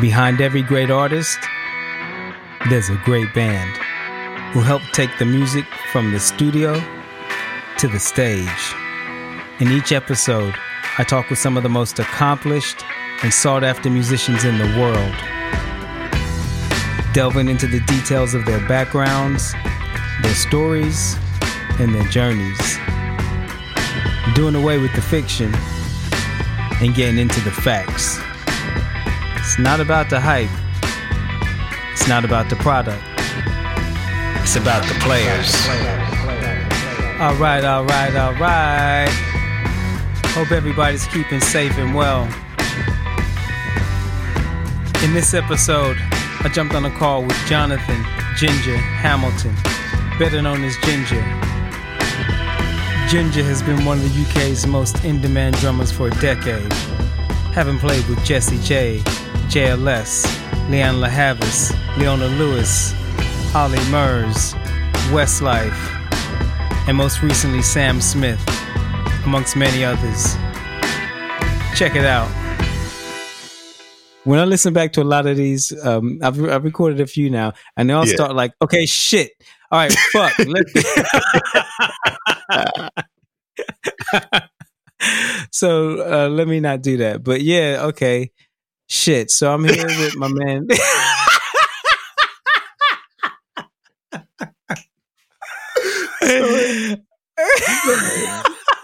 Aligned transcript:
Behind 0.00 0.42
every 0.42 0.60
great 0.60 0.90
artist, 0.90 1.38
there's 2.68 2.90
a 2.90 3.00
great 3.06 3.32
band 3.32 3.74
who 4.52 4.60
help 4.60 4.82
take 4.92 5.08
the 5.18 5.24
music 5.24 5.64
from 5.90 6.12
the 6.12 6.20
studio 6.20 6.74
to 7.78 7.88
the 7.88 7.98
stage. 7.98 8.74
In 9.58 9.68
each 9.68 9.92
episode, 9.92 10.54
I 10.98 11.04
talk 11.04 11.30
with 11.30 11.38
some 11.38 11.56
of 11.56 11.62
the 11.62 11.70
most 11.70 11.98
accomplished 11.98 12.84
and 13.22 13.32
sought 13.32 13.64
after 13.64 13.88
musicians 13.88 14.44
in 14.44 14.58
the 14.58 14.78
world, 14.78 15.14
delving 17.14 17.48
into 17.48 17.66
the 17.66 17.80
details 17.80 18.34
of 18.34 18.44
their 18.44 18.60
backgrounds, 18.68 19.54
their 20.20 20.34
stories, 20.34 21.16
and 21.80 21.94
their 21.94 22.06
journeys, 22.08 22.76
doing 24.34 24.56
away 24.56 24.76
with 24.76 24.94
the 24.94 25.00
fiction 25.00 25.54
and 26.82 26.94
getting 26.94 27.18
into 27.18 27.40
the 27.40 27.50
facts. 27.50 28.20
It's 29.46 29.60
not 29.60 29.78
about 29.78 30.10
the 30.10 30.18
hype. 30.18 30.50
It's 31.92 32.08
not 32.08 32.24
about 32.24 32.50
the 32.50 32.56
product. 32.56 33.00
It's 34.42 34.56
about 34.56 34.82
the 34.88 34.98
players. 34.98 35.54
All 37.20 37.36
right, 37.36 37.64
all 37.64 37.84
right, 37.84 38.16
all 38.16 38.34
right. 38.34 39.08
Hope 40.34 40.50
everybody's 40.50 41.06
keeping 41.06 41.40
safe 41.40 41.78
and 41.78 41.94
well. 41.94 42.24
In 45.04 45.14
this 45.14 45.32
episode, 45.32 45.96
I 46.40 46.50
jumped 46.52 46.74
on 46.74 46.84
a 46.84 46.90
call 46.90 47.22
with 47.22 47.36
Jonathan 47.46 48.04
Ginger 48.36 48.76
Hamilton, 48.76 49.54
better 50.18 50.42
known 50.42 50.64
as 50.64 50.76
Ginger. 50.78 51.22
Ginger 53.08 53.44
has 53.44 53.62
been 53.62 53.84
one 53.84 53.98
of 53.98 54.12
the 54.12 54.22
UK's 54.24 54.66
most 54.66 55.04
in 55.04 55.20
demand 55.20 55.54
drummers 55.58 55.92
for 55.92 56.08
a 56.08 56.14
decade, 56.16 56.72
having 57.54 57.78
played 57.78 58.04
with 58.08 58.22
Jessie 58.24 58.58
J, 58.64 59.04
JLS, 59.48 60.24
Lianne 60.68 61.00
La 61.00 61.08
Havas, 61.08 61.72
Leona 61.98 62.26
Lewis, 62.26 62.92
Olly 63.54 63.78
Murs, 63.90 64.54
Westlife, 65.12 65.92
and 66.88 66.96
most 66.96 67.22
recently 67.22 67.62
Sam 67.62 68.00
Smith, 68.00 68.40
amongst 69.24 69.56
many 69.56 69.84
others. 69.84 70.34
Check 71.74 71.94
it 71.94 72.04
out. 72.04 72.28
When 74.24 74.40
I 74.40 74.44
listen 74.44 74.72
back 74.72 74.92
to 74.94 75.02
a 75.02 75.04
lot 75.04 75.26
of 75.26 75.36
these, 75.36 75.72
um, 75.84 76.18
I've, 76.22 76.42
I've 76.48 76.64
recorded 76.64 77.00
a 77.00 77.06
few 77.06 77.30
now, 77.30 77.52
and 77.76 77.88
they 77.88 77.94
all 77.94 78.06
Yeah. 78.06 78.14
start 78.14 78.34
like, 78.34 78.52
okay, 78.60 78.84
shit. 78.86 79.30
All 79.70 79.78
right, 79.78 79.94
fuck. 80.12 80.32
So 85.52 86.24
uh, 86.24 86.28
let 86.28 86.48
me 86.48 86.60
not 86.60 86.82
do 86.82 86.96
that. 86.98 87.22
But 87.22 87.42
yeah, 87.42 87.80
okay. 87.88 88.30
Shit. 88.88 89.30
So 89.30 89.52
I'm 89.52 89.64
here 89.64 89.86
with 89.86 90.16
my 90.16 90.28
man. 90.28 90.66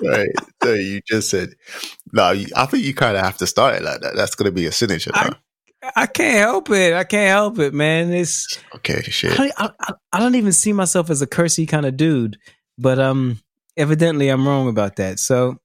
right. 0.03 0.29
So 0.63 0.75
you 0.75 1.01
just 1.07 1.31
said, 1.31 1.51
no, 2.13 2.31
you, 2.33 2.47
I 2.57 2.67
think 2.67 2.85
you 2.85 2.95
kind 2.95 3.17
of 3.17 3.25
have 3.25 3.39
to 3.39 3.47
start 3.47 3.77
it 3.77 3.83
like 3.83 4.01
that. 4.01 4.15
That's 4.17 4.35
going 4.35 4.51
to 4.51 4.55
be 4.55 4.67
a 4.67 4.73
signature. 4.73 5.11
I- 5.15 5.35
I 5.97 6.07
can't 6.07 6.39
help 6.39 6.71
it. 6.71 6.95
I 6.95 7.03
can't 7.03 7.29
help 7.29 7.59
it, 7.59 7.75
man. 7.75 8.13
It's 8.13 8.57
okay, 8.77 8.99
I 8.99 9.03
shit. 9.03 9.37
don't, 9.37 9.53
I, 9.59 9.69
I- 9.81 9.95
I 10.13 10.21
don't 10.21 10.37
even 10.37 10.53
see 10.53 10.73
myself 10.73 11.11
as 11.11 11.23
a 11.23 11.27
cursey 11.27 11.69
kind 11.69 11.87
of 11.87 11.97
dude, 11.97 12.39
but 12.79 13.01
um, 13.01 13.41
evidently 13.77 14.29
I'm 14.29 14.47
wrong 14.47 14.69
about 14.69 14.95
that. 14.97 15.19
So, 15.19 15.57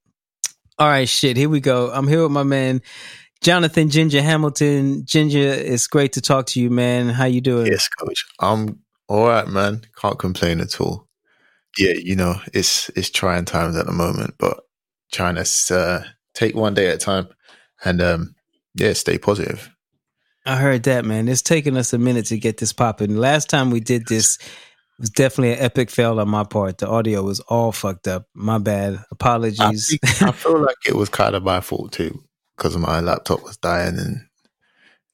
all 0.76 0.88
right, 0.88 1.08
shit. 1.08 1.36
Here 1.36 1.48
we 1.48 1.60
go. 1.60 1.92
I'm 1.92 2.08
here 2.08 2.24
with 2.24 2.32
my 2.32 2.42
man 2.42 2.82
Jonathan 3.42 3.88
Ginger 3.88 4.22
Hamilton. 4.22 5.04
Ginger, 5.04 5.38
it's 5.38 5.86
great 5.86 6.12
to 6.14 6.20
talk 6.20 6.46
to 6.46 6.60
you, 6.60 6.70
man. 6.70 7.08
How 7.08 7.24
you 7.26 7.40
doing? 7.40 7.66
Yes, 7.66 7.88
coach. 7.88 8.24
I'm 8.40 8.80
all 9.08 9.26
right, 9.28 9.46
man. 9.46 9.82
Can't 10.00 10.18
complain 10.18 10.60
at 10.60 10.80
all. 10.80 11.06
Yeah, 11.78 11.92
you 11.92 12.16
know, 12.16 12.34
it's 12.52 12.88
it's 12.90 13.10
trying 13.10 13.44
times 13.44 13.76
at 13.76 13.86
the 13.86 13.92
moment, 13.92 14.34
but 14.38 14.58
trying 15.12 15.36
to 15.36 15.74
uh, 15.74 16.02
take 16.34 16.54
one 16.54 16.74
day 16.74 16.88
at 16.88 16.96
a 16.96 16.98
time 16.98 17.28
and 17.84 18.02
um, 18.02 18.34
yeah, 18.74 18.92
stay 18.94 19.18
positive. 19.18 19.70
I 20.44 20.56
heard 20.56 20.84
that, 20.84 21.04
man. 21.04 21.28
It's 21.28 21.42
taken 21.42 21.76
us 21.76 21.92
a 21.92 21.98
minute 21.98 22.26
to 22.26 22.38
get 22.38 22.56
this 22.56 22.72
popping. 22.72 23.16
Last 23.16 23.50
time 23.50 23.70
we 23.70 23.80
did 23.80 24.06
this 24.08 24.38
was 24.98 25.10
definitely 25.10 25.52
an 25.52 25.60
epic 25.60 25.90
fail 25.90 26.18
on 26.18 26.28
my 26.28 26.42
part. 26.42 26.78
The 26.78 26.88
audio 26.88 27.22
was 27.22 27.38
all 27.40 27.70
fucked 27.70 28.08
up. 28.08 28.26
My 28.34 28.58
bad. 28.58 28.94
I, 28.96 29.02
Apologies. 29.12 29.88
think- 29.88 30.22
I 30.22 30.32
feel 30.32 30.58
like 30.58 30.76
it 30.86 30.96
was 30.96 31.08
kind 31.08 31.36
of 31.36 31.44
my 31.44 31.60
fault 31.60 31.92
too 31.92 32.24
because 32.58 32.76
my 32.76 33.00
laptop 33.00 33.42
was 33.44 33.56
dying 33.56 33.98
and 33.98 34.26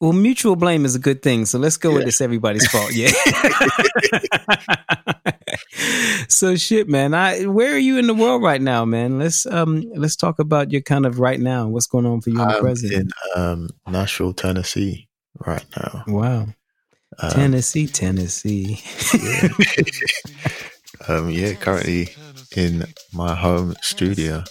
Well, 0.01 0.15
mutual 0.15 0.57
blame 0.57 0.85
is 0.85 0.97
a 0.97 0.99
good 0.99 1.23
thing. 1.23 1.45
So 1.45 1.59
let's 1.59 1.77
go 1.77 1.93
with 1.93 2.05
this 2.05 2.21
everybody's 2.21 2.67
fault. 2.67 2.93
Yeah. 2.93 3.13
so 6.29 6.57
shit, 6.57 6.89
man. 6.89 7.15
I 7.15 7.45
where 7.45 7.75
are 7.75 7.79
you 7.79 7.99
in 7.99 8.07
the 8.07 8.15
world 8.15 8.43
right 8.43 8.61
now, 8.61 8.85
man? 8.85 9.19
Let's 9.19 9.47
um 9.47 9.85
let's 9.95 10.17
talk 10.17 10.39
about 10.39 10.73
your 10.73 10.83
kind 10.83 11.07
of 11.07 11.21
right 11.21 11.39
now. 11.39 11.69
What's 11.69 11.87
going 11.87 12.07
on 12.07 12.23
for 12.23 12.31
you 12.31 12.41
in 12.41 12.49
the 12.49 12.61
present? 12.61 12.93
in 12.93 13.09
um, 13.37 13.69
Nashville, 13.87 14.33
Tennessee 14.33 15.09
right 15.47 15.65
now. 15.77 16.05
wow. 16.07 16.47
Um, 17.19 17.31
Tennessee, 17.31 17.87
Tennessee. 17.87 18.81
yeah. 19.15 19.49
um, 21.09 21.31
yeah, 21.31 21.55
currently 21.55 22.09
in 22.57 22.85
my 23.13 23.35
home 23.35 23.75
studio. 23.83 24.43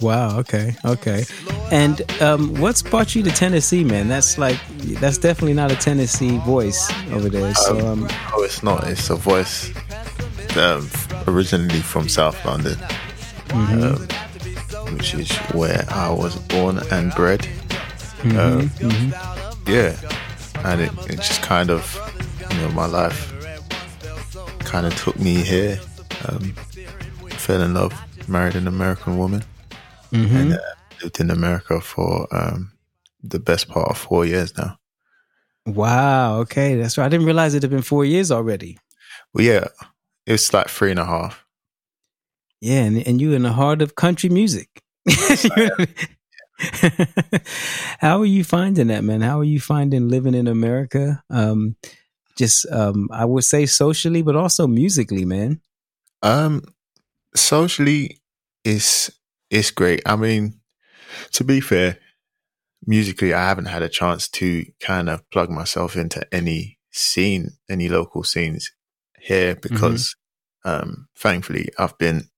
Wow, 0.00 0.38
okay, 0.40 0.74
okay. 0.84 1.24
And 1.70 2.00
um 2.22 2.54
what's 2.60 2.82
brought 2.82 3.14
you 3.14 3.22
to 3.22 3.30
Tennessee, 3.30 3.84
man? 3.84 4.08
That's 4.08 4.38
like 4.38 4.58
that's 5.00 5.18
definitely 5.18 5.54
not 5.54 5.70
a 5.72 5.76
Tennessee 5.76 6.38
voice 6.38 6.90
over 7.12 7.28
there. 7.28 7.54
So 7.54 7.86
um 7.86 8.08
Oh, 8.34 8.42
it's 8.42 8.62
not. 8.62 8.86
It's 8.88 9.10
a 9.10 9.16
voice 9.16 9.72
um, 10.56 10.88
originally 11.26 11.80
from 11.80 12.08
South 12.08 12.42
London, 12.44 12.76
mhm, 13.48 13.82
um, 14.86 14.96
which 14.96 15.14
is 15.14 15.30
where 15.52 15.84
I 15.90 16.10
was 16.10 16.36
born 16.36 16.78
and 16.90 17.12
bred. 17.14 17.40
mhm, 18.22 18.38
um, 18.38 18.68
mhm. 18.70 19.68
Yeah, 19.68 19.96
and 20.64 20.80
it, 20.80 20.92
it 21.10 21.16
just 21.16 21.42
kind 21.42 21.70
of, 21.70 21.82
you 22.50 22.56
know, 22.58 22.70
my 22.70 22.86
life 22.86 23.32
kind 24.60 24.86
of 24.86 24.94
took 24.96 25.18
me 25.18 25.34
here. 25.42 25.78
Um, 26.28 26.54
fell 27.36 27.60
in 27.60 27.74
love, 27.74 27.92
married 28.28 28.54
an 28.56 28.66
American 28.68 29.18
woman, 29.18 29.42
Mhm. 30.12 30.40
and 30.40 30.52
uh, 30.54 30.58
lived 31.02 31.20
in 31.20 31.30
America 31.30 31.80
for 31.80 32.26
um, 32.34 32.72
the 33.22 33.38
best 33.38 33.68
part 33.68 33.88
of 33.88 33.98
four 33.98 34.24
years 34.24 34.56
now. 34.56 34.78
Wow, 35.66 36.38
okay, 36.40 36.76
that's 36.76 36.96
right. 36.96 37.06
I 37.06 37.08
didn't 37.08 37.26
realize 37.26 37.54
it 37.54 37.62
had 37.62 37.70
been 37.70 37.82
four 37.82 38.04
years 38.04 38.30
already. 38.30 38.78
Well, 39.34 39.44
yeah, 39.44 39.66
it 40.24 40.32
was 40.32 40.52
like 40.54 40.68
three 40.68 40.90
and 40.90 41.00
a 41.00 41.04
half. 41.04 41.44
Yeah, 42.60 42.82
and, 42.84 43.06
and 43.06 43.20
you 43.20 43.32
in 43.32 43.42
the 43.42 43.52
heart 43.52 43.82
of 43.82 43.96
country 43.96 44.30
music. 44.30 44.82
How 47.98 48.20
are 48.20 48.26
you 48.26 48.44
finding 48.44 48.86
that, 48.88 49.04
man? 49.04 49.20
How 49.20 49.40
are 49.40 49.44
you 49.44 49.60
finding 49.60 50.08
living 50.08 50.34
in 50.34 50.46
America? 50.46 51.22
Um, 51.28 51.76
just 52.38 52.66
um, 52.70 53.08
I 53.12 53.24
would 53.24 53.44
say 53.44 53.66
socially, 53.66 54.22
but 54.22 54.36
also 54.36 54.66
musically, 54.66 55.24
man. 55.24 55.60
Um, 56.22 56.62
socially, 57.34 58.20
it's 58.64 59.10
it's 59.50 59.70
great. 59.70 60.02
I 60.06 60.16
mean, 60.16 60.60
to 61.32 61.44
be 61.44 61.60
fair, 61.60 61.98
musically, 62.86 63.32
I 63.34 63.46
haven't 63.48 63.66
had 63.66 63.82
a 63.82 63.88
chance 63.88 64.28
to 64.30 64.64
kind 64.80 65.08
of 65.08 65.28
plug 65.30 65.50
myself 65.50 65.96
into 65.96 66.26
any 66.34 66.78
scene, 66.90 67.50
any 67.68 67.88
local 67.88 68.22
scenes 68.24 68.70
here 69.20 69.54
because, 69.56 70.16
um, 70.64 71.08
thankfully, 71.16 71.68
I've 71.78 71.96
been 71.98 72.28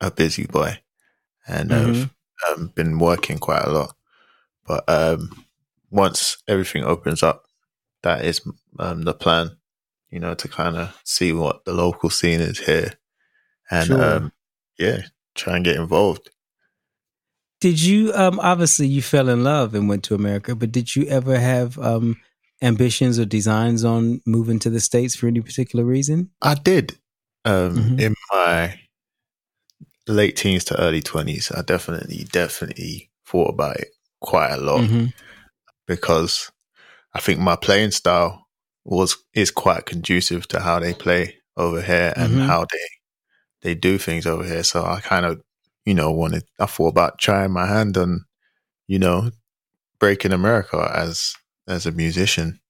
a 0.00 0.10
busy 0.10 0.46
boy 0.46 0.78
and 1.46 1.72
I've 1.72 2.10
um, 2.58 2.72
been 2.74 2.98
working 2.98 3.38
quite 3.38 3.64
a 3.64 3.70
lot. 3.70 3.96
But 4.66 4.84
um, 4.88 5.44
once 5.90 6.38
everything 6.48 6.84
opens 6.84 7.22
up, 7.22 7.44
that 8.02 8.24
is 8.24 8.40
um, 8.78 9.02
the 9.02 9.14
plan. 9.14 9.56
You 10.10 10.20
know, 10.20 10.34
to 10.34 10.48
kind 10.48 10.76
of 10.76 10.98
see 11.04 11.32
what 11.32 11.64
the 11.64 11.72
local 11.74 12.10
scene 12.10 12.40
is 12.40 12.60
here 12.60 12.92
and 13.70 13.86
Sure. 13.88 14.04
um, 14.16 14.32
yeah, 14.78 15.02
try 15.34 15.56
and 15.56 15.64
get 15.64 15.76
involved. 15.76 16.30
Did 17.66 17.80
you 17.82 18.12
um 18.14 18.38
obviously 18.38 18.86
you 18.86 19.02
fell 19.02 19.28
in 19.28 19.42
love 19.42 19.74
and 19.74 19.88
went 19.88 20.04
to 20.04 20.14
America, 20.14 20.54
but 20.54 20.70
did 20.70 20.94
you 20.94 21.04
ever 21.06 21.36
have 21.36 21.76
um 21.80 22.16
ambitions 22.62 23.18
or 23.18 23.24
designs 23.24 23.84
on 23.84 24.20
moving 24.24 24.60
to 24.60 24.70
the 24.70 24.78
States 24.78 25.16
for 25.16 25.26
any 25.26 25.40
particular 25.40 25.84
reason? 25.84 26.30
I 26.40 26.54
did 26.54 26.96
um, 27.44 27.74
Mhm. 27.74 28.00
in 28.00 28.14
my 28.32 28.78
late 30.06 30.36
teens 30.36 30.62
to 30.66 30.80
early 30.80 31.02
twenties. 31.02 31.50
I 31.50 31.62
definitely, 31.62 32.22
definitely 32.30 33.10
thought 33.26 33.48
about 33.54 33.78
it 33.78 33.88
quite 34.20 34.52
a 34.52 34.58
lot 34.60 34.82
Mhm. 34.82 35.12
because 35.88 36.52
I 37.14 37.18
think 37.20 37.40
my 37.40 37.56
playing 37.56 37.90
style 37.90 38.46
was 38.84 39.16
is 39.34 39.50
quite 39.50 39.86
conducive 39.86 40.46
to 40.50 40.60
how 40.60 40.78
they 40.78 40.94
play 40.94 41.38
over 41.56 41.82
here 41.82 42.12
and 42.16 42.34
Mhm. 42.34 42.46
how 42.46 42.60
they 42.72 42.86
they 43.62 43.74
do 43.74 43.98
things 43.98 44.24
over 44.24 44.44
here. 44.44 44.62
So 44.62 44.84
I 44.84 45.00
kind 45.00 45.26
of, 45.26 45.42
you 45.86 45.94
know, 45.94 46.10
wanted 46.10 46.44
I 46.60 46.66
thought 46.66 46.88
about 46.88 47.18
trying 47.18 47.52
my 47.52 47.64
hand 47.66 47.96
on, 47.96 48.26
you 48.86 48.98
know, 48.98 49.30
breaking 49.98 50.32
America 50.32 50.90
as 50.94 51.34
as 51.66 51.86
a 51.86 51.92
musician. 51.92 52.60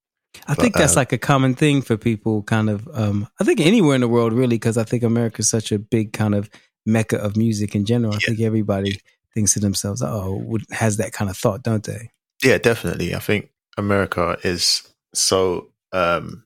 I 0.46 0.54
think 0.54 0.74
that's 0.74 0.92
uh, 0.96 1.00
like 1.00 1.12
a 1.12 1.18
common 1.18 1.54
thing 1.54 1.80
for 1.82 1.96
people, 1.96 2.42
kind 2.42 2.68
of. 2.70 2.86
Um, 2.92 3.26
I 3.40 3.44
think 3.44 3.58
anywhere 3.58 3.94
in 3.94 4.02
the 4.02 4.08
world, 4.08 4.32
really, 4.34 4.56
because 4.56 4.76
I 4.78 4.84
think 4.84 5.02
America 5.02 5.40
is 5.40 5.48
such 5.50 5.72
a 5.72 5.78
big 5.78 6.12
kind 6.12 6.34
of 6.34 6.50
mecca 6.84 7.16
of 7.18 7.36
music 7.36 7.74
in 7.74 7.84
general. 7.86 8.12
I 8.12 8.18
Yeah. 8.20 8.28
think 8.28 8.40
everybody 8.40 9.00
thinks 9.34 9.54
to 9.54 9.60
themselves, 9.60 10.02
"Oh, 10.02 10.36
would- 10.46 10.66
has 10.70 10.98
that 10.98 11.12
kind 11.12 11.30
of 11.30 11.36
thought, 11.38 11.62
don't 11.62 11.84
they?" 11.84 12.10
Yeah, 12.44 12.58
definitely. 12.58 13.14
I 13.14 13.18
think 13.18 13.48
America 13.78 14.36
is 14.44 14.82
so 15.14 15.72
um, 15.92 16.44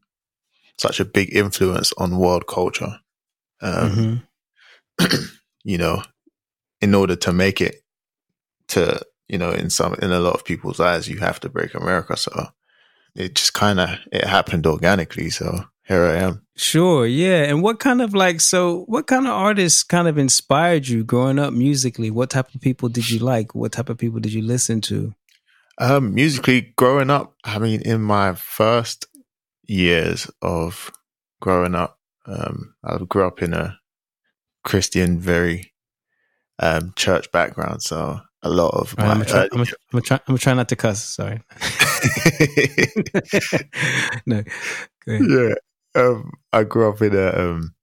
such 0.78 1.00
a 1.00 1.04
big 1.04 1.34
influence 1.34 1.92
on 1.98 2.16
world 2.18 2.46
culture. 2.46 3.00
Um, 3.60 4.22
Mhm. 4.98 5.28
You 5.64 5.76
know, 5.76 6.02
in 6.80 6.94
order 6.94 7.16
to 7.16 7.32
make 7.32 7.60
it 7.60 7.82
to 8.68 9.00
you 9.28 9.38
know 9.38 9.50
in 9.50 9.70
some 9.70 9.94
in 9.94 10.12
a 10.12 10.20
lot 10.20 10.34
of 10.34 10.44
people's 10.44 10.80
eyes, 10.80 11.08
you 11.08 11.18
have 11.18 11.40
to 11.40 11.48
break 11.48 11.74
America. 11.74 12.16
So 12.16 12.48
it 13.14 13.34
just 13.34 13.54
kind 13.54 13.80
of 13.80 13.90
it 14.12 14.24
happened 14.24 14.66
organically. 14.66 15.30
So 15.30 15.64
here 15.84 16.04
I 16.04 16.16
am. 16.18 16.42
Sure, 16.56 17.06
yeah. 17.06 17.44
And 17.44 17.62
what 17.62 17.80
kind 17.80 18.00
of 18.00 18.14
like 18.14 18.40
so 18.40 18.84
what 18.86 19.06
kind 19.06 19.26
of 19.26 19.32
artists 19.32 19.82
kind 19.82 20.08
of 20.08 20.18
inspired 20.18 20.86
you 20.88 21.04
growing 21.04 21.38
up 21.38 21.52
musically? 21.52 22.10
What 22.10 22.30
type 22.30 22.54
of 22.54 22.60
people 22.60 22.88
did 22.88 23.10
you 23.10 23.18
like? 23.18 23.54
What 23.54 23.72
type 23.72 23.88
of 23.88 23.98
people 23.98 24.20
did 24.20 24.32
you 24.32 24.42
listen 24.42 24.80
to? 24.82 25.14
Um, 25.78 26.14
musically, 26.14 26.72
growing 26.76 27.08
up, 27.08 27.34
I 27.42 27.58
mean, 27.58 27.80
in 27.80 28.02
my 28.02 28.34
first 28.34 29.06
years 29.66 30.30
of 30.42 30.92
growing 31.40 31.74
up, 31.74 31.98
um, 32.26 32.74
I 32.84 32.98
grew 32.98 33.26
up 33.26 33.42
in 33.42 33.54
a 33.54 33.78
Christian, 34.62 35.18
very 35.18 35.72
um, 36.60 36.92
church 36.96 37.30
background. 37.32 37.82
So 37.82 38.20
a 38.42 38.48
lot 38.48 38.74
of 38.74 38.94
right, 38.96 39.06
I'm 39.06 39.18
my 39.18 39.24
gonna 39.24 39.24
try, 39.24 39.38
early- 39.40 39.48
I'm 39.52 39.58
gonna, 39.58 39.70
I'm 39.92 40.00
gonna 40.26 40.38
try 40.38 40.50
I'm 40.52 40.56
not 40.56 40.68
to 40.68 40.76
cuss, 40.76 41.04
sorry. 41.04 41.42
no. 44.26 44.42
Yeah, 45.06 45.54
um, 45.94 46.32
I 46.52 46.64
grew 46.64 46.88
up 46.88 47.02
in 47.02 47.14
a 47.16 47.32
um, 47.32 47.74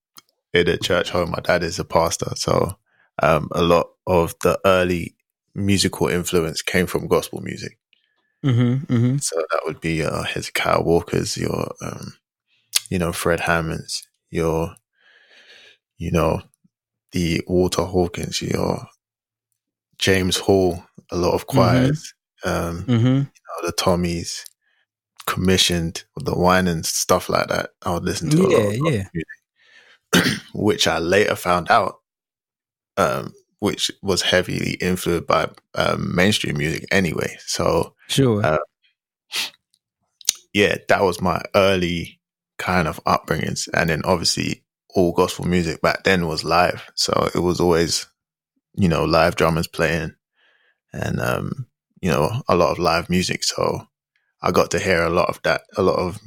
in 0.53 0.67
a 0.69 0.77
church 0.77 1.09
home. 1.09 1.31
My 1.31 1.39
dad 1.39 1.63
is 1.63 1.79
a 1.79 1.85
pastor, 1.85 2.31
so 2.35 2.77
um, 3.21 3.49
a 3.51 3.61
lot 3.61 3.87
of 4.05 4.35
the 4.41 4.59
early 4.65 5.15
musical 5.55 6.07
influence 6.07 6.61
came 6.61 6.85
from 6.85 7.07
gospel 7.07 7.41
music. 7.41 7.77
Mm-hmm. 8.45 8.93
Mm-hmm. 8.93 9.17
So 9.17 9.35
that 9.35 9.61
would 9.65 9.81
be 9.81 9.95
your 9.95 10.23
Hezekiah 10.23 10.83
Walker's, 10.83 11.35
your, 11.35 11.73
um, 11.81 12.13
you 12.89 12.99
know, 12.99 13.11
Fred 13.11 13.41
Hammond's, 13.41 14.07
your, 14.29 14.75
you 15.97 16.11
know, 16.11 16.41
the 17.11 17.41
Walter 17.47 17.83
Hawkins, 17.83 18.41
your 18.41 18.87
James 19.97 20.37
Hall, 20.37 20.83
a 21.11 21.17
lot 21.17 21.33
of 21.33 21.47
choirs, 21.47 22.13
um, 22.43 22.83
Mm-hmm. 22.87 23.05
know, 23.19 23.65
the 23.65 23.73
Tommies, 23.73 24.43
commissioned, 25.25 26.03
the 26.15 26.35
Winans 26.37 26.69
and 26.75 26.85
stuff 26.85 27.29
like 27.29 27.47
that. 27.47 27.71
I 27.83 27.93
would 27.93 28.03
listen 28.03 28.29
to 28.29 28.41
a 28.41 28.47
lot 28.47 28.51
Yeah, 28.51 28.87
of 28.87 28.93
yeah. 28.93 29.03
music, 30.13 30.41
which 30.53 30.87
I 30.87 30.99
later 30.99 31.35
found 31.35 31.69
out, 31.71 31.99
um, 32.97 33.33
which 33.59 33.91
was 34.01 34.21
heavily 34.21 34.73
influenced 34.81 35.27
by 35.27 35.49
um, 35.75 36.15
mainstream 36.15 36.57
music 36.57 36.85
anyway. 36.91 37.37
So, 37.45 37.95
Sure. 38.07 38.45
Uh, 38.45 38.57
yeah, 40.53 40.77
that 40.87 41.03
was 41.03 41.21
my 41.21 41.41
early 41.55 42.19
kind 42.57 42.87
of 42.87 43.03
upbringings. 43.05 43.67
And 43.73 43.89
then 43.89 44.01
obviously 44.05 44.63
all 44.95 45.11
gospel 45.11 45.45
music 45.45 45.81
back 45.81 46.03
then 46.03 46.27
was 46.27 46.43
live. 46.43 46.83
So 46.95 47.29
it 47.35 47.39
was 47.39 47.59
always, 47.59 48.07
you 48.75 48.87
know, 48.89 49.05
live 49.05 49.35
drummers 49.35 49.67
playing 49.67 50.15
and, 50.93 51.19
um, 51.19 51.67
you 52.01 52.09
know, 52.09 52.41
a 52.47 52.55
lot 52.55 52.71
of 52.71 52.79
live 52.79 53.09
music. 53.09 53.43
So 53.43 53.87
I 54.41 54.51
got 54.51 54.71
to 54.71 54.79
hear 54.79 55.03
a 55.03 55.09
lot 55.09 55.29
of 55.29 55.41
that, 55.43 55.61
a 55.77 55.81
lot 55.81 55.99
of 55.99 56.19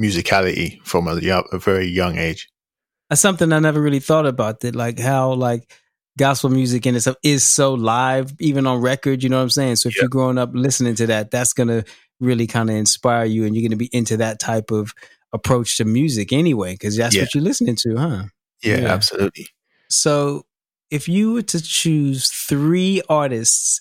musicality 0.00 0.80
from 0.84 1.08
a, 1.08 1.18
a 1.52 1.58
very 1.58 1.86
young 1.86 2.16
age. 2.18 2.48
That's 3.08 3.20
something 3.20 3.52
I 3.52 3.58
never 3.58 3.80
really 3.80 4.00
thought 4.00 4.26
about. 4.26 4.60
That 4.60 4.74
like 4.74 4.98
how 4.98 5.32
like 5.34 5.72
gospel 6.18 6.50
music 6.50 6.86
in 6.86 6.96
itself 6.96 7.16
is 7.22 7.44
so 7.44 7.74
live, 7.74 8.32
even 8.40 8.66
on 8.66 8.80
record. 8.80 9.22
You 9.22 9.28
know 9.28 9.36
what 9.36 9.42
I'm 9.44 9.50
saying? 9.50 9.76
So 9.76 9.88
if 9.88 9.96
Yeah. 9.96 10.02
you're 10.02 10.08
growing 10.08 10.38
up 10.38 10.50
listening 10.54 10.94
to 10.96 11.06
that, 11.08 11.30
that's 11.30 11.52
gonna 11.52 11.84
really 12.18 12.46
kind 12.46 12.70
of 12.70 12.76
inspire 12.76 13.24
you, 13.24 13.44
and 13.44 13.54
you're 13.54 13.68
gonna 13.68 13.76
be 13.76 13.90
into 13.92 14.16
that 14.18 14.38
type 14.40 14.70
of 14.70 14.94
approach 15.32 15.76
to 15.78 15.84
music 15.84 16.32
anyway, 16.32 16.72
because 16.74 16.96
that's 16.96 17.14
Yeah. 17.14 17.22
what 17.22 17.34
you're 17.34 17.44
listening 17.44 17.76
to, 17.76 17.96
huh? 17.96 18.24
Yeah, 18.62 18.80
Yeah. 18.80 18.92
absolutely. 18.92 19.48
So 19.88 20.46
if 20.90 21.08
you 21.08 21.32
were 21.34 21.42
to 21.42 21.60
choose 21.62 22.28
three 22.30 23.02
artists 23.08 23.80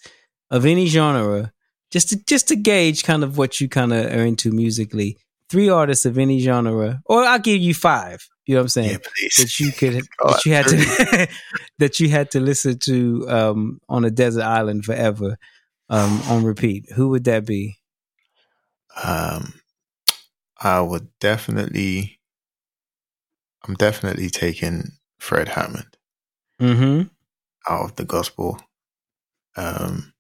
of 0.52 0.66
any 0.66 0.88
genre, 0.88 1.52
just 1.92 2.10
to 2.10 2.18
just 2.26 2.48
to 2.50 2.56
gauge 2.56 3.04
kind 3.04 3.24
of 3.24 3.38
what 3.38 3.62
you 3.62 3.70
kind 3.70 3.94
of 3.94 4.06
are 4.06 4.26
into 4.26 4.52
musically, 4.52 5.18
three 5.50 5.70
artists 5.70 6.06
of 6.06 6.18
any 6.18 6.40
genre, 6.40 7.02
or 7.06 7.24
I'll 7.24 7.40
give 7.40 7.62
you 7.62 7.74
five. 7.74 8.28
You 8.46 8.56
know 8.56 8.60
what 8.62 8.66
I'm 8.66 8.70
saying? 8.70 8.90
Yeah, 8.92 8.98
please. 8.98 9.36
that 9.38 9.60
you 9.60 9.72
could 9.72 9.94
God, 10.20 10.34
that 10.34 10.46
you 10.46 10.54
had 10.54 10.68
to 10.68 11.28
that 11.80 12.00
you 12.00 12.10
had 12.10 12.32
to 12.32 12.40
listen 12.40 12.78
to 12.80 13.26
um, 13.30 13.80
on 13.90 14.04
a 14.06 14.12
desert 14.12 14.44
island 14.44 14.86
forever 14.86 15.38
um, 15.90 16.22
on 16.28 16.44
repeat. 16.44 16.92
Who 16.96 17.10
would 17.10 17.24
that 17.26 17.46
be? 17.46 17.78
Um, 19.04 19.54
I 20.62 20.82
would 20.82 21.08
definitely, 21.20 22.20
I'm 23.68 23.74
definitely 23.76 24.30
taking 24.30 24.92
Fred 25.20 25.50
Hammond. 25.50 25.98
Mm-hmm. 26.62 27.02
out 27.70 27.84
of 27.84 27.96
the 27.98 28.06
gospel. 28.06 28.58
Um, 29.58 30.14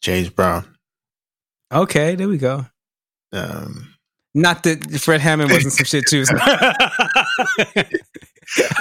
James 0.00 0.30
Brown. 0.30 0.76
Okay, 1.72 2.14
there 2.14 2.28
we 2.28 2.38
go. 2.38 2.64
Um, 3.32 3.94
Not 4.34 4.62
that 4.62 4.82
Fred 5.00 5.20
Hammond 5.20 5.50
wasn't 5.50 5.72
some 5.74 5.84
shit 5.84 6.04
too. 6.08 6.24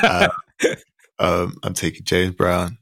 uh, 0.04 0.30
um, 1.20 1.58
I'm 1.64 1.74
taking 1.74 2.04
James 2.06 2.36
Brown. 2.36 2.78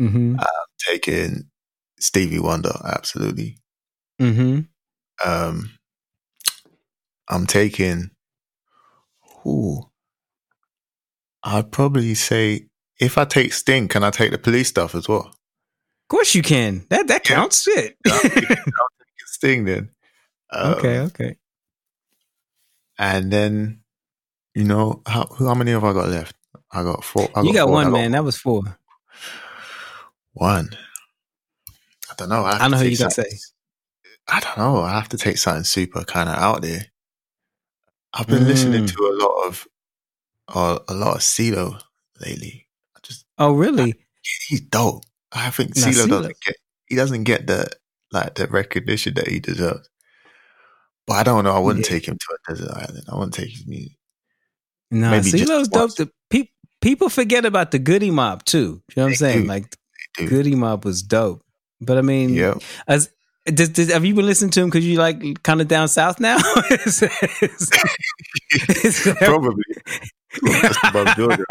mm-hmm. 0.00 0.36
Taking 0.78 1.50
Stevie 1.98 2.38
Wonder. 2.38 2.72
Absolutely. 2.84 3.58
Mm-hmm. 4.20 4.60
Um, 5.28 5.70
I'm 7.30 7.46
taking. 7.46 8.10
Who? 9.42 9.88
I'd 11.42 11.70
probably 11.72 12.14
say 12.14 12.66
if 12.98 13.16
I 13.16 13.24
take 13.24 13.52
Sting, 13.54 13.88
can 13.88 14.04
I 14.04 14.10
take 14.10 14.30
the 14.32 14.38
police 14.38 14.68
stuff 14.68 14.94
as 14.94 15.08
well? 15.08 15.28
Of 15.28 16.08
course 16.08 16.34
you 16.34 16.42
can. 16.42 16.84
That 16.90 17.06
that 17.06 17.28
Yeah. 17.28 17.36
counts. 17.36 17.62
Shit. 17.62 17.96
I'll 18.06 18.20
Sting 19.26 19.64
then. 19.64 19.90
Um, 20.52 20.74
okay. 20.74 20.98
Okay. 21.00 21.36
And 22.98 23.32
then, 23.32 23.80
you 24.54 24.64
know, 24.64 25.02
how 25.06 25.26
how 25.38 25.54
many 25.54 25.70
have 25.70 25.84
I 25.84 25.92
got 25.94 26.08
left? 26.08 26.36
I 26.72 26.82
got 26.82 27.04
four. 27.04 27.30
I 27.34 27.42
You 27.42 27.54
got 27.54 27.64
four. 27.66 27.72
One, 27.74 27.92
man. 27.92 28.10
That 28.12 28.24
was 28.24 28.36
four. 28.36 28.62
One. 30.32 30.70
I 32.10 32.14
don't 32.16 32.28
know. 32.28 32.44
I, 32.44 32.58
I 32.58 32.68
know 32.68 32.76
who 32.76 32.84
you 32.86 32.98
gonna 32.98 33.10
say. 33.10 33.38
I 34.28 34.40
don't 34.40 34.58
know. 34.58 34.80
I 34.82 34.92
have 34.92 35.08
to 35.10 35.16
take 35.16 35.38
something 35.38 35.64
super 35.64 36.04
kind 36.04 36.28
of 36.28 36.34
out 36.36 36.62
there. 36.62 36.86
I've 38.12 38.26
been 38.26 38.46
listening 38.46 38.84
Mm. 38.86 38.94
to 38.96 39.02
a 39.06 39.14
lot 39.24 39.46
of 39.46 39.66
uh, 40.48 40.78
a 40.88 40.94
lot 40.94 41.14
of 41.16 41.20
CeeLo 41.22 41.80
lately. 42.20 42.66
I 42.96 43.00
just 43.02 43.24
Oh, 43.38 43.52
really? 43.52 43.94
he's 44.48 44.60
dope. 44.60 45.04
I 45.32 45.50
think 45.50 45.76
Nah, 45.76 45.86
CeeLo 45.86 46.06
CeeLo- 46.06 46.08
doesn't 46.08 46.40
get 46.44 46.56
he 46.86 46.96
doesn't 46.96 47.24
get 47.24 47.46
the 47.46 47.70
like 48.12 48.34
the 48.34 48.46
recognition 48.48 49.14
that 49.14 49.28
he 49.28 49.38
deserves. 49.38 49.88
But 51.06 51.14
I 51.18 51.22
don't 51.22 51.44
know. 51.44 51.52
I 51.54 51.58
wouldn't 51.60 51.86
Yeah. 51.86 51.92
take 51.96 52.08
him 52.08 52.16
to 52.18 52.26
a 52.34 52.52
desert 52.54 52.70
island. 52.74 53.04
I 53.08 53.14
wouldn't 53.14 53.34
take 53.34 53.50
his 53.50 53.66
music. 53.66 53.96
Nah, 54.90 55.10
Maybe 55.12 55.30
just 55.30 55.44
CeeLo's 55.44 55.68
dope. 55.68 55.94
The 55.94 56.10
pe- 56.30 56.50
people 56.80 57.08
forget 57.08 57.44
about 57.44 57.70
the 57.70 57.78
Goodie 57.78 58.10
Mob 58.10 58.44
too. 58.44 58.82
You 58.88 58.94
know 58.96 59.02
what 59.04 59.08
I'm 59.10 59.14
saying? 59.14 59.42
do. 59.42 59.46
Like 59.48 59.76
Goodie 60.16 60.56
Mob 60.56 60.84
was 60.84 61.02
dope. 61.02 61.44
But 61.80 61.96
I 61.96 62.02
mean, 62.02 62.30
Yeah. 62.30 62.54
as 62.88 63.08
does, 63.46 63.68
does, 63.70 63.92
have 63.92 64.04
you 64.04 64.14
been 64.14 64.26
listening 64.26 64.50
to 64.52 64.60
him 64.60 64.68
because 64.68 64.86
you 64.86 64.98
like 64.98 65.42
kind 65.42 65.60
of 65.60 65.68
down 65.68 65.88
south 65.88 66.20
now? 66.20 66.36
Is- 66.70 67.02
is- 67.02 67.70
is 68.84 69.04
that- 69.04 69.16
Probably. 69.20 69.64
Just 70.44 70.78
above 70.84 71.16
Georgia. 71.16 71.44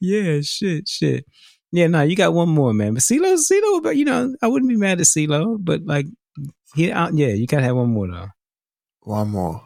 yeah, 0.00 0.40
shit, 0.42 0.88
shit. 0.88 1.24
Yeah, 1.70 1.86
no, 1.86 2.02
you 2.02 2.16
got 2.16 2.34
one 2.34 2.50
more, 2.50 2.74
man. 2.74 2.94
But 2.94 3.02
CeeLo, 3.02 3.38
CeeLo, 3.38 3.82
but 3.82 3.96
you 3.96 4.04
know, 4.04 4.34
I 4.42 4.48
wouldn't 4.48 4.68
be 4.68 4.76
mad 4.76 5.00
at 5.00 5.06
CeeLo, 5.06 5.56
but 5.58 5.84
like, 5.86 6.06
he, 6.74 6.90
uh, 6.92 7.10
yeah, 7.14 7.28
you 7.28 7.46
gotta 7.46 7.62
have 7.64 7.76
one 7.76 7.90
more 7.90 8.08
though. 8.08 8.28
One 9.00 9.30
more. 9.30 9.62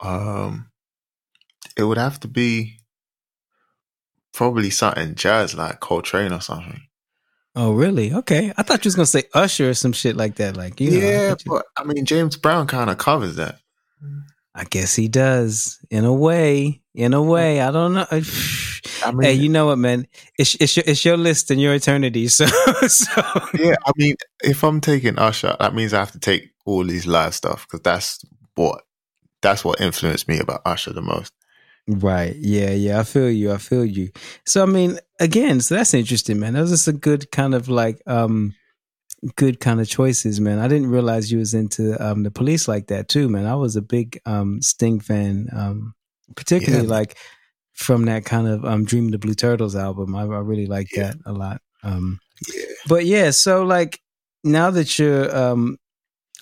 Um, 0.00 0.70
it 1.76 1.84
would 1.84 1.98
have 1.98 2.20
to 2.20 2.28
be 2.28 2.78
probably 4.32 4.70
something 4.70 5.14
jazz 5.14 5.54
like 5.54 5.80
Coltrane 5.80 6.32
or 6.32 6.40
something. 6.40 6.80
Oh, 7.54 7.72
really? 7.72 8.12
Okay, 8.14 8.52
I 8.56 8.62
thought 8.62 8.84
you 8.84 8.88
was 8.88 8.94
gonna 8.96 9.06
say 9.06 9.24
Usher 9.34 9.70
or 9.70 9.74
some 9.74 9.92
shit 9.92 10.16
like 10.16 10.36
that. 10.36 10.56
Like, 10.56 10.80
you 10.80 10.90
know, 10.92 11.06
yeah, 11.06 11.28
you- 11.30 11.36
but 11.46 11.66
I 11.76 11.84
mean 11.84 12.04
James 12.06 12.36
Brown 12.36 12.66
kind 12.66 12.88
of 12.90 12.98
covers 12.98 13.36
that. 13.36 13.58
I 14.54 14.64
guess 14.64 14.94
he 14.94 15.08
does 15.08 15.78
in 15.90 16.04
a 16.04 16.12
way. 16.12 16.80
In 16.94 17.14
a 17.14 17.22
way, 17.22 17.62
I 17.62 17.70
don't 17.70 17.94
know. 17.94 18.06
I 18.10 18.20
mean, 19.12 19.22
hey, 19.22 19.32
you 19.32 19.48
know 19.48 19.66
what, 19.66 19.78
man? 19.78 20.06
It's 20.38 20.54
it's 20.56 20.76
your, 20.76 20.84
it's 20.86 21.04
your 21.04 21.16
list 21.16 21.50
and 21.50 21.60
your 21.60 21.74
eternity. 21.74 22.26
So 22.28 22.46
so 22.46 23.22
yeah, 23.54 23.76
I 23.86 23.92
mean, 23.96 24.14
if 24.42 24.62
I'm 24.62 24.80
taking 24.80 25.18
Usher, 25.18 25.56
that 25.58 25.74
means 25.74 25.92
I 25.94 25.98
have 26.00 26.12
to 26.12 26.18
take 26.18 26.50
all 26.66 26.84
these 26.84 27.06
live 27.06 27.34
stuff 27.34 27.66
because 27.66 27.80
that's 27.80 28.24
what 28.54 28.82
that's 29.40 29.64
what 29.64 29.80
influenced 29.80 30.28
me 30.28 30.38
about 30.38 30.62
Usher 30.66 30.92
the 30.92 31.02
most. 31.02 31.32
Right. 31.88 32.36
Yeah. 32.36 32.70
Yeah. 32.70 33.00
I 33.00 33.02
feel 33.04 33.30
you. 33.30 33.52
I 33.52 33.58
feel 33.58 33.84
you. 33.84 34.10
So 34.46 34.62
I 34.62 34.66
mean, 34.66 34.98
again, 35.18 35.60
so 35.60 35.74
that's 35.74 35.94
interesting, 35.94 36.38
man. 36.38 36.52
That 36.54 36.60
was 36.60 36.70
just 36.70 36.88
a 36.88 36.92
good 36.92 37.30
kind 37.32 37.54
of 37.54 37.68
like 37.68 38.00
um 38.06 38.54
good 39.36 39.60
kind 39.60 39.80
of 39.80 39.88
choices, 39.88 40.40
man. 40.40 40.58
I 40.58 40.68
didn't 40.68 40.90
realize 40.90 41.30
you 41.32 41.38
was 41.38 41.54
into 41.54 42.00
um 42.04 42.22
the 42.22 42.30
police 42.30 42.68
like 42.68 42.86
that 42.88 43.08
too, 43.08 43.28
man. 43.28 43.46
I 43.46 43.54
was 43.56 43.74
a 43.76 43.82
big 43.82 44.20
um 44.26 44.62
Sting 44.62 45.00
fan, 45.00 45.48
um 45.52 45.94
particularly 46.36 46.86
Yeah. 46.86 46.90
like 46.92 47.16
from 47.72 48.04
that 48.04 48.24
kind 48.24 48.46
of 48.46 48.64
um 48.64 48.84
Dream 48.84 49.06
of 49.06 49.12
the 49.12 49.18
Blue 49.18 49.34
Turtles 49.34 49.74
album. 49.74 50.14
I, 50.14 50.22
I 50.22 50.38
really 50.40 50.66
like 50.66 50.94
Yeah. 50.94 51.08
that 51.12 51.16
a 51.26 51.32
lot. 51.32 51.60
Um 51.82 52.20
Yeah. 52.54 52.64
but 52.86 53.06
yeah, 53.06 53.30
so 53.30 53.64
like 53.64 54.00
now 54.44 54.70
that 54.70 54.98
you're 55.00 55.34
um 55.36 55.78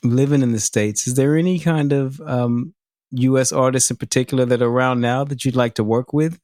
living 0.03 0.43
in 0.43 0.53
the 0.53 0.61
States, 0.61 1.07
is 1.07 1.15
there 1.15 1.37
any 1.37 1.59
kind 1.59 1.93
of 1.93 2.21
um 2.21 2.75
US 3.13 3.53
artists 3.53 3.91
in 3.91 3.97
particular 3.97 4.45
that 4.47 4.63
are 4.63 4.69
around 4.69 5.01
now 5.01 5.25
that 5.25 5.45
you'd 5.45 5.57
like 5.57 5.75
to 5.75 5.85
work 5.85 6.13
with? 6.13 6.39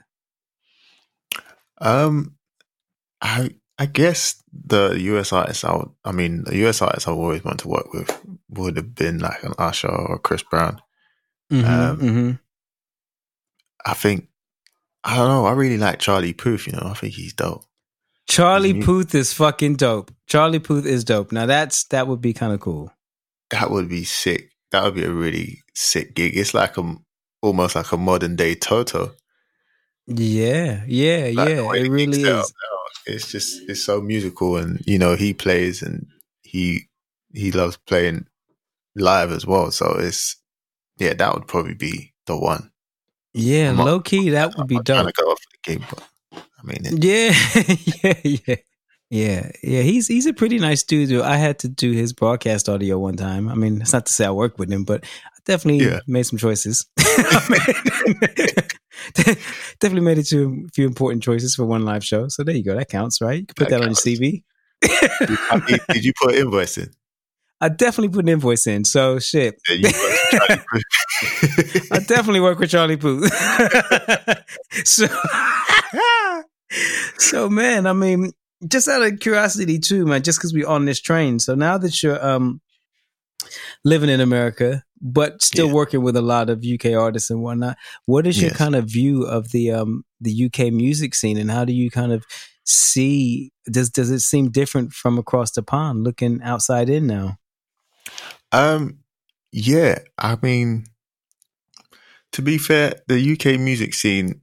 Um, 1.79 2.37
I 3.21 3.51
I 3.79 3.87
guess 3.87 4.43
the 4.53 4.95
US 4.99 5.33
artists 5.33 5.65
I 5.65 5.77
would, 5.77 5.91
I 6.05 6.13
mean 6.13 6.45
the 6.45 6.57
US 6.67 6.81
artists 6.83 7.07
I've 7.09 7.15
always 7.17 7.45
wanted 7.45 7.61
to 7.61 7.69
work 7.69 7.93
with 7.93 8.19
would 8.49 8.77
have 8.77 8.95
been 8.95 9.19
like 9.19 9.43
an 9.43 9.53
Usher 9.59 9.89
or 9.89 10.19
Chris 10.19 10.43
Brown. 10.43 10.81
Mm-hmm, 11.53 11.67
Um, 11.67 11.99
mm-hmm. 11.99 12.31
I 13.85 13.95
think 13.95 14.29
I 15.05 15.17
don't 15.17 15.29
know. 15.29 15.47
I 15.47 15.53
really 15.53 15.79
like 15.79 16.01
Charlie 16.01 16.33
Puth. 16.33 16.67
You 16.67 16.73
know, 16.73 16.87
I 16.91 16.95
think 16.95 17.15
he's 17.15 17.33
dope. 17.35 17.65
Charlie 18.29 18.75
Mhm. 18.75 18.85
Puth 18.85 19.15
is 19.15 19.33
fucking 19.33 19.77
dope. 19.77 20.11
Charlie 20.27 20.59
Puth 20.59 20.85
is 20.85 21.05
dope. 21.05 21.31
Now 21.31 21.47
that's 21.47 21.85
that 21.85 22.09
would 22.09 22.21
be 22.21 22.33
kind 22.33 22.53
of 22.53 22.61
cool. 22.61 22.91
That 23.51 23.71
would 23.71 23.89
be 23.89 24.03
sick. 24.05 24.51
That 24.77 24.85
would 24.85 24.95
be 24.95 25.05
a 25.05 25.11
really 25.11 25.65
sick 25.75 26.15
gig. 26.15 26.37
It's 26.37 26.53
like 26.53 26.77
a 26.77 26.97
almost 27.41 27.77
like 27.77 27.93
a 27.93 27.97
modern 27.97 28.37
day 28.37 28.55
Toto. 28.55 29.15
Yeah, 30.07 30.85
yeah, 30.87 31.31
Like, 31.35 31.49
yeah. 31.49 31.73
It 31.73 31.89
really 31.89 32.27
out 32.27 32.41
is. 32.45 32.53
It's 33.07 33.33
just 33.33 33.63
it's 33.71 33.83
so 33.83 34.03
musical, 34.03 34.59
and 34.59 34.83
you 34.87 34.99
know 34.99 35.17
he 35.17 35.33
plays 35.33 35.81
and 35.81 36.07
he 36.43 36.89
he 37.33 37.53
loves 37.53 37.79
playing 37.87 38.27
live 38.95 39.33
as 39.33 39.47
well. 39.47 39.71
So 39.71 39.97
it's 39.99 40.37
yeah, 40.99 41.15
that 41.15 41.33
would 41.33 41.49
probably 41.49 41.73
be 41.73 42.13
the 42.27 42.37
one. 42.37 42.71
Yeah, 43.33 43.71
I'm 43.71 43.77
not- 43.79 43.87
low 43.87 44.01
key, 44.01 44.29
that 44.29 44.59
would 44.59 44.67
be 44.67 44.77
I'm 44.77 44.85
trying 44.85 45.07
to 45.07 45.13
go 45.13 45.31
off 45.31 45.41
the 45.41 45.73
gig, 45.73 45.85
but 45.89 46.03
I 46.35 46.63
mean, 46.65 46.85
it, 46.85 47.03
Yeah, 47.03 47.33
yeah, 48.25 48.39
yeah, 48.47 48.57
yeah, 49.11 49.51
yeah. 49.63 49.83
He's 49.83 50.07
he's 50.09 50.27
a 50.27 50.33
pretty 50.33 50.59
nice 50.59 50.83
dude. 50.83 51.21
I 51.21 51.37
had 51.37 51.59
to 51.61 51.69
do 51.69 51.93
his 51.93 52.13
broadcast 52.13 52.69
audio 52.69 52.99
one 52.99 53.17
time. 53.17 53.49
I 53.49 53.55
mean, 53.55 53.81
it's 53.81 53.93
not 53.93 54.07
to 54.07 54.13
say 54.13 54.25
I 54.27 54.31
worked 54.31 54.59
with 54.59 54.71
him, 54.73 54.85
but 54.85 55.05
I 55.05 55.39
definitely 55.45 55.85
Yeah. 55.87 56.01
made 56.07 56.25
some 56.25 56.39
choices. 56.39 56.87
definitely 59.81 60.01
made 60.01 60.19
it 60.19 60.27
to 60.29 60.65
a 60.67 60.71
few 60.73 60.87
important 60.87 61.23
choices 61.23 61.55
for 61.55 61.65
one 61.65 61.85
live 61.85 62.05
show. 62.05 62.29
So 62.29 62.43
there 62.45 62.55
you 62.55 62.65
go. 62.65 62.75
That 62.75 62.89
counts, 62.89 63.21
right? 63.21 63.41
You 63.41 63.47
can 63.47 63.55
put 63.55 63.69
That 63.71 63.81
that, 63.81 63.87
on 63.87 63.95
your. 63.95 63.95
CV. 63.95 64.43
Did 65.93 66.05
you 66.05 66.13
put 66.21 66.35
an 66.35 66.41
invoice 66.41 66.79
in? 66.79 66.91
I 67.61 67.69
definitely 67.71 68.11
put 68.11 68.25
an 68.25 68.29
invoice 68.29 68.67
in. 68.67 68.85
So 68.85 69.19
shit. 69.19 69.57
Yeah, 69.69 69.75
you 69.77 69.83
got 69.85 69.95
some 69.95 70.39
Charlie 70.39 70.63
Puth. 70.73 71.89
I 71.93 71.99
definitely 72.01 72.41
work 72.41 72.59
with 72.59 72.71
Charlie 72.71 72.97
Puth. 72.99 73.33
so, 74.85 75.07
so 77.19 77.49
man, 77.49 77.87
I 77.87 77.93
mean, 77.95 78.33
just 78.69 78.89
out 78.89 79.03
of 79.03 79.21
curiosity 79.21 79.79
too, 79.79 80.07
man, 80.07 80.23
just 80.23 80.39
because 80.39 80.53
we're 80.55 80.67
on 80.69 80.85
this 80.85 81.01
train. 81.01 81.39
So 81.39 81.55
now 81.55 81.79
that 81.79 82.03
you're 82.03 82.25
um 82.25 82.61
living 83.85 84.11
in 84.11 84.21
America, 84.21 84.83
but 85.01 85.43
still 85.43 85.69
Yeah. 85.69 85.75
working 85.75 86.03
with 86.03 86.17
a 86.17 86.23
lot 86.23 86.51
of 86.51 86.65
UK 86.65 86.87
artists 86.95 87.31
and 87.31 87.43
whatnot, 87.43 87.77
what 88.07 88.27
is 88.27 88.41
your 88.41 88.51
Yes. 88.51 88.59
kind 88.59 88.75
of 88.75 88.87
view 88.87 89.25
of 89.25 89.51
the 89.51 89.71
um 89.73 90.05
the 90.21 90.33
UK 90.33 90.73
music 90.73 91.15
scene, 91.15 91.37
and 91.39 91.51
how 91.51 91.65
do 91.65 91.73
you 91.73 91.91
kind 91.91 92.13
of 92.13 92.25
see? 92.65 93.53
Does 93.71 93.91
does 93.91 94.11
it 94.11 94.21
seem 94.21 94.51
different 94.51 94.93
from 94.93 95.19
across 95.19 95.53
the 95.53 95.63
pond, 95.63 96.05
looking 96.05 96.41
outside 96.43 96.89
in 96.89 97.07
now? 97.07 97.39
Um, 98.53 99.01
yeah, 99.53 99.99
I 100.19 100.39
mean, 100.41 100.87
to 102.33 102.43
be 102.43 102.59
fair, 102.59 102.95
the 103.09 103.19
UK 103.33 103.59
music 103.61 103.95
scene 103.95 104.41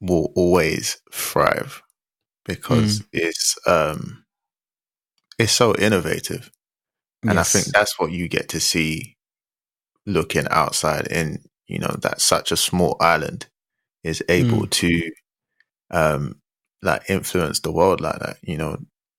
will 0.00 0.32
always 0.36 1.00
thrive 1.12 1.82
because 2.44 3.02
it's 3.12 3.56
um, 3.66 4.24
it's 5.38 5.52
so 5.52 5.74
innovative, 5.76 6.50
and 7.22 7.34
Yes. 7.34 7.54
I 7.54 7.58
think 7.58 7.74
that's 7.74 7.98
what 7.98 8.12
you 8.12 8.28
get 8.28 8.48
to 8.50 8.60
see 8.60 9.16
looking 10.06 10.46
outside 10.50 11.06
in 11.08 11.42
you 11.66 11.78
know 11.78 11.96
that 12.02 12.20
such 12.20 12.52
a 12.52 12.56
small 12.56 12.96
island 13.00 13.46
is 14.02 14.22
able 14.28 14.66
to 14.66 15.10
um 15.90 16.36
like 16.84 17.08
influence 17.08 17.60
the 17.60 17.72
world 17.72 18.00
like 18.00 18.18
that, 18.20 18.36
you 18.42 18.56
know, 18.56 18.76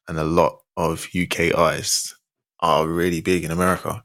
and 0.07 0.17
a 0.17 0.23
lot 0.23 0.59
of 0.77 1.07
UK 1.13 1.53
artists 1.55 2.15
are 2.59 2.87
really 2.87 3.21
big 3.21 3.43
in 3.43 3.51
America. 3.51 4.03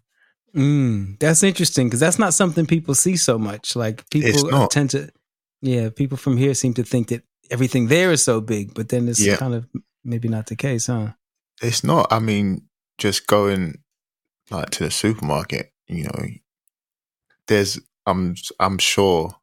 Mm, 0.56 1.18
that's 1.20 1.42
interesting 1.42 1.86
because 1.86 2.00
that's 2.00 2.18
not 2.18 2.34
something 2.34 2.66
people 2.66 2.94
see 2.94 3.16
so 3.16 3.38
much. 3.38 3.76
Like 3.76 4.08
people 4.10 4.66
tend 4.68 4.90
to, 4.90 5.10
yeah, 5.60 5.90
people 5.90 6.16
from 6.16 6.36
here 6.36 6.54
seem 6.54 6.74
to 6.74 6.82
think 6.82 7.08
that 7.08 7.22
everything 7.50 7.88
there 7.88 8.12
is 8.12 8.22
so 8.22 8.40
big, 8.40 8.74
but 8.74 8.88
then 8.88 9.08
it's 9.08 9.20
Yeah. 9.20 9.36
kind 9.36 9.54
of 9.54 9.66
maybe 10.04 10.28
not 10.28 10.46
the 10.46 10.56
case, 10.56 10.86
huh? 10.86 11.12
It's 11.62 11.84
not. 11.84 12.12
I 12.12 12.18
mean, 12.20 12.62
just 12.98 13.26
going 13.26 13.82
like 14.50 14.70
to 14.70 14.84
the 14.84 14.90
supermarket, 14.90 15.72
you 15.88 16.04
know, 16.04 16.24
there's 17.46 17.78
I'm 18.06 18.34
I'm 18.58 18.78
sure 18.78 19.34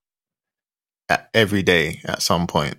at 1.10 1.30
every 1.34 1.64
day 1.64 2.02
at 2.06 2.22
some 2.22 2.48
point, 2.48 2.78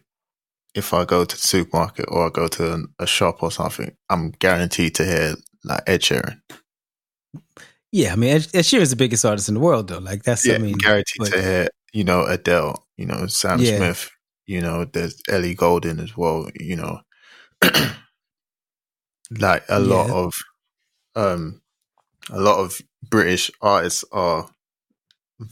if 0.74 0.92
I 0.92 1.04
go 1.04 1.24
to 1.24 1.36
the 1.36 1.40
supermarket 1.42 2.06
or 2.08 2.26
I 2.26 2.30
go 2.30 2.48
to 2.48 2.88
a 2.98 3.06
shop 3.06 3.42
or 3.42 3.50
something, 3.50 3.96
I'm 4.10 4.30
guaranteed 4.32 4.94
to 4.96 5.04
hear 5.04 5.36
like 5.64 5.82
Ed 5.86 6.02
Sheeran. 6.02 6.40
Yeah, 7.90 8.12
I 8.12 8.16
mean, 8.16 8.30
Ed, 8.36 8.48
Ed 8.52 8.62
Sheeran's 8.64 8.90
the 8.90 8.96
biggest 8.96 9.24
artist 9.24 9.48
in 9.48 9.54
the 9.54 9.60
world, 9.60 9.88
though. 9.88 9.98
Like 9.98 10.22
that's, 10.22 10.44
Yeah, 10.46 10.56
I 10.56 10.58
mean, 10.58 10.74
guaranteed 10.76 11.18
but- 11.20 11.32
to 11.32 11.42
hear 11.42 11.68
you 11.94 12.04
know 12.04 12.24
Adele, 12.26 12.86
you 12.98 13.06
know 13.06 13.26
Sam 13.28 13.60
Yeah. 13.60 13.76
Smith, 13.78 14.10
you 14.48 14.60
know 14.62 14.86
there's 14.86 15.20
Ellie 15.28 15.54
Goulding 15.54 16.00
as 16.00 16.16
well, 16.16 16.48
you 16.58 16.74
know, 16.74 17.00
like 19.38 19.62
a 19.68 19.78
lot 19.78 20.10
of 20.10 20.34
um 21.14 21.60
a 22.30 22.40
lot 22.40 22.58
of 22.58 22.80
British 23.08 23.50
artists 23.60 24.04
are 24.10 24.48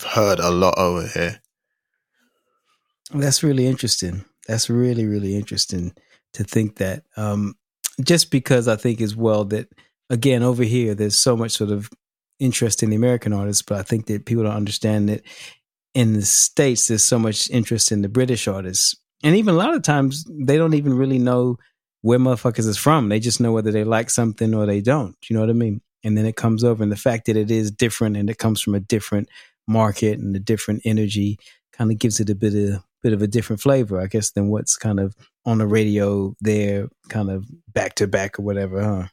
heard 0.04 0.40
a 0.40 0.50
lot 0.50 0.78
over 0.78 1.06
here. 1.06 1.40
That's 3.12 3.42
really 3.42 3.66
interesting. 3.66 4.24
That's 4.48 4.70
really, 4.70 5.04
really 5.04 5.36
interesting 5.36 5.92
to 6.32 6.42
think 6.44 6.76
that. 6.76 7.04
Um, 7.16 7.54
just 8.02 8.30
because 8.30 8.66
I 8.66 8.76
think 8.76 9.00
as 9.00 9.14
well 9.14 9.44
that 9.46 9.68
again 10.10 10.42
over 10.42 10.62
here 10.62 10.94
there's 10.94 11.16
so 11.16 11.36
much 11.36 11.52
sort 11.52 11.70
of 11.70 11.90
interest 12.38 12.82
in 12.82 12.90
the 12.90 12.96
American 12.96 13.32
artists, 13.32 13.62
but 13.62 13.78
I 13.78 13.82
think 13.82 14.06
that 14.06 14.26
people 14.26 14.44
don't 14.44 14.52
understand 14.52 15.08
that 15.08 15.22
in 15.96 16.12
the 16.12 16.22
states 16.22 16.88
there's 16.88 17.02
so 17.02 17.18
much 17.18 17.48
interest 17.48 17.90
in 17.90 18.02
the 18.02 18.08
British 18.08 18.46
artists, 18.46 18.94
and 19.24 19.34
even 19.34 19.54
a 19.54 19.56
lot 19.56 19.74
of 19.74 19.82
times 19.82 20.26
they 20.28 20.58
don't 20.58 20.74
even 20.74 20.92
really 20.92 21.18
know 21.18 21.56
where 22.02 22.18
motherfuckers 22.18 22.68
is 22.68 22.76
from. 22.76 23.08
They 23.08 23.18
just 23.18 23.40
know 23.40 23.50
whether 23.50 23.72
they 23.72 23.82
like 23.82 24.10
something 24.10 24.54
or 24.54 24.66
they 24.66 24.82
don't. 24.82 25.16
You 25.26 25.34
know 25.34 25.40
what 25.40 25.48
I 25.48 25.54
mean? 25.54 25.80
And 26.04 26.16
then 26.16 26.26
it 26.26 26.36
comes 26.36 26.62
over, 26.64 26.82
and 26.82 26.92
the 26.92 26.96
fact 26.96 27.24
that 27.26 27.36
it 27.36 27.50
is 27.50 27.70
different 27.70 28.18
and 28.18 28.28
it 28.28 28.36
comes 28.36 28.60
from 28.60 28.74
a 28.74 28.80
different 28.80 29.30
market 29.66 30.18
and 30.18 30.36
a 30.36 30.38
different 30.38 30.82
energy 30.84 31.38
kind 31.72 31.90
of 31.90 31.98
gives 31.98 32.20
it 32.20 32.28
a 32.28 32.34
bit 32.34 32.54
of 32.54 32.82
bit 33.02 33.14
of 33.14 33.22
a 33.22 33.26
different 33.26 33.62
flavor, 33.62 33.98
I 33.98 34.06
guess, 34.06 34.32
than 34.32 34.48
what's 34.48 34.76
kind 34.76 35.00
of 35.00 35.16
on 35.46 35.58
the 35.58 35.66
radio 35.66 36.34
there, 36.42 36.88
kind 37.08 37.30
of 37.30 37.46
back 37.72 37.94
to 37.94 38.06
back 38.06 38.38
or 38.38 38.42
whatever, 38.42 38.82
huh? 38.82 39.06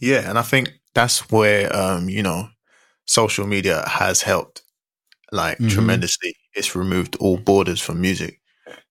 Yeah, 0.00 0.30
and 0.30 0.38
I 0.38 0.42
think 0.42 0.72
that's 0.94 1.30
where 1.30 1.74
um, 1.76 2.08
you 2.08 2.22
know, 2.22 2.48
social 3.04 3.46
media 3.46 3.84
has 3.86 4.22
helped 4.22 4.61
like 5.32 5.58
Mhm. 5.58 5.70
tremendously. 5.70 6.36
It's 6.54 6.76
removed 6.76 7.16
all 7.18 7.36
borders 7.38 7.80
from 7.80 8.00
music. 8.00 8.40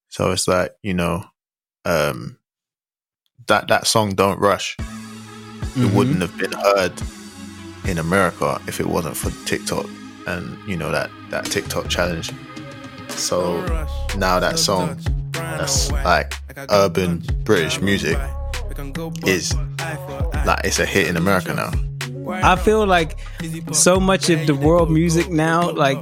So 0.10 0.32
it's 0.32 0.48
like, 0.48 0.72
you 0.84 0.94
know, 0.94 1.24
um 1.86 2.38
that 3.48 3.68
that 3.70 3.88
song 3.88 4.14
Don't 4.16 4.40
Rush, 4.40 4.76
it 4.80 4.86
Mhm. 5.76 5.94
wouldn't 5.94 6.22
have 6.22 6.36
been 6.38 6.52
heard 6.52 6.94
in 7.86 7.98
America 7.98 8.60
if 8.68 8.80
it 8.80 8.88
wasn't 8.88 9.18
for 9.18 9.32
TikTok 9.46 9.86
and 10.28 10.58
you 10.68 10.76
know 10.78 10.92
that 10.92 11.10
that 11.30 11.46
TikTok 11.46 11.88
challenge. 11.90 12.32
So 13.10 13.64
now 14.18 14.40
that 14.40 14.60
song 14.60 14.98
that's 15.34 15.92
like 15.92 16.34
urban 16.70 17.24
British 17.44 17.82
music 17.82 18.18
is 19.26 19.54
like 20.46 20.62
it's 20.64 20.80
a 20.80 20.86
hit 20.86 21.08
in 21.08 21.18
America 21.18 21.54
now. 21.54 21.72
I 22.44 22.56
feel 22.56 22.86
like 22.86 23.18
so 23.72 24.00
much 24.00 24.30
of 24.30 24.46
the 24.48 24.56
world 24.56 24.90
music 24.92 25.30
now, 25.30 25.70
like 25.72 25.98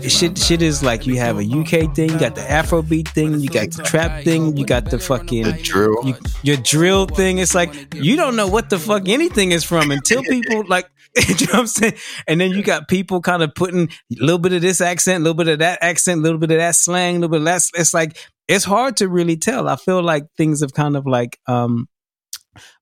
shit 0.00 0.38
shit 0.38 0.62
is 0.62 0.82
like 0.82 1.06
you 1.06 1.16
have 1.18 1.38
a 1.38 1.44
UK 1.44 1.94
thing, 1.94 2.10
you 2.10 2.18
got 2.18 2.34
the 2.34 2.42
Afrobeat 2.42 3.08
thing, 3.08 3.40
you 3.40 3.48
got 3.48 3.70
the 3.70 3.82
trap 3.82 4.24
thing, 4.24 4.56
you 4.56 4.64
got 4.64 4.90
the 4.90 4.98
fucking 4.98 5.44
The 5.44 5.52
drill. 5.52 6.04
you, 6.04 6.14
your 6.42 6.56
drill 6.56 7.06
thing. 7.06 7.38
It's 7.38 7.54
like 7.54 7.94
you 7.94 8.16
don't 8.16 8.36
know 8.36 8.48
what 8.48 8.70
the 8.70 8.78
fuck 8.78 9.08
anything 9.08 9.52
is 9.52 9.64
from 9.64 9.90
until 9.90 10.22
people 10.22 10.64
like 10.68 10.86
you 11.28 11.46
know 11.46 11.52
what 11.52 11.60
I'm 11.60 11.66
saying? 11.66 11.94
And 12.26 12.40
then 12.40 12.52
you 12.52 12.62
got 12.62 12.88
people 12.88 13.20
kind 13.20 13.42
of 13.42 13.54
putting 13.54 13.88
a 13.88 14.24
little 14.24 14.38
bit 14.38 14.54
of 14.54 14.62
this 14.62 14.80
accent, 14.80 15.20
a 15.20 15.24
little 15.24 15.34
bit 15.34 15.48
of 15.48 15.58
that 15.58 15.78
accent, 15.82 16.20
a 16.20 16.22
little 16.22 16.38
bit 16.38 16.50
of 16.50 16.56
that 16.56 16.74
slang, 16.74 17.16
a 17.16 17.18
little 17.18 17.28
bit 17.32 17.40
of 17.40 17.44
that. 17.44 17.62
It's 17.74 17.92
like 17.92 18.16
it's 18.48 18.64
hard 18.64 18.96
to 18.98 19.08
really 19.08 19.36
tell. 19.36 19.68
I 19.68 19.76
feel 19.76 20.02
like 20.02 20.24
things 20.36 20.62
have 20.62 20.72
kind 20.72 20.96
of 20.96 21.06
like 21.06 21.38
um 21.46 21.86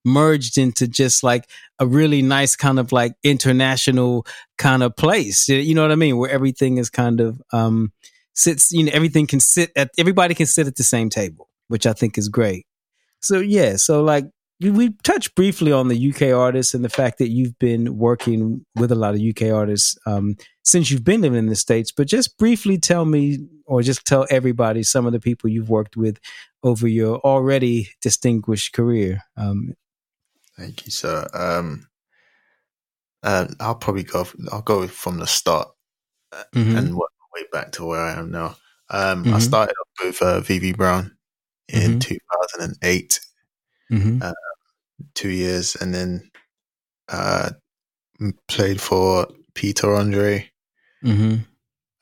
merged 0.04 0.58
into 0.58 0.88
just 0.88 1.22
like 1.22 1.48
a 1.78 1.86
really 1.86 2.22
nice 2.22 2.56
kind 2.56 2.78
of 2.78 2.92
like 2.92 3.12
international 3.22 4.26
kind 4.58 4.82
of 4.82 4.96
place. 4.96 5.48
You 5.48 5.74
know 5.74 5.82
what 5.82 5.92
I 5.92 5.96
mean? 5.96 6.16
Where 6.16 6.30
everything 6.30 6.78
is 6.78 6.90
kind 6.90 7.20
of 7.20 7.40
um 7.52 7.92
sits, 8.34 8.72
you 8.72 8.84
know, 8.84 8.92
everything 8.94 9.26
can 9.26 9.40
sit 9.40 9.70
at 9.76 9.90
everybody 9.98 10.34
can 10.34 10.46
sit 10.46 10.66
at 10.66 10.76
the 10.76 10.84
same 10.84 11.10
table, 11.10 11.48
which 11.68 11.86
I 11.86 11.92
think 11.92 12.18
is 12.18 12.28
great. 12.28 12.66
So 13.20 13.38
yeah, 13.38 13.76
so 13.76 14.02
like 14.02 14.24
we- 14.60 14.94
touched 15.02 15.34
briefly 15.34 15.72
on 15.72 15.88
the 15.88 16.10
UK 16.10 16.32
artists 16.36 16.74
and 16.74 16.84
the 16.84 16.90
fact 16.90 17.18
that 17.18 17.30
you've 17.30 17.58
been 17.58 17.96
working 17.96 18.64
with 18.76 18.92
a 18.92 18.94
lot 18.94 19.14
of 19.14 19.20
UK 19.20 19.52
artists 19.52 19.96
um, 20.06 20.36
since 20.62 20.90
you've 20.90 21.04
been 21.04 21.22
living 21.22 21.38
in 21.38 21.46
the 21.46 21.56
states. 21.56 21.92
But 21.92 22.08
just 22.08 22.36
briefly 22.36 22.76
tell 22.78 23.04
me, 23.04 23.38
or 23.66 23.82
just 23.82 24.06
tell 24.06 24.26
everybody, 24.30 24.82
some 24.82 25.06
of 25.06 25.12
the 25.12 25.20
people 25.20 25.48
you've 25.48 25.70
worked 25.70 25.96
with 25.96 26.18
over 26.62 26.86
your 26.86 27.18
already 27.20 27.88
distinguished 28.02 28.74
career. 28.74 29.22
Um, 29.36 29.74
Thank 30.60 30.84
you, 30.84 30.92
sir. 30.92 31.26
Um, 31.32 31.88
uh, 33.22 33.46
I'll 33.60 33.76
probably 33.76 34.02
go. 34.02 34.26
I'll 34.52 34.60
go 34.60 34.86
from 34.86 35.16
the 35.18 35.26
start 35.26 35.68
mhm, 36.54 36.76
and 36.78 36.94
work 36.94 37.10
my 37.18 37.40
way 37.40 37.46
back 37.50 37.72
to 37.72 37.86
where 37.86 38.00
I 38.00 38.12
am 38.12 38.30
now. 38.30 38.56
Um, 38.90 39.24
I 39.32 39.38
Mhm. 39.38 39.40
started 39.40 39.74
off 39.80 40.04
with 40.04 40.20
uh, 40.22 40.40
VV 40.42 40.76
Brown 40.76 41.16
in 41.68 41.92
Mhm. 41.92 42.00
2008, 42.00 43.20
mhm, 43.90 44.34
two 45.14 45.30
years, 45.30 45.76
and 45.76 45.94
then 45.94 46.30
uh, 47.08 47.50
played 48.48 48.82
for 48.82 49.28
Peter 49.54 49.94
Andre, 49.94 50.52
mhm, 51.02 51.46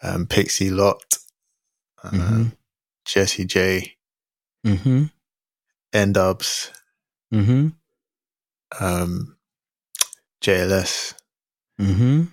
um, 0.02 0.26
Pixie 0.26 0.70
Lott, 0.70 1.16
uh, 2.02 2.10
Mhm. 2.10 2.56
Jessie 3.04 3.44
J, 3.46 3.96
N-Dubz, 5.92 6.70
mhm, 7.32 7.77
um, 8.80 9.37
JLS, 10.42 11.14
mhm, 11.80 12.32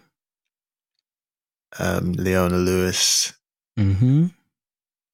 um, 1.79 2.11
Leona 2.13 2.57
Lewis, 2.57 3.33
mhm. 3.77 4.31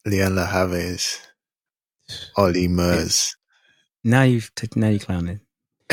Leanne 0.07 0.35
Lahaves, 0.35 1.19
Olly 2.37 2.67
Murs. 2.67 3.35
Now 4.03 4.23
you've 4.23 4.53
t- 4.55 4.67
now 4.75 4.89
you 4.89 4.99
clowning. 4.99 5.41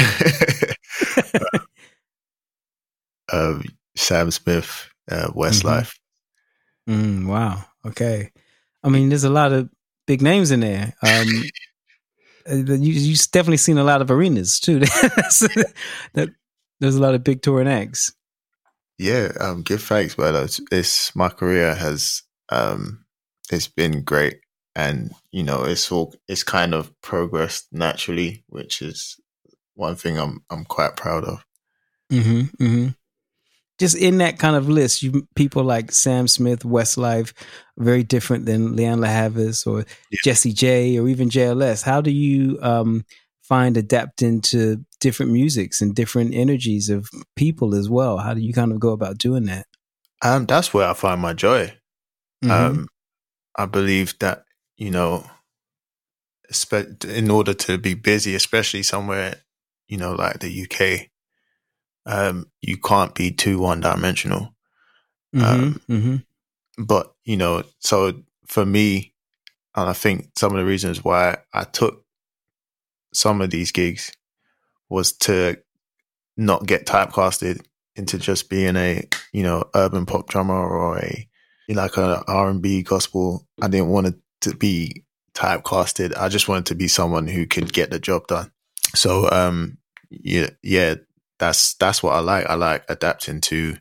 um, 3.33 3.63
Sam 3.97 4.31
Smith, 4.31 4.89
uh, 5.11 5.29
Westlife. 5.33 5.99
Mm, 6.89 7.27
wow. 7.27 7.65
Okay. 7.85 8.31
I 8.83 8.89
mean, 8.89 9.09
there's 9.11 9.25
a 9.25 9.31
lot 9.31 9.53
of 9.53 9.69
big 10.07 10.23
names 10.23 10.51
in 10.51 10.61
there. 10.61 10.95
Um, 11.03 11.29
uh, 11.29 11.43
you 12.47 12.93
you've 12.93 13.31
definitely 13.31 13.59
seen 13.59 13.79
a 13.79 13.85
lot 13.85 14.03
of 14.03 14.11
arenas 14.11 14.61
too. 14.61 14.81
that 14.81 16.31
there's 16.81 16.97
a 16.97 17.03
lot 17.03 17.15
of 17.15 17.25
big 17.25 17.43
touring 17.43 17.69
acts. 17.69 18.13
Yeah, 18.99 19.33
um, 19.41 19.63
give 19.63 19.83
thanks, 19.83 20.17
but 20.17 20.35
it's, 20.35 20.61
it's 20.73 21.15
my 21.15 21.29
career 21.29 21.75
has 21.75 22.23
um, 22.49 23.05
it's 23.51 23.69
been 23.69 24.03
great, 24.03 24.41
and 24.75 25.13
you 25.31 25.43
know, 25.43 25.65
it's 25.65 25.91
all 25.93 26.15
it's 26.27 26.43
kind 26.43 26.75
of 26.75 26.93
progressed 27.01 27.69
naturally, 27.73 28.45
which 28.49 28.83
is 28.83 29.17
one 29.75 29.95
thing 29.95 30.19
I'm 30.19 30.43
I'm 30.51 30.65
quite 30.65 30.97
proud 30.97 31.25
of. 31.25 31.45
Mm-hmm, 32.11 32.65
mm-hmm. 32.65 32.89
Just 33.79 33.97
in 33.97 34.19
that 34.19 34.39
kind 34.39 34.57
of 34.57 34.69
list, 34.69 35.03
you 35.03 35.27
people 35.37 35.63
like 35.63 35.93
Sam 35.93 36.27
Smith, 36.27 36.65
Westlife, 36.65 37.33
very 37.79 38.03
different 38.03 38.45
than 38.47 38.75
Lianne 38.77 39.01
La 39.01 39.09
Havas 39.09 39.67
or 39.67 39.85
Yeah. 40.11 40.19
Jessie 40.25 40.53
J 40.53 40.99
or 40.99 41.09
even 41.09 41.29
JLS. 41.31 41.83
How 41.83 42.01
do 42.01 42.11
you 42.11 42.59
um, 42.61 43.05
find 43.43 43.77
adapting 43.77 44.41
to 44.43 44.85
different 45.01 45.31
musics 45.33 45.81
and 45.81 45.95
different 45.95 46.35
energies 46.35 46.89
of 46.91 47.09
people 47.37 47.75
as 47.77 47.89
well? 47.89 48.19
How 48.19 48.35
do 48.35 48.41
you 48.41 48.53
kind 48.53 48.73
of 48.73 48.81
go 48.81 48.91
about 48.91 49.19
doing 49.19 49.45
that? 49.45 49.67
Um, 50.23 50.47
that's 50.47 50.75
where 50.75 50.89
I 50.89 50.95
find 50.95 51.21
my 51.21 51.33
joy. 51.35 51.73
Mhm. 52.45 52.51
Um, 52.51 52.89
I 53.57 53.67
believe 53.67 54.19
that 54.19 54.45
you 54.77 54.91
know, 54.91 55.25
in 57.05 57.31
order 57.31 57.53
to 57.53 57.79
be 57.79 57.95
busy, 57.95 58.35
especially 58.35 58.83
somewhere 58.83 59.43
you 59.89 59.97
know 59.97 60.13
like 60.15 60.41
the 60.41 60.51
UK, 60.51 61.11
um, 62.07 62.47
you 62.63 62.77
can't 62.77 63.15
be 63.15 63.31
too 63.31 63.59
one 63.59 63.81
dimensional. 63.81 64.55
um, 65.35 65.81
Mhm, 65.89 66.03
mhm, 66.03 66.25
But 66.79 67.13
you 67.25 67.37
know, 67.37 67.65
so 67.81 68.23
for 68.47 68.65
me, 68.65 69.15
and 69.75 69.89
I 69.91 69.93
think 69.93 70.31
some 70.37 70.53
of 70.53 70.59
the 70.59 70.65
reasons 70.65 71.05
why 71.05 71.39
I 71.53 71.65
took 71.65 72.05
some 73.13 73.41
of 73.41 73.51
these 73.51 73.73
gigs 73.73 74.13
was 74.89 75.13
to 75.13 75.59
not 76.37 76.67
get 76.67 76.87
typecasted 76.87 77.61
into 77.97 78.17
just 78.19 78.49
being 78.49 78.77
a 78.77 79.07
you 79.33 79.43
know 79.43 79.65
urban 79.75 80.07
pop 80.07 80.29
drummer 80.29 80.55
or 80.55 80.99
a 80.99 81.29
like 81.69 81.97
a 81.97 82.23
R 82.27 82.49
and 82.49 82.63
B 82.63 82.83
gospel. 82.83 83.47
I 83.61 83.69
didn't 83.69 83.89
want 83.89 84.07
it 84.07 84.15
to 84.43 84.55
be 84.55 85.05
typecasted. 85.35 86.17
I 86.17 86.29
just 86.29 86.49
wanted 86.49 86.67
to 86.67 86.75
be 86.75 86.89
someone 86.89 87.27
who 87.27 87.47
could 87.47 87.73
get 87.73 87.91
the 87.91 87.99
job 87.99 88.27
done. 88.29 88.51
So 88.95 89.29
um 89.31 89.79
yeah 90.11 90.51
yeah 90.63 90.95
that's 91.39 91.75
that's 91.75 92.03
what 92.03 92.15
I 92.15 92.21
like. 92.21 92.47
I 92.47 92.55
like 92.55 92.85
adapting 92.89 93.41
to 93.43 93.77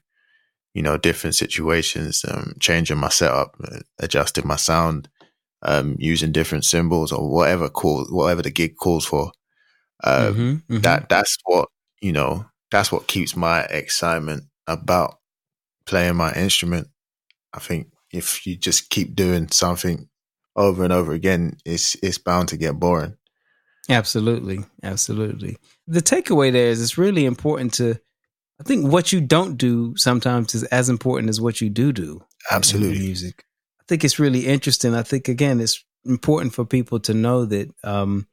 you 0.74 0.82
know 0.84 0.98
different 0.98 1.36
situations, 1.36 2.24
um, 2.28 2.54
changing 2.60 2.98
my 2.98 3.10
setup, 3.10 3.56
uh, 3.64 3.80
adjusting 4.00 4.48
my 4.48 4.58
sound, 4.58 5.10
um, 5.64 5.96
using 6.00 6.32
different 6.32 6.66
cymbals 6.66 7.12
or 7.12 7.30
whatever 7.32 7.70
call 7.70 8.06
whatever 8.10 8.42
the 8.42 8.52
gig 8.52 8.78
calls 8.78 9.06
for. 9.06 9.32
Um, 10.04 10.36
mhm, 10.36 10.64
mhm. 10.78 10.82
that 10.84 11.10
that's 11.10 11.38
what 11.46 11.70
you 12.02 12.12
know 12.12 12.46
that's 12.72 12.92
what 12.92 13.08
keeps 13.08 13.36
my 13.36 13.62
excitement 13.64 14.44
about 14.68 15.16
playing 15.86 16.16
my 16.16 16.34
instrument 16.34 16.88
i 17.54 17.60
think 17.60 17.88
if 18.12 18.46
you 18.46 18.58
just 18.58 18.90
keep 18.90 19.16
doing 19.16 19.48
something 19.50 20.08
over 20.56 20.84
and 20.84 20.94
over 20.94 21.14
again 21.14 21.58
it's 21.66 21.96
it's 22.04 22.18
bound 22.18 22.50
to 22.50 22.58
get 22.58 22.80
boring 22.80 23.16
Absolutely, 23.90 24.60
absolutely. 24.84 25.58
The 25.88 26.02
takeaway 26.02 26.52
there 26.52 26.68
is 26.68 26.82
it's 26.82 26.98
really 26.98 27.26
important 27.26 27.74
to. 27.76 28.00
I 28.60 28.64
think 28.64 28.92
what 28.92 29.14
you 29.14 29.22
don't 29.22 29.56
do 29.56 29.96
sometimes 29.98 30.56
is 30.56 30.64
as 30.64 30.90
important 30.90 31.30
as 31.30 31.40
what 31.40 31.62
you 31.62 31.70
do 31.70 31.94
do. 31.94 32.24
absolutely 32.50 33.00
music. 33.00 33.46
I 33.80 33.84
think 33.88 34.04
it's 34.04 34.20
really 34.20 34.48
interesting. 34.48 34.96
I 34.96 35.04
think 35.04 35.28
again, 35.30 35.62
it's 35.62 35.84
important 36.06 36.54
for 36.54 36.66
people 36.66 37.00
to 37.02 37.14
know 37.14 37.46
that 37.46 37.70
um, 37.84 38.28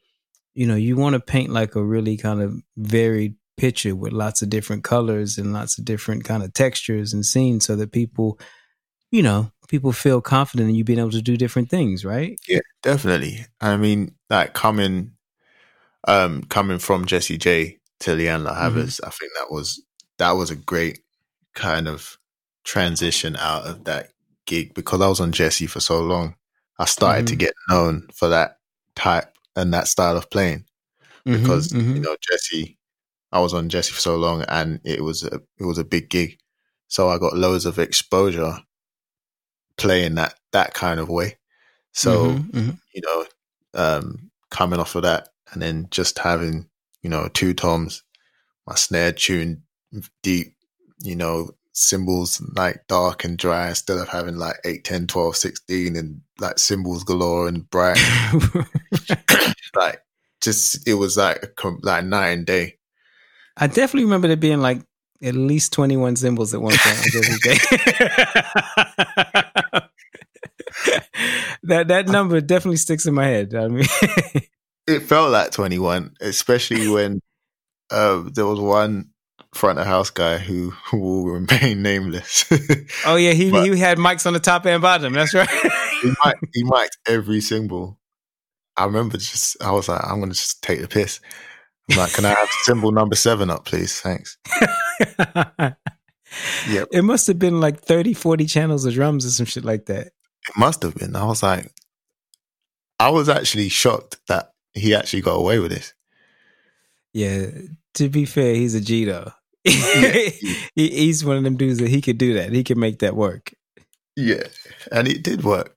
you 0.55 0.67
know 0.67 0.77
you 0.77 0.97
want 0.97 1.15
to 1.15 1.21
paint 1.21 1.51
like 1.51 1.77
a 1.77 1.85
really 1.85 2.17
kind 2.17 2.41
of 2.43 2.61
varied 2.77 3.37
picture 3.57 3.95
with 3.95 4.13
lots 4.13 4.43
of 4.43 4.51
different 4.51 4.83
colors 4.83 5.39
and 5.39 5.53
lots 5.53 5.79
of 5.79 5.85
different 5.85 6.25
kind 6.25 6.43
of 6.43 6.53
textures 6.53 7.13
and 7.13 7.25
scenes, 7.25 7.67
so 7.67 7.77
that 7.77 7.93
people, 7.93 8.41
you 9.13 9.23
know, 9.23 9.53
people 9.69 9.93
feel 9.93 10.21
confident 10.21 10.71
in 10.71 10.75
you 10.75 10.83
being 10.83 10.99
able 10.99 11.11
to 11.11 11.23
do 11.23 11.37
different 11.37 11.71
things. 11.71 12.05
Right? 12.05 12.39
yeah 12.49 12.61
definitely 12.83 13.47
i 13.61 13.77
mean 13.77 14.15
like 14.31 14.53
coming 14.55 15.13
um 16.09 16.43
coming 16.45 16.79
from 16.79 17.05
jessie 17.05 17.39
j 17.39 17.79
to 18.01 18.11
lianne 18.11 18.45
la 18.45 18.55
havas 18.55 19.01
i 19.07 19.11
think 19.11 19.33
that 19.37 19.51
was 19.51 19.83
that 20.19 20.33
was 20.33 20.51
a 20.51 20.57
great 20.57 21.01
kind 21.55 21.89
of 21.89 22.19
transition 22.65 23.37
out 23.37 23.65
of 23.67 23.85
that 23.85 24.11
gig 24.47 24.75
because 24.75 25.01
i 25.01 25.09
was 25.09 25.21
on 25.21 25.33
jessie 25.33 25.67
for 25.67 25.81
so 25.81 26.01
long 26.01 26.35
i 26.79 26.85
started 26.85 27.27
to 27.27 27.35
Mhm. 27.35 27.39
get 27.39 27.55
known 27.69 28.07
for 28.13 28.29
that 28.29 28.59
type 28.97 29.33
and 29.57 29.73
that 29.73 29.89
style 29.89 30.17
of 30.17 30.31
playing 30.31 30.65
because 31.25 31.69
Mhm, 31.73 31.81
mhm. 31.81 31.95
you 31.97 32.01
know 32.03 32.17
Jessie, 32.21 32.79
I 33.33 33.41
was 33.41 33.55
on 33.55 33.69
Jessie 33.69 33.93
for 33.93 34.01
so 34.01 34.17
long, 34.17 34.43
and 34.49 34.81
it 34.85 35.03
was 35.03 35.23
a 35.25 35.41
it 35.59 35.65
was 35.65 35.79
a 35.79 35.85
big 35.85 36.11
gig, 36.11 36.39
so 36.89 37.09
I 37.09 37.19
got 37.19 37.37
loads 37.37 37.65
of 37.67 37.79
exposure 37.79 38.59
playing 39.77 40.15
that 40.17 40.35
that 40.53 40.75
kind 40.75 41.01
of 41.01 41.09
way. 41.09 41.39
So 41.93 42.29
Mhm, 42.29 42.51
mhm. 42.53 42.79
you 42.95 43.03
know, 43.03 43.27
um, 43.75 44.31
coming 44.51 44.81
off 44.81 44.95
of 44.95 45.03
that, 45.03 45.29
and 45.55 45.63
then 45.63 45.89
just 45.91 46.19
having 46.19 46.69
you 47.03 47.11
know 47.11 47.29
two 47.33 47.55
toms, 47.55 48.03
my 48.67 48.75
snare 48.75 49.13
tuned 49.13 49.63
deep, 50.23 50.55
you 51.01 51.17
know, 51.17 51.51
cymbals 51.73 52.43
like 52.55 52.87
dark 52.89 53.25
and 53.25 53.37
dry 53.37 53.69
instead 53.69 53.99
of 53.99 54.09
having 54.09 54.37
like 54.37 54.57
8, 54.65 54.85
10, 54.85 55.07
12, 55.07 55.37
16 55.37 55.97
and 55.97 56.21
like 56.41 56.59
cymbals 56.59 57.05
galore 57.05 57.49
and 57.49 57.69
bright. 57.69 57.99
like 59.77 60.01
just 60.41 60.87
it 60.87 60.95
was 60.95 61.17
like 61.17 61.59
like 61.83 62.05
night 62.05 62.29
and 62.31 62.47
day. 62.47 62.79
I 63.57 63.67
definitely 63.67 64.05
remember 64.05 64.29
there 64.29 64.37
being 64.37 64.61
like 64.61 64.83
at 65.23 65.35
least 65.35 65.73
21 65.73 66.17
cymbals 66.17 66.53
at 66.55 66.61
one 66.61 66.75
point 66.77 66.99
on 66.99 67.05
Jessie 67.11 67.51
that 71.63 71.89
that 71.89 72.09
number 72.09 72.41
definitely 72.41 72.77
sticks 72.77 73.07
in 73.07 73.15
my 73.15 73.27
head. 73.27 73.55
I 73.55 73.69
mean, 73.69 73.87
it 74.87 75.01
felt 75.01 75.31
like 75.31 75.51
21, 75.51 76.17
especially 76.21 76.89
when 76.93 77.21
uh, 77.91 78.25
there 78.33 78.47
was 78.47 78.61
one 78.61 79.11
front 79.55 79.79
of 79.79 79.87
house 79.87 80.11
guy 80.11 80.39
who, 80.39 80.71
who 80.71 80.99
will 80.99 81.25
remain 81.27 81.83
nameless. 81.83 82.45
oh 83.07 83.17
yeah, 83.17 83.33
he 83.33 83.51
but 83.51 83.65
he 83.65 83.79
had 83.79 83.99
mics 83.99 84.27
on 84.27 84.33
the 84.33 84.41
top 84.41 84.67
and 84.67 84.83
bottom. 84.83 85.13
That's 85.13 85.35
right. 85.35 85.49
he 86.03 86.09
mic 86.25 86.37
he 86.53 86.65
mic'd 86.65 86.97
every 87.07 87.41
single. 87.41 87.99
I 88.77 88.87
remember 88.87 89.17
just 89.17 89.63
I 89.63 89.71
was 89.71 89.89
like, 89.89 90.05
I'm 90.05 90.21
gonna 90.21 90.35
just 90.35 90.63
take 90.63 90.81
the 90.81 90.89
piss. 90.89 91.21
I'm 91.91 91.99
like, 91.99 92.13
can 92.13 92.25
I 92.25 92.31
have 92.31 92.49
cymbal 92.63 92.93
number 92.93 93.15
seven 93.15 93.51
up, 93.51 93.65
please? 93.67 94.01
Thanks. 94.01 94.39
yep. 96.69 96.89
It 96.93 97.03
must 97.03 97.27
have 97.27 97.39
been 97.39 97.61
like 97.61 97.81
30, 97.81 98.15
40 98.15 98.47
channels 98.47 98.85
of 98.87 98.95
drums 98.95 99.27
or 99.27 99.31
some 99.31 99.47
shit 99.47 99.65
like 99.65 99.87
that. 99.87 100.07
It 100.07 100.57
must 100.57 100.83
have 100.83 100.95
been. 100.95 101.15
I 101.15 101.25
was 101.25 101.43
like, 101.43 101.71
I 102.99 103.11
was 103.11 103.29
actually 103.29 103.69
shocked 103.69 104.19
that 104.29 104.54
he 104.75 104.95
actually 104.95 105.23
got 105.23 105.35
away 105.35 105.59
with 105.59 105.71
this. 105.71 105.95
Yeah. 107.13 107.47
To 107.95 108.09
be 108.09 108.25
fair, 108.25 108.55
he's 108.55 108.75
a 108.75 108.81
G 108.81 109.05
though. 109.05 109.33
He's 110.75 111.25
one 111.25 111.39
of 111.39 111.43
them 111.43 111.57
dudes 111.57 111.79
that 111.79 111.89
he 111.89 112.03
could 112.03 112.19
do 112.19 112.35
that. 112.35 112.53
He 112.53 112.63
could 112.63 112.77
make 112.77 112.99
that 112.99 113.17
work. 113.17 113.55
Yeah. 114.15 114.43
And 114.93 115.09
it 115.09 115.23
did 115.23 115.43
work. 115.43 115.75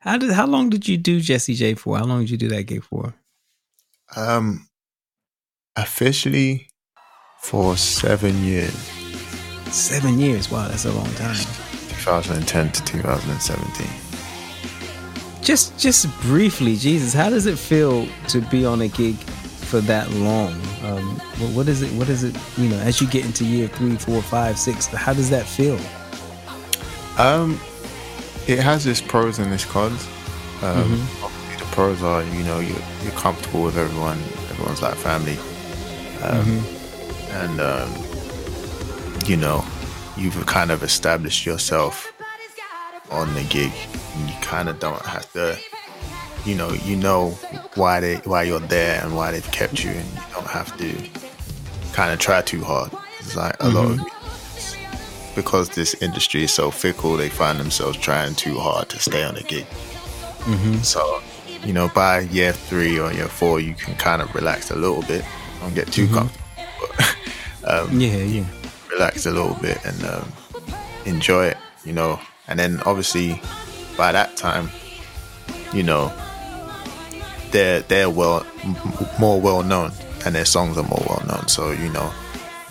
How 0.00 0.16
did 0.16 0.30
how 0.30 0.46
long 0.46 0.70
did 0.70 0.88
you 0.88 0.96
do 0.96 1.20
Jessie 1.20 1.54
J 1.54 1.74
for? 1.74 1.98
How 1.98 2.04
long 2.04 2.20
did 2.20 2.30
you 2.30 2.38
do 2.38 2.48
that 2.48 2.62
gig 2.62 2.84
for? 2.84 3.14
Um 4.16 4.68
officially 5.76 6.68
for 7.40 7.76
seven 7.76 8.44
years. 8.44 8.74
Seven 9.70 10.18
years. 10.18 10.50
Wow, 10.50 10.68
that's 10.68 10.86
a 10.86 10.92
long 10.92 11.12
time. 11.14 11.36
2010 11.98 12.72
to 12.72 12.84
2017. 12.84 14.07
Just 15.42 15.78
just 15.78 16.06
briefly, 16.20 16.76
Jesus, 16.76 17.14
how 17.14 17.30
does 17.30 17.46
it 17.46 17.58
feel 17.58 18.06
to 18.28 18.40
be 18.42 18.66
on 18.66 18.82
a 18.82 18.88
gig 18.88 19.16
for 19.16 19.80
that 19.82 20.10
long? 20.12 20.52
Um, 20.82 21.18
what, 21.38 21.50
what 21.54 21.68
is 21.68 21.82
it? 21.82 21.90
What 21.92 22.08
is 22.08 22.24
it? 22.24 22.36
You 22.56 22.68
know, 22.68 22.78
as 22.78 23.00
you 23.00 23.06
get 23.06 23.24
into 23.24 23.44
year 23.44 23.68
three, 23.68 23.96
four, 23.96 24.20
five, 24.22 24.58
six, 24.58 24.86
how 24.86 25.12
does 25.14 25.30
that 25.30 25.46
feel? 25.46 25.78
Um, 27.18 27.60
it 28.46 28.58
has 28.60 28.86
its 28.86 29.00
pros 29.00 29.38
and 29.38 29.52
its 29.52 29.64
cons. 29.64 30.06
Um, 30.62 30.84
mm-hmm. 30.84 31.58
The 31.58 31.64
pros 31.66 32.02
are, 32.02 32.22
you 32.22 32.42
know, 32.44 32.60
you're, 32.60 32.78
you're 33.02 33.12
comfortable 33.12 33.64
with 33.64 33.76
everyone. 33.76 34.18
Everyone's 34.50 34.82
like 34.82 34.94
family. 34.94 35.36
Um, 36.22 36.44
mm-hmm. 36.44 36.78
And, 37.36 37.60
um, 37.60 39.28
you 39.28 39.36
know, 39.36 39.64
you've 40.16 40.46
kind 40.46 40.70
of 40.70 40.82
established 40.82 41.44
yourself 41.44 42.12
on 43.10 43.32
the 43.34 43.44
gig. 43.44 43.72
You 44.26 44.34
kind 44.42 44.68
of 44.68 44.78
don't 44.80 45.04
have 45.04 45.30
to, 45.32 45.58
you 46.44 46.54
know, 46.54 46.70
you 46.72 46.96
know 46.96 47.30
why 47.74 48.00
they 48.00 48.16
why 48.16 48.42
you're 48.44 48.60
there 48.60 49.02
and 49.02 49.16
why 49.16 49.32
they've 49.32 49.52
kept 49.52 49.84
you, 49.84 49.90
and 49.90 50.08
you 50.12 50.20
don't 50.32 50.46
have 50.46 50.76
to 50.78 50.94
kind 51.92 52.12
of 52.12 52.18
try 52.18 52.42
too 52.42 52.62
hard. 52.62 52.90
It's 53.20 53.36
like 53.36 53.54
a 53.54 53.66
mm-hmm. 53.66 53.76
lot 53.76 53.90
of 53.90 54.18
because 55.38 55.68
this 55.68 55.94
industry 56.02 56.42
is 56.42 56.52
so 56.52 56.68
fickle, 56.68 57.16
they 57.16 57.28
find 57.28 57.60
themselves 57.60 57.96
trying 57.96 58.34
too 58.34 58.58
hard 58.58 58.88
to 58.88 58.98
stay 58.98 59.22
on 59.22 59.36
the 59.36 59.42
gig. 59.42 59.66
Mm-hmm. 59.66 60.78
So, 60.78 61.22
you 61.64 61.72
know, 61.72 61.88
by 61.94 62.20
year 62.20 62.52
three 62.52 62.98
or 62.98 63.12
year 63.12 63.28
four, 63.28 63.60
you 63.60 63.74
can 63.74 63.94
kind 63.94 64.20
of 64.20 64.34
relax 64.34 64.72
a 64.72 64.76
little 64.76 65.02
bit. 65.02 65.24
Don't 65.60 65.74
get 65.76 65.92
too 65.92 66.06
mm-hmm. 66.06 66.14
comfortable. 66.14 66.46
But, 67.62 67.72
um, 67.72 68.00
yeah, 68.00 68.16
yeah. 68.16 68.46
Relax 68.90 69.26
a 69.26 69.30
little 69.30 69.54
bit 69.62 69.78
and 69.84 70.04
um, 70.04 70.32
enjoy 71.04 71.46
it, 71.46 71.56
you 71.84 71.92
know. 71.92 72.18
And 72.48 72.58
then 72.58 72.80
obviously, 72.86 73.40
by 73.96 74.12
that 74.12 74.36
time, 74.36 74.70
you 75.72 75.82
know, 75.82 76.12
they're 77.50 77.80
they're 77.80 78.10
well 78.10 78.46
more 79.18 79.40
well 79.40 79.62
known 79.62 79.92
and 80.24 80.34
their 80.34 80.44
songs 80.44 80.76
are 80.76 80.84
more 80.84 81.04
well 81.08 81.22
known. 81.26 81.48
So 81.48 81.70
you 81.70 81.90
know, 81.90 82.12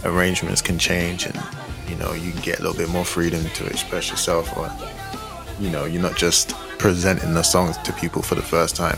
arrangements 0.04 0.62
can 0.62 0.78
change 0.80 1.26
and 1.26 1.40
you 1.88 1.96
know 1.96 2.14
you 2.14 2.32
can 2.32 2.42
get 2.42 2.60
a 2.60 2.62
little 2.62 2.78
bit 2.78 2.90
more 2.90 3.06
freedom 3.06 3.44
to 3.56 3.66
express 3.68 4.10
yourself 4.10 4.56
or 4.58 4.72
you 5.60 5.70
know 5.70 5.86
you're 5.86 6.02
not 6.02 6.16
just 6.16 6.52
presenting 6.78 7.34
the 7.34 7.44
songs 7.44 7.78
to 7.80 7.94
people 7.94 8.22
for 8.22 8.36
the 8.36 8.42
first 8.42 8.76
time 8.76 8.98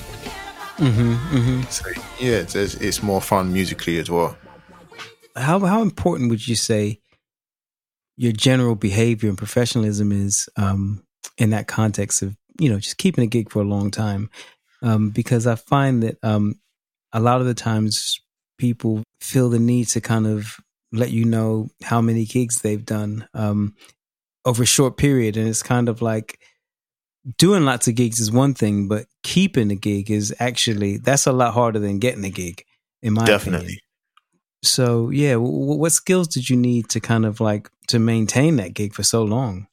mm-hmm, 0.78 1.14
mm-hmm. 1.36 1.62
so 1.70 1.90
yeah 2.20 2.38
it's, 2.38 2.56
it's 2.56 3.02
more 3.04 3.22
fun 3.22 3.54
musically 3.54 3.98
as 4.00 4.10
well 4.10 4.38
how, 5.36 5.60
how 5.60 5.82
important 5.82 6.30
would 6.30 6.46
you 6.48 6.56
say 6.56 7.00
your 8.20 8.34
general 8.34 8.76
behavior 8.76 9.30
and 9.30 9.38
professionalism 9.38 10.12
is 10.12 10.50
um, 10.58 11.02
in 11.38 11.52
that 11.52 11.68
context 11.68 12.22
of 12.22 12.36
you 12.60 12.70
know 12.70 12.80
just 12.80 12.98
keeping 12.98 13.24
a 13.24 13.28
gig 13.28 13.50
for 13.50 13.62
a 13.62 13.66
long 13.66 13.90
time 13.90 14.30
um, 14.82 15.10
because 15.10 15.48
i 15.48 15.56
find 15.56 16.04
that 16.04 16.18
um, 16.24 16.56
a 17.14 17.20
lot 17.20 17.42
of 17.42 17.48
the 17.48 17.54
times 17.54 18.20
people 18.58 19.04
feel 19.22 19.50
the 19.50 19.60
need 19.60 19.88
to 19.88 20.02
kind 20.02 20.28
of 20.28 20.58
let 20.92 21.12
you 21.12 21.26
know 21.26 21.70
how 21.84 22.02
many 22.02 22.26
gigs 22.26 22.62
they've 22.62 22.86
done 22.86 23.28
um, 23.34 23.76
over 24.46 24.64
a 24.64 24.68
short 24.68 24.98
period. 24.98 25.38
And 25.38 25.48
it's 25.48 25.64
kind 25.64 25.90
of 25.90 26.02
like 26.02 26.40
doing 27.38 27.66
lots 27.66 27.88
of 27.88 27.96
gigs 27.96 28.20
is 28.20 28.32
one 28.32 28.54
thing, 28.54 28.88
but 28.88 29.06
keeping 29.24 29.72
a 29.72 29.76
gig 29.76 30.12
is 30.12 30.34
actually 30.40 30.98
that's 30.98 31.28
a 31.28 31.32
lot 31.32 31.54
harder 31.54 31.80
than 31.80 32.00
getting 32.00 32.26
a 32.26 32.30
gig, 32.30 32.64
in 33.02 33.14
my 33.14 33.26
Definitely. 33.26 33.60
opinion. 33.60 33.80
So 34.64 35.10
yeah, 35.10 35.34
w- 35.34 35.78
what 35.78 35.92
skills 35.92 36.28
did 36.28 36.50
you 36.50 36.58
need 36.58 36.90
to 36.90 37.00
kind 37.00 37.26
of 37.26 37.40
like 37.40 37.70
to 37.90 38.00
maintain 38.00 38.56
that 38.58 38.74
gig 38.74 38.94
for 38.94 39.04
so 39.04 39.24
long? 39.24 39.68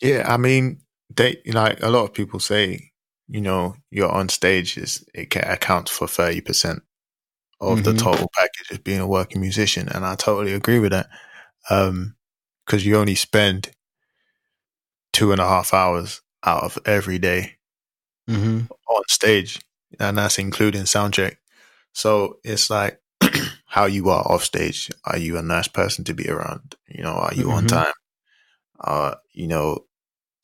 Yeah, 0.00 0.24
I 0.32 0.36
mean, 0.36 0.80
they 1.14 1.40
like 1.46 1.82
a 1.82 1.90
lot 1.90 2.04
of 2.04 2.14
people 2.14 2.40
say, 2.40 2.92
you 3.28 3.40
know, 3.40 3.76
you're 3.90 4.10
on 4.10 4.28
stage 4.28 4.76
is 4.76 5.04
it 5.14 5.34
accounts 5.36 5.90
for 5.90 6.06
thirty 6.06 6.40
percent 6.40 6.82
of 7.60 7.78
mm-hmm. 7.78 7.84
the 7.84 7.94
total 7.94 8.30
package 8.36 8.70
of 8.70 8.84
being 8.84 9.00
a 9.00 9.06
working 9.06 9.40
musician. 9.40 9.88
And 9.88 10.04
I 10.04 10.14
totally 10.14 10.52
agree 10.52 10.78
with 10.78 10.92
that. 10.92 11.08
Um, 11.70 12.16
cause 12.66 12.84
you 12.84 12.96
only 12.96 13.14
spend 13.14 13.70
two 15.12 15.32
and 15.32 15.40
a 15.40 15.48
half 15.48 15.72
hours 15.72 16.20
out 16.44 16.64
of 16.64 16.78
every 16.84 17.18
day 17.18 17.56
mm-hmm. 18.28 18.66
on 18.88 19.02
stage. 19.08 19.58
And 19.98 20.18
that's 20.18 20.38
including 20.38 20.82
soundcheck. 20.82 21.36
So 21.94 22.38
it's 22.44 22.68
like 22.68 23.00
how 23.76 23.84
you 23.84 24.08
are 24.08 24.22
off 24.32 24.42
stage. 24.42 24.90
Are 25.04 25.18
you 25.18 25.36
a 25.36 25.42
nice 25.42 25.68
person 25.68 26.02
to 26.04 26.14
be 26.14 26.30
around? 26.30 26.76
You 26.88 27.02
know, 27.02 27.12
are 27.12 27.34
you 27.34 27.44
mm-hmm. 27.44 27.56
on 27.56 27.66
time? 27.66 27.92
Uh, 28.80 29.14
you 29.34 29.46
know, 29.46 29.84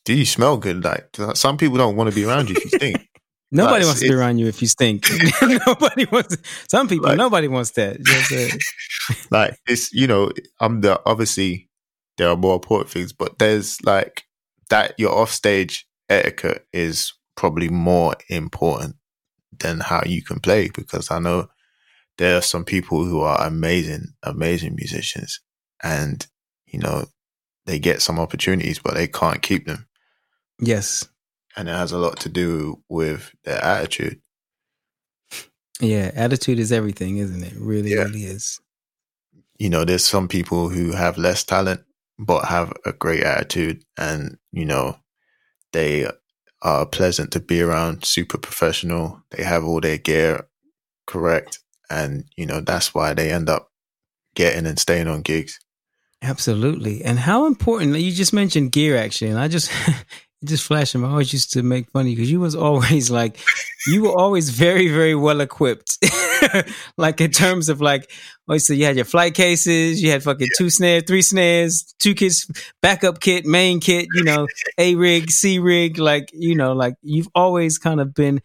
do 0.04 0.12
you 0.12 0.26
smell 0.26 0.58
good? 0.58 0.84
Like 0.84 1.16
some 1.32 1.56
people 1.56 1.78
don't 1.78 1.96
want 1.96 2.10
to 2.10 2.14
be 2.14 2.26
around 2.26 2.50
you 2.50 2.56
if 2.56 2.64
you 2.64 2.70
stink. 2.78 3.08
Nobody 3.50 3.84
like, 3.84 3.86
wants 3.86 4.00
to 4.00 4.08
be 4.08 4.14
around 4.14 4.36
you 4.36 4.48
if 4.48 4.60
you 4.60 4.68
stink. 4.68 5.06
nobody 5.66 6.04
wants. 6.12 6.36
Some 6.68 6.88
people. 6.88 7.08
Like, 7.08 7.16
nobody 7.16 7.48
wants 7.48 7.70
that. 7.70 8.02
Just, 8.02 9.30
like 9.30 9.56
it's 9.66 9.90
you 9.94 10.06
know, 10.06 10.30
I'm 10.60 10.82
the 10.82 11.00
obviously 11.06 11.70
there 12.18 12.28
are 12.28 12.36
more 12.36 12.54
important 12.54 12.90
things, 12.90 13.14
but 13.14 13.38
there's 13.38 13.82
like 13.82 14.24
that 14.68 14.92
your 14.98 15.14
off 15.14 15.30
stage 15.30 15.86
etiquette 16.10 16.66
is 16.74 17.14
probably 17.34 17.70
more 17.70 18.14
important 18.28 18.96
than 19.60 19.80
how 19.80 20.02
you 20.04 20.22
can 20.22 20.38
play 20.38 20.68
because 20.74 21.10
I 21.10 21.18
know 21.18 21.48
there 22.22 22.36
are 22.36 22.42
some 22.42 22.64
people 22.64 23.04
who 23.04 23.20
are 23.20 23.44
amazing, 23.44 24.14
amazing 24.22 24.76
musicians, 24.76 25.40
and 25.82 26.24
you 26.66 26.78
know 26.78 27.06
they 27.66 27.80
get 27.80 28.00
some 28.00 28.20
opportunities, 28.20 28.78
but 28.78 28.94
they 28.94 29.08
can't 29.08 29.42
keep 29.42 29.66
them. 29.66 29.88
Yes, 30.60 31.08
and 31.56 31.68
it 31.68 31.72
has 31.72 31.90
a 31.90 31.98
lot 31.98 32.20
to 32.20 32.28
do 32.28 32.80
with 32.88 33.32
their 33.42 33.60
attitude. 33.60 34.20
Yeah, 35.80 36.12
attitude 36.14 36.60
is 36.60 36.70
everything, 36.70 37.16
isn't 37.16 37.42
it? 37.42 37.54
Really, 37.56 37.90
yeah. 37.90 38.02
really 38.02 38.22
is. 38.22 38.60
You 39.58 39.68
know, 39.68 39.84
there's 39.84 40.06
some 40.06 40.28
people 40.28 40.68
who 40.68 40.92
have 40.92 41.18
less 41.18 41.42
talent 41.42 41.80
but 42.20 42.44
have 42.44 42.72
a 42.86 42.92
great 42.92 43.24
attitude, 43.24 43.82
and 43.98 44.38
you 44.52 44.64
know, 44.64 44.96
they 45.72 46.06
are 46.62 46.86
pleasant 46.86 47.32
to 47.32 47.40
be 47.40 47.62
around, 47.62 48.04
super 48.04 48.38
professional. 48.38 49.24
They 49.32 49.42
have 49.42 49.64
all 49.64 49.80
their 49.80 49.98
gear 49.98 50.46
correct, 51.08 51.58
and 51.92 52.24
you 52.36 52.46
know 52.46 52.60
that's 52.60 52.94
why 52.94 53.14
they 53.14 53.30
end 53.30 53.48
up 53.48 53.68
getting 54.34 54.66
and 54.66 54.78
staying 54.78 55.08
on 55.08 55.22
gigs. 55.22 55.58
Absolutely. 56.22 57.02
And 57.02 57.18
how 57.18 57.46
important 57.46 57.96
you 57.96 58.12
just 58.12 58.32
mentioned 58.32 58.72
gear 58.72 58.96
actually, 58.96 59.30
and 59.30 59.40
I 59.40 59.48
just 59.48 59.70
just 60.44 60.64
flashing. 60.64 61.04
I 61.04 61.10
always 61.10 61.32
used 61.32 61.52
to 61.52 61.62
make 61.62 61.90
funny 61.90 62.14
because 62.14 62.30
you 62.30 62.40
was 62.40 62.54
always 62.54 63.10
like, 63.10 63.38
you 63.86 64.02
were 64.02 64.18
always 64.18 64.50
very, 64.50 64.88
very 64.88 65.14
well 65.14 65.40
equipped. 65.40 65.98
like 66.96 67.20
in 67.20 67.30
terms 67.30 67.68
of 67.68 67.80
like, 67.80 68.10
oh, 68.48 68.58
so 68.58 68.72
you 68.72 68.84
had 68.84 68.96
your 68.96 69.04
flight 69.04 69.34
cases, 69.34 70.02
you 70.02 70.10
had 70.10 70.22
fucking 70.22 70.48
yeah. 70.48 70.58
two 70.58 70.70
snares, 70.70 71.04
three 71.06 71.22
snares, 71.22 71.94
two 71.98 72.14
kits, 72.14 72.48
backup 72.80 73.20
kit, 73.20 73.44
main 73.44 73.80
kit, 73.80 74.06
you 74.14 74.24
know, 74.24 74.46
A 74.78 74.94
rig, 74.94 75.30
C 75.30 75.58
rig, 75.58 75.98
like, 75.98 76.30
you 76.32 76.54
know, 76.54 76.72
like 76.72 76.94
you've 77.02 77.28
always 77.34 77.78
kind 77.78 78.00
of 78.00 78.14
been 78.14 78.40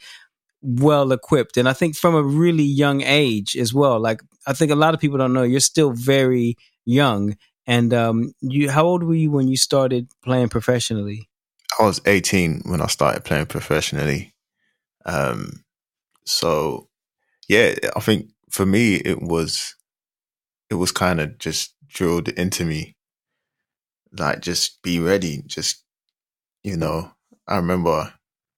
well 0.62 1.12
equipped. 1.12 1.58
And 1.58 1.68
I 1.68 1.74
think 1.74 1.96
from 1.96 2.16
a 2.16 2.24
really 2.24 2.64
young 2.64 3.02
age 3.02 3.56
as 3.56 3.74
well, 3.74 4.00
like 4.00 4.22
I 4.46 4.54
think 4.54 4.72
a 4.72 4.76
lot 4.76 4.94
of 4.94 5.00
people 5.00 5.18
don't 5.18 5.34
know 5.34 5.44
you're 5.44 5.60
still 5.60 5.92
very 5.92 6.56
young. 6.86 7.36
And 7.66 7.94
um, 7.94 8.34
you, 8.42 8.70
how 8.70 8.86
old 8.86 9.04
were 9.04 9.16
you 9.16 9.30
when 9.30 9.48
you 9.48 9.58
started 9.58 10.10
playing 10.24 10.50
professionally? 10.50 11.30
I 11.80 11.84
was 11.84 12.02
18 12.06 12.62
when 12.66 12.82
I 12.82 12.88
started 12.88 13.24
playing 13.24 13.48
professionally. 13.48 14.34
Um, 15.06 15.64
so 16.26 16.90
yeah, 17.48 17.76
I 17.96 18.00
think 18.00 18.30
for 18.50 18.66
me 18.66 18.96
it 18.96 19.22
was 19.22 19.76
it 20.70 20.76
was 20.76 20.92
kind 20.92 21.20
of 21.20 21.38
just 21.38 21.74
drilled 21.88 22.30
into 22.30 22.66
me, 22.66 22.96
like 24.18 24.42
just 24.42 24.82
be 24.82 25.00
ready. 25.00 25.44
Just 25.46 25.84
you 26.64 26.78
know, 26.78 27.12
I 27.48 27.58
remember 27.58 28.14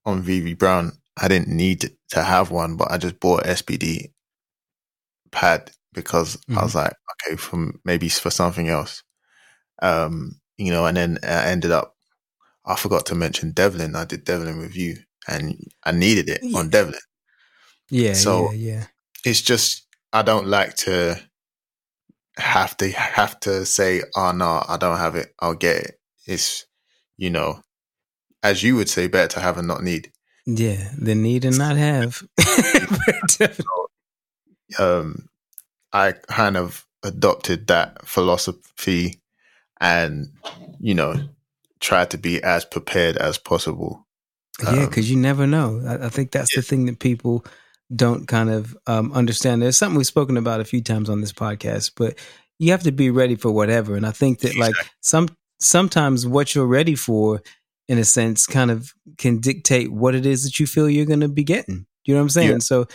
on 0.05 0.23
VV 0.23 0.57
Brown, 0.57 0.93
I 1.21 1.27
didn't 1.27 1.49
need 1.49 1.91
to 2.09 2.23
have 2.23 2.51
one, 2.51 2.77
but 2.77 2.91
I 2.91 2.97
just 2.97 3.19
bought 3.19 3.43
SPD 3.43 4.11
pad 5.31 5.71
because 5.93 6.37
mm-hmm. 6.37 6.57
I 6.57 6.63
was 6.63 6.75
like, 6.75 6.93
okay, 7.27 7.35
from 7.35 7.79
maybe 7.83 8.09
for 8.09 8.29
something 8.29 8.69
else. 8.69 9.03
Um, 9.81 10.39
you 10.57 10.71
know, 10.71 10.85
and 10.85 10.97
then 10.97 11.19
I 11.23 11.47
ended 11.47 11.71
up 11.71 11.95
I 12.65 12.75
forgot 12.75 13.05
to 13.07 13.15
mention 13.15 13.51
Devlin. 13.51 13.95
I 13.95 14.05
did 14.05 14.23
Devlin 14.23 14.59
with 14.59 14.75
you 14.75 14.97
and 15.27 15.57
I 15.83 15.91
needed 15.91 16.29
it 16.29 16.39
yeah. 16.43 16.57
on 16.57 16.69
Devlin. 16.69 16.99
Yeah. 17.89 18.13
So 18.13 18.51
yeah, 18.51 18.73
yeah. 18.73 18.85
It's 19.25 19.41
just 19.41 19.87
I 20.13 20.21
don't 20.21 20.47
like 20.47 20.75
to 20.77 21.19
have 22.37 22.77
to 22.77 22.91
have 22.91 23.39
to 23.41 23.65
say, 23.65 24.03
oh 24.15 24.31
no, 24.31 24.63
I 24.67 24.77
don't 24.77 24.97
have 24.97 25.15
it. 25.15 25.33
I'll 25.39 25.55
get 25.55 25.77
it. 25.77 25.99
It's 26.27 26.65
you 27.17 27.29
know, 27.29 27.61
as 28.43 28.63
you 28.63 28.75
would 28.75 28.89
say, 28.89 29.07
better 29.07 29.27
to 29.35 29.39
have 29.39 29.57
and 29.57 29.67
not 29.67 29.83
need. 29.83 30.11
Yeah, 30.45 30.89
the 30.97 31.15
need 31.15 31.45
and 31.45 31.57
not 31.57 31.75
have. 31.75 32.23
um, 34.79 35.29
I 35.93 36.13
kind 36.13 36.57
of 36.57 36.85
adopted 37.03 37.67
that 37.67 38.07
philosophy, 38.07 39.21
and 39.79 40.31
you 40.79 40.93
know, 40.93 41.15
tried 41.79 42.11
to 42.11 42.17
be 42.17 42.41
as 42.43 42.65
prepared 42.65 43.17
as 43.17 43.37
possible. 43.37 44.05
Yeah, 44.63 44.85
because 44.85 45.09
um, 45.09 45.15
you 45.15 45.21
never 45.21 45.47
know. 45.47 45.81
I, 45.85 46.07
I 46.07 46.09
think 46.09 46.31
that's 46.31 46.55
yeah. 46.55 46.61
the 46.61 46.65
thing 46.65 46.85
that 46.85 46.99
people 46.99 47.45
don't 47.95 48.27
kind 48.27 48.49
of 48.49 48.77
um, 48.87 49.11
understand. 49.13 49.61
There's 49.61 49.77
something 49.77 49.97
we've 49.97 50.07
spoken 50.07 50.37
about 50.37 50.61
a 50.61 50.65
few 50.65 50.81
times 50.81 51.09
on 51.09 51.21
this 51.21 51.33
podcast, 51.33 51.93
but 51.95 52.17
you 52.59 52.71
have 52.71 52.83
to 52.83 52.91
be 52.91 53.09
ready 53.09 53.35
for 53.35 53.51
whatever. 53.51 53.95
And 53.95 54.05
I 54.05 54.11
think 54.11 54.39
that 54.39 54.57
like 54.57 54.75
some 55.01 55.29
sometimes 55.59 56.27
what 56.27 56.53
you're 56.53 56.65
ready 56.65 56.95
for, 56.95 57.41
in 57.89 57.97
a 57.97 58.05
sense, 58.05 58.45
kind 58.45 58.71
of 58.71 58.93
can 59.17 59.39
dictate 59.39 59.91
what 59.91 60.15
it 60.15 60.25
is 60.25 60.43
that 60.43 60.59
you 60.59 60.67
feel 60.67 60.89
you're 60.89 61.05
going 61.05 61.19
to 61.19 61.27
be 61.27 61.43
getting. 61.43 61.85
You 62.05 62.13
know 62.13 62.21
what 62.21 62.23
I'm 62.23 62.29
saying? 62.29 62.51
Yeah. 62.51 62.57
So 62.59 62.85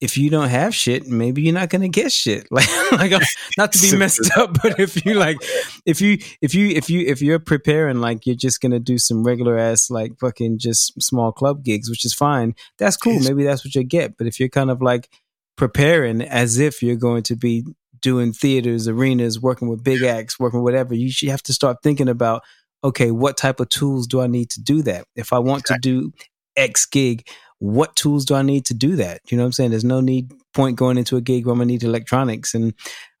if 0.00 0.16
you 0.16 0.30
don't 0.30 0.48
have 0.48 0.74
shit, 0.74 1.06
maybe 1.06 1.42
you're 1.42 1.54
not 1.54 1.68
gonna 1.68 1.88
get 1.88 2.10
shit. 2.12 2.46
Like, 2.90 3.12
like 3.12 3.22
not 3.58 3.72
to 3.72 3.80
be 3.80 3.96
messed 3.96 4.30
up, 4.36 4.56
but 4.62 4.80
if 4.80 5.04
you 5.04 5.14
like, 5.14 5.36
if 5.84 6.00
you 6.00 6.18
if 6.40 6.54
you 6.54 6.68
if 6.68 6.88
you 6.88 7.06
if 7.06 7.20
you're 7.20 7.38
preparing 7.38 8.00
like 8.00 8.26
you're 8.26 8.36
just 8.36 8.60
gonna 8.60 8.80
do 8.80 8.98
some 8.98 9.22
regular 9.22 9.58
ass 9.58 9.90
like 9.90 10.18
fucking 10.18 10.58
just 10.58 11.00
small 11.02 11.32
club 11.32 11.62
gigs, 11.62 11.90
which 11.90 12.04
is 12.04 12.14
fine. 12.14 12.54
That's 12.78 12.96
cool. 12.96 13.20
Maybe 13.20 13.44
that's 13.44 13.64
what 13.64 13.74
you 13.74 13.84
get. 13.84 14.16
But 14.16 14.26
if 14.26 14.40
you're 14.40 14.48
kind 14.48 14.70
of 14.70 14.80
like 14.80 15.10
preparing 15.56 16.22
as 16.22 16.58
if 16.58 16.82
you're 16.82 16.96
going 16.96 17.22
to 17.24 17.36
be 17.36 17.64
doing 18.00 18.32
theaters, 18.32 18.88
arenas, 18.88 19.40
working 19.40 19.68
with 19.68 19.84
big 19.84 20.02
acts, 20.02 20.40
working 20.40 20.62
whatever, 20.62 20.94
you 20.94 21.10
should 21.10 21.28
have 21.28 21.42
to 21.42 21.52
start 21.52 21.82
thinking 21.82 22.08
about 22.08 22.42
okay, 22.82 23.10
what 23.10 23.36
type 23.36 23.60
of 23.60 23.68
tools 23.68 24.06
do 24.06 24.20
I 24.20 24.26
need 24.26 24.50
to 24.50 24.60
do 24.60 24.82
that? 24.82 25.06
If 25.16 25.32
I 25.32 25.38
want 25.38 25.62
exactly. 25.62 25.92
to 25.92 26.00
do 26.00 26.12
X 26.56 26.86
gig, 26.86 27.26
what 27.58 27.94
tools 27.94 28.24
do 28.24 28.34
I 28.34 28.42
need 28.42 28.64
to 28.66 28.74
do 28.74 28.96
that? 28.96 29.20
You 29.28 29.36
know 29.36 29.44
what 29.44 29.48
I'm 29.48 29.52
saying? 29.52 29.70
There's 29.70 29.84
no 29.84 30.00
need 30.00 30.32
point 30.54 30.76
going 30.76 30.98
into 30.98 31.16
a 31.16 31.20
gig 31.20 31.46
where 31.46 31.52
I'm 31.52 31.58
gonna 31.58 31.66
need 31.66 31.82
electronics 31.82 32.54
and 32.54 32.74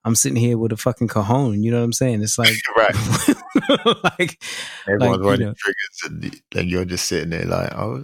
I'm 0.04 0.14
sitting 0.14 0.36
here 0.36 0.56
with 0.56 0.72
a 0.72 0.76
fucking 0.76 1.08
cajon. 1.08 1.62
You 1.62 1.70
know 1.70 1.78
what 1.78 1.84
I'm 1.84 1.92
saying? 1.92 2.22
It's 2.22 2.38
like 2.38 2.54
right, 2.76 2.94
like 4.18 4.42
everyone's 4.88 5.18
like, 5.18 5.26
running 5.26 5.40
you 5.40 5.46
know. 5.46 5.54
triggers, 5.56 6.00
and 6.04 6.42
then 6.52 6.68
you're 6.68 6.84
just 6.84 7.06
sitting 7.06 7.30
there 7.30 7.44
like, 7.44 7.72
oh. 7.74 8.02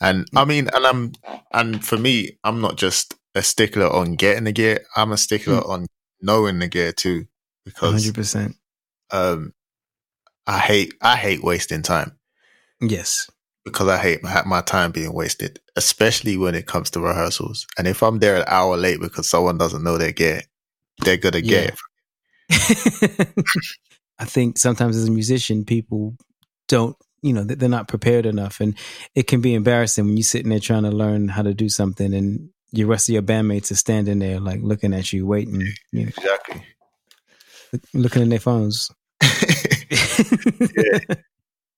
And 0.00 0.26
I 0.34 0.44
mean, 0.44 0.68
and 0.74 0.86
I'm, 0.86 1.12
and 1.52 1.84
for 1.84 1.96
me, 1.96 2.38
I'm 2.42 2.60
not 2.60 2.76
just 2.76 3.14
a 3.34 3.42
stickler 3.42 3.90
on 3.90 4.14
getting 4.16 4.44
the 4.44 4.52
gear. 4.52 4.84
I'm 4.96 5.12
a 5.12 5.16
stickler 5.16 5.60
mm. 5.60 5.68
on 5.68 5.86
knowing 6.20 6.58
the 6.58 6.68
gear 6.68 6.92
too, 6.92 7.26
because 7.64 7.92
100. 7.94 8.14
percent 8.14 8.56
Um, 9.10 9.54
I 10.46 10.58
hate, 10.58 10.94
I 11.00 11.16
hate 11.16 11.42
wasting 11.42 11.82
time. 11.82 12.18
Yes, 12.80 13.30
because 13.64 13.88
I 13.88 13.98
hate 13.98 14.22
my, 14.22 14.42
my 14.44 14.60
time 14.60 14.90
being 14.90 15.12
wasted, 15.12 15.60
especially 15.76 16.36
when 16.36 16.54
it 16.54 16.66
comes 16.66 16.90
to 16.90 17.00
rehearsals. 17.00 17.66
And 17.78 17.86
if 17.86 18.02
I'm 18.02 18.18
there 18.18 18.36
an 18.36 18.44
hour 18.46 18.76
late 18.76 19.00
because 19.00 19.28
someone 19.28 19.58
doesn't 19.58 19.84
know 19.84 19.98
their 19.98 20.12
gear, 20.12 20.42
they're 20.98 21.16
gonna 21.16 21.38
yeah. 21.38 21.70
get. 22.50 23.28
I 24.18 24.24
think 24.24 24.58
sometimes 24.58 24.96
as 24.96 25.08
a 25.08 25.10
musician, 25.10 25.64
people 25.64 26.16
don't, 26.68 26.96
you 27.22 27.32
know, 27.32 27.44
they're 27.44 27.68
not 27.68 27.88
prepared 27.88 28.26
enough, 28.26 28.60
and 28.60 28.76
it 29.14 29.26
can 29.26 29.40
be 29.40 29.54
embarrassing 29.54 30.04
when 30.04 30.16
you're 30.16 30.24
sitting 30.24 30.50
there 30.50 30.58
trying 30.58 30.82
to 30.82 30.90
learn 30.90 31.28
how 31.28 31.42
to 31.42 31.54
do 31.54 31.68
something, 31.68 32.12
and 32.14 32.50
your 32.72 32.88
rest 32.88 33.08
of 33.08 33.12
your 33.12 33.22
bandmates 33.22 33.70
are 33.70 33.76
standing 33.76 34.18
there 34.18 34.40
like 34.40 34.60
looking 34.62 34.92
at 34.92 35.12
you, 35.12 35.26
waiting, 35.26 35.60
you 35.92 36.02
know, 36.02 36.08
exactly, 36.08 36.62
looking 37.94 38.22
at 38.22 38.28
their 38.28 38.40
phones. 38.40 38.90
yeah. 39.92 41.14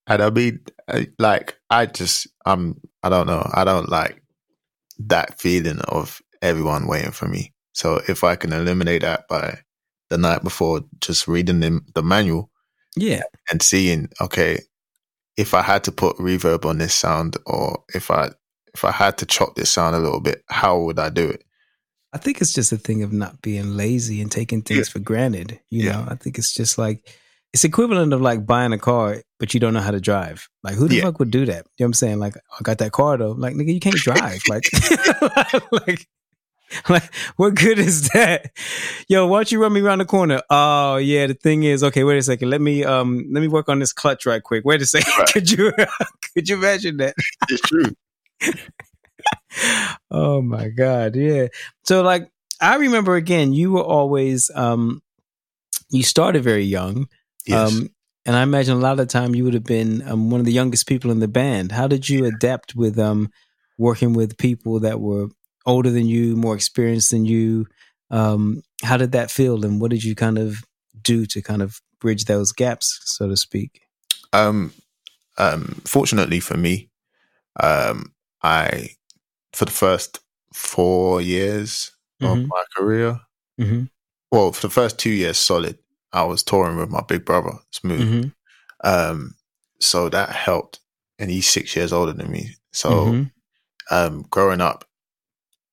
And 0.07 0.23
I 0.23 0.29
mean, 0.29 0.61
uh, 0.87 1.05
like, 1.19 1.57
I 1.71 1.87
just, 1.87 2.27
I'm, 2.45 2.79
I 3.03 3.09
don't 3.09 3.27
know. 3.27 3.49
I 3.55 3.65
don't 3.65 3.89
like 3.89 4.23
that 4.99 5.41
feeling 5.41 5.81
of 5.89 6.21
everyone 6.43 6.87
waiting 6.87 7.11
for 7.11 7.27
me. 7.27 7.55
So 7.73 8.03
if 8.07 8.23
I 8.23 8.37
can 8.37 8.53
eliminate 8.53 9.01
that 9.01 9.27
by 9.29 9.61
the 10.11 10.19
night 10.19 10.43
before, 10.43 10.83
just 11.01 11.27
reading 11.27 11.61
the, 11.61 11.81
the 11.95 12.03
manual, 12.03 12.51
yeah, 12.97 13.23
and 13.51 13.61
seeing, 13.63 14.09
okay, 14.21 14.61
if 15.37 15.55
I 15.55 15.63
had 15.63 15.85
to 15.85 15.93
put 15.93 16.17
reverb 16.19 16.65
on 16.65 16.79
this 16.79 16.95
sound, 16.95 17.37
or 17.47 17.83
if 17.95 18.11
I 18.11 18.31
if 18.75 18.85
I 18.85 18.93
had 18.93 19.19
to 19.19 19.27
chop 19.27 19.55
this 19.55 19.71
sound 19.71 19.97
a 19.97 20.01
little 20.01 20.21
bit, 20.21 20.45
how 20.49 20.79
would 20.81 20.99
I 20.99 21.09
do 21.09 21.29
it? 21.29 21.45
I 22.13 22.19
think 22.19 22.41
it's 22.41 22.53
just 22.53 22.73
a 22.73 22.77
thing 22.77 23.03
of 23.03 23.13
not 23.13 23.43
being 23.43 23.77
lazy 23.77 24.21
and 24.21 24.31
taking 24.31 24.63
things 24.63 24.89
yeah. 24.89 24.93
for 24.93 24.99
granted. 25.01 25.61
You 25.71 25.87
yeah. 25.87 25.93
know, 25.93 26.07
I 26.09 26.15
think 26.15 26.39
it's 26.39 26.55
just 26.55 26.79
like 26.79 27.19
it's 27.55 27.63
equivalent 27.63 28.13
of 28.13 28.21
like 28.21 28.45
buying 28.45 28.73
a 28.73 28.79
car, 28.79 29.23
but 29.39 29.55
you 29.55 29.61
don't 29.61 29.75
know 29.75 29.81
how 29.81 29.93
to 29.93 30.01
drive. 30.01 30.49
Like, 30.65 30.75
who 30.75 30.89
the 30.89 30.97
yeah. 30.97 31.03
fuck 31.03 31.21
would 31.21 31.31
do 31.31 31.47
that? 31.47 31.55
You 31.55 31.55
know 31.55 31.65
what 31.79 31.87
I'm 31.87 31.93
saying? 31.95 32.19
Like, 32.19 32.35
I 32.37 32.63
got 32.65 32.79
that 32.79 32.91
car 32.91 33.17
though. 33.17 33.31
Like, 33.31 33.55
nigga, 33.55 33.73
you 33.73 33.79
can't 33.79 33.95
drive. 33.95 34.43
like, 34.49 34.65
like, 35.73 36.09
like, 36.89 37.15
what 37.37 37.55
good 37.55 37.79
is 37.79 38.09
that? 38.09 38.51
Yo, 39.07 39.29
why 39.29 39.39
don't 39.39 39.53
you 39.53 39.63
run 39.63 39.73
me 39.73 39.83
around 39.83 39.99
the 39.99 40.05
corner? 40.05 40.43
Oh, 40.51 40.97
yeah. 40.97 41.29
The 41.29 41.35
thing 41.35 41.63
is, 41.63 41.85
okay, 41.85 42.03
wait 42.03 42.19
a 42.19 42.23
second. 42.23 42.51
Let 42.51 42.61
me, 42.61 42.83
um, 42.83 43.25
let 43.31 43.41
me 43.41 43.47
work 43.47 43.69
on 43.69 43.79
this 43.79 43.93
clutch 43.93 44.27
right 44.27 44.43
quick. 44.43 44.65
Wait 44.65 44.83
a 44.83 44.87
second. 44.87 45.13
Right. 45.17 45.29
could 45.29 45.49
you, 45.49 45.73
could 46.35 46.49
you 46.49 46.57
imagine 46.57 46.97
that? 46.97 47.15
It's 47.49 47.61
true. 47.61 47.95
oh 50.11 50.43
my 50.43 50.71
God. 50.71 51.15
Yeah. 51.15 51.49
So, 51.85 52.03
like, 52.03 52.29
I 52.61 52.75
remember 52.77 53.15
again, 53.15 53.53
you 53.53 53.71
were 53.71 53.85
always, 53.85 54.51
um, 54.57 55.03
you 55.91 56.03
started 56.03 56.43
very 56.43 56.65
young. 56.65 57.07
Yes. 57.47 57.73
Um, 57.73 57.91
and 58.27 58.37
I 58.37 58.43
imagine 58.43 58.75
a 58.75 58.81
lot 58.81 58.93
of 58.93 58.99
the 58.99 59.07
time 59.07 59.35
you 59.35 59.45
would 59.45 59.55
have 59.55 59.65
been 59.65 60.07
um, 60.09 60.31
one 60.31 60.41
of 60.41 60.47
the 60.47 60.53
youngest 60.53 60.87
people 60.87 61.11
in 61.11 61.21
the 61.21 61.29
band. 61.29 61.73
How 61.73 61.87
did 61.87 62.09
you 62.09 62.25
adapt 62.25 62.75
with 62.75 62.99
um, 62.99 63.31
working 63.77 64.15
with 64.15 64.39
people 64.39 64.81
that 64.81 65.01
were 65.01 65.29
older 65.67 65.91
than 65.91 66.07
you, 66.07 66.37
more 66.37 66.55
experienced 66.55 67.11
than 67.11 67.27
you? 67.27 67.67
Um, 68.11 68.63
how 68.83 68.97
did 68.97 69.13
that 69.13 69.31
feel, 69.31 69.65
and 69.65 69.81
what 69.81 69.91
did 69.91 70.05
you 70.05 70.15
kind 70.15 70.39
of 70.39 70.63
do 71.03 71.27
to 71.27 71.43
kind 71.43 71.63
of 71.63 71.81
bridge 72.01 72.25
those 72.25 72.53
gaps, 72.53 73.01
so 73.05 73.29
to 73.29 73.37
speak? 73.37 73.83
Um, 74.33 74.73
um, 75.39 75.81
fortunately 75.85 76.41
for 76.41 76.57
me, 76.57 76.91
um, 77.61 78.13
I 78.43 78.91
for 79.53 79.65
the 79.65 79.71
first 79.71 80.21
four 80.53 81.21
years 81.21 81.93
mm-hmm. 82.23 82.33
of 82.33 82.49
my 82.49 82.65
career, 82.77 83.21
mm-hmm. 83.61 83.85
well, 84.31 84.53
for 84.53 84.67
the 84.67 84.73
first 84.73 84.99
two 84.99 85.11
years, 85.11 85.37
solid. 85.37 85.79
I 86.15 86.23
was 86.23 86.43
touring 86.43 86.77
with 86.77 86.91
my 86.91 87.03
big 87.07 87.25
brother, 87.25 87.59
Smooth. 87.73 88.01
Mm-hmm. 88.01 88.29
Um, 88.89 89.35
so 89.81 90.09
that 90.09 90.31
helped. 90.31 90.81
And 91.19 91.31
he's 91.31 91.49
six 91.49 91.77
years 91.77 91.93
older 91.93 92.13
than 92.13 92.31
me. 92.31 92.51
So 92.73 92.91
mm-hmm. 92.91 93.95
um, 93.95 94.25
growing 94.31 94.61
up, 94.61 94.85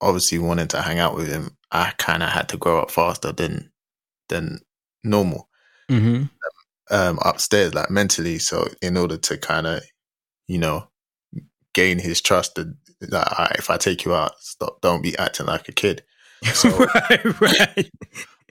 obviously 0.01 0.39
wanting 0.39 0.67
to 0.69 0.81
hang 0.81 0.99
out 0.99 1.15
with 1.15 1.27
him, 1.31 1.55
I 1.71 1.93
kind 1.97 2.23
of 2.23 2.29
had 2.29 2.49
to 2.49 2.57
grow 2.57 2.81
up 2.81 2.91
faster 2.91 3.31
than 3.31 3.71
than 4.29 4.59
normal. 5.03 5.47
Mm-hmm. 5.89 6.23
Um, 6.89 7.19
upstairs, 7.23 7.73
like 7.73 7.89
mentally. 7.89 8.39
So 8.39 8.67
in 8.81 8.97
order 8.97 9.17
to 9.17 9.37
kind 9.37 9.67
of, 9.67 9.83
you 10.47 10.57
know, 10.57 10.89
gain 11.73 11.99
his 11.99 12.21
trust, 12.21 12.55
that 12.55 12.75
like, 13.09 13.57
if 13.57 13.69
I 13.69 13.77
take 13.77 14.05
you 14.05 14.13
out, 14.13 14.33
stop, 14.39 14.81
don't 14.81 15.01
be 15.01 15.17
acting 15.17 15.45
like 15.45 15.69
a 15.69 15.73
kid. 15.73 16.03
So, 16.53 16.69
right, 17.09 17.41
right. 17.41 17.91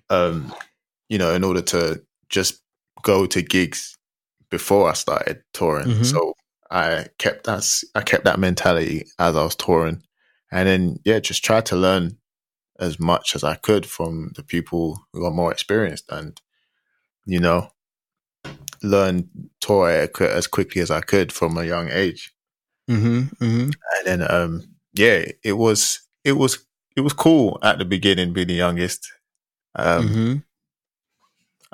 Um, 0.08 0.54
you 1.10 1.18
know, 1.18 1.34
in 1.34 1.44
order 1.44 1.60
to 1.60 2.02
just 2.30 2.62
go 3.02 3.26
to 3.26 3.42
gigs 3.42 3.98
before 4.50 4.88
I 4.88 4.94
started 4.94 5.42
touring. 5.52 5.88
Mm-hmm. 5.88 6.04
So 6.04 6.34
I 6.70 7.06
kept 7.18 7.44
that 7.44 7.82
I 7.94 8.00
kept 8.00 8.24
that 8.24 8.40
mentality 8.40 9.06
as 9.18 9.36
I 9.36 9.42
was 9.42 9.56
touring, 9.56 10.02
and 10.50 10.66
then 10.66 11.00
yeah, 11.04 11.18
just 11.18 11.44
tried 11.44 11.66
to 11.66 11.76
learn 11.76 12.16
as 12.78 12.98
much 12.98 13.36
as 13.36 13.44
I 13.44 13.56
could 13.56 13.84
from 13.84 14.32
the 14.36 14.42
people 14.42 15.06
who 15.12 15.26
are 15.26 15.30
more 15.30 15.52
experienced, 15.52 16.10
and 16.10 16.40
you 17.26 17.40
know, 17.40 17.70
learn 18.82 19.28
tour 19.60 20.08
as 20.20 20.46
quickly 20.46 20.80
as 20.80 20.90
I 20.90 21.00
could 21.00 21.32
from 21.32 21.58
a 21.58 21.64
young 21.64 21.90
age. 21.90 22.32
Mm-hmm. 22.88 23.44
Mm-hmm. 23.44 23.70
And 23.96 24.04
then, 24.04 24.30
um, 24.30 24.62
yeah, 24.94 25.26
it 25.44 25.52
was 25.52 26.00
it 26.24 26.32
was 26.32 26.64
it 26.96 27.02
was 27.02 27.12
cool 27.12 27.58
at 27.62 27.78
the 27.78 27.84
beginning 27.84 28.32
being 28.32 28.48
the 28.48 28.54
youngest. 28.54 29.12
Um, 29.76 30.08
mm-hmm. 30.08 30.36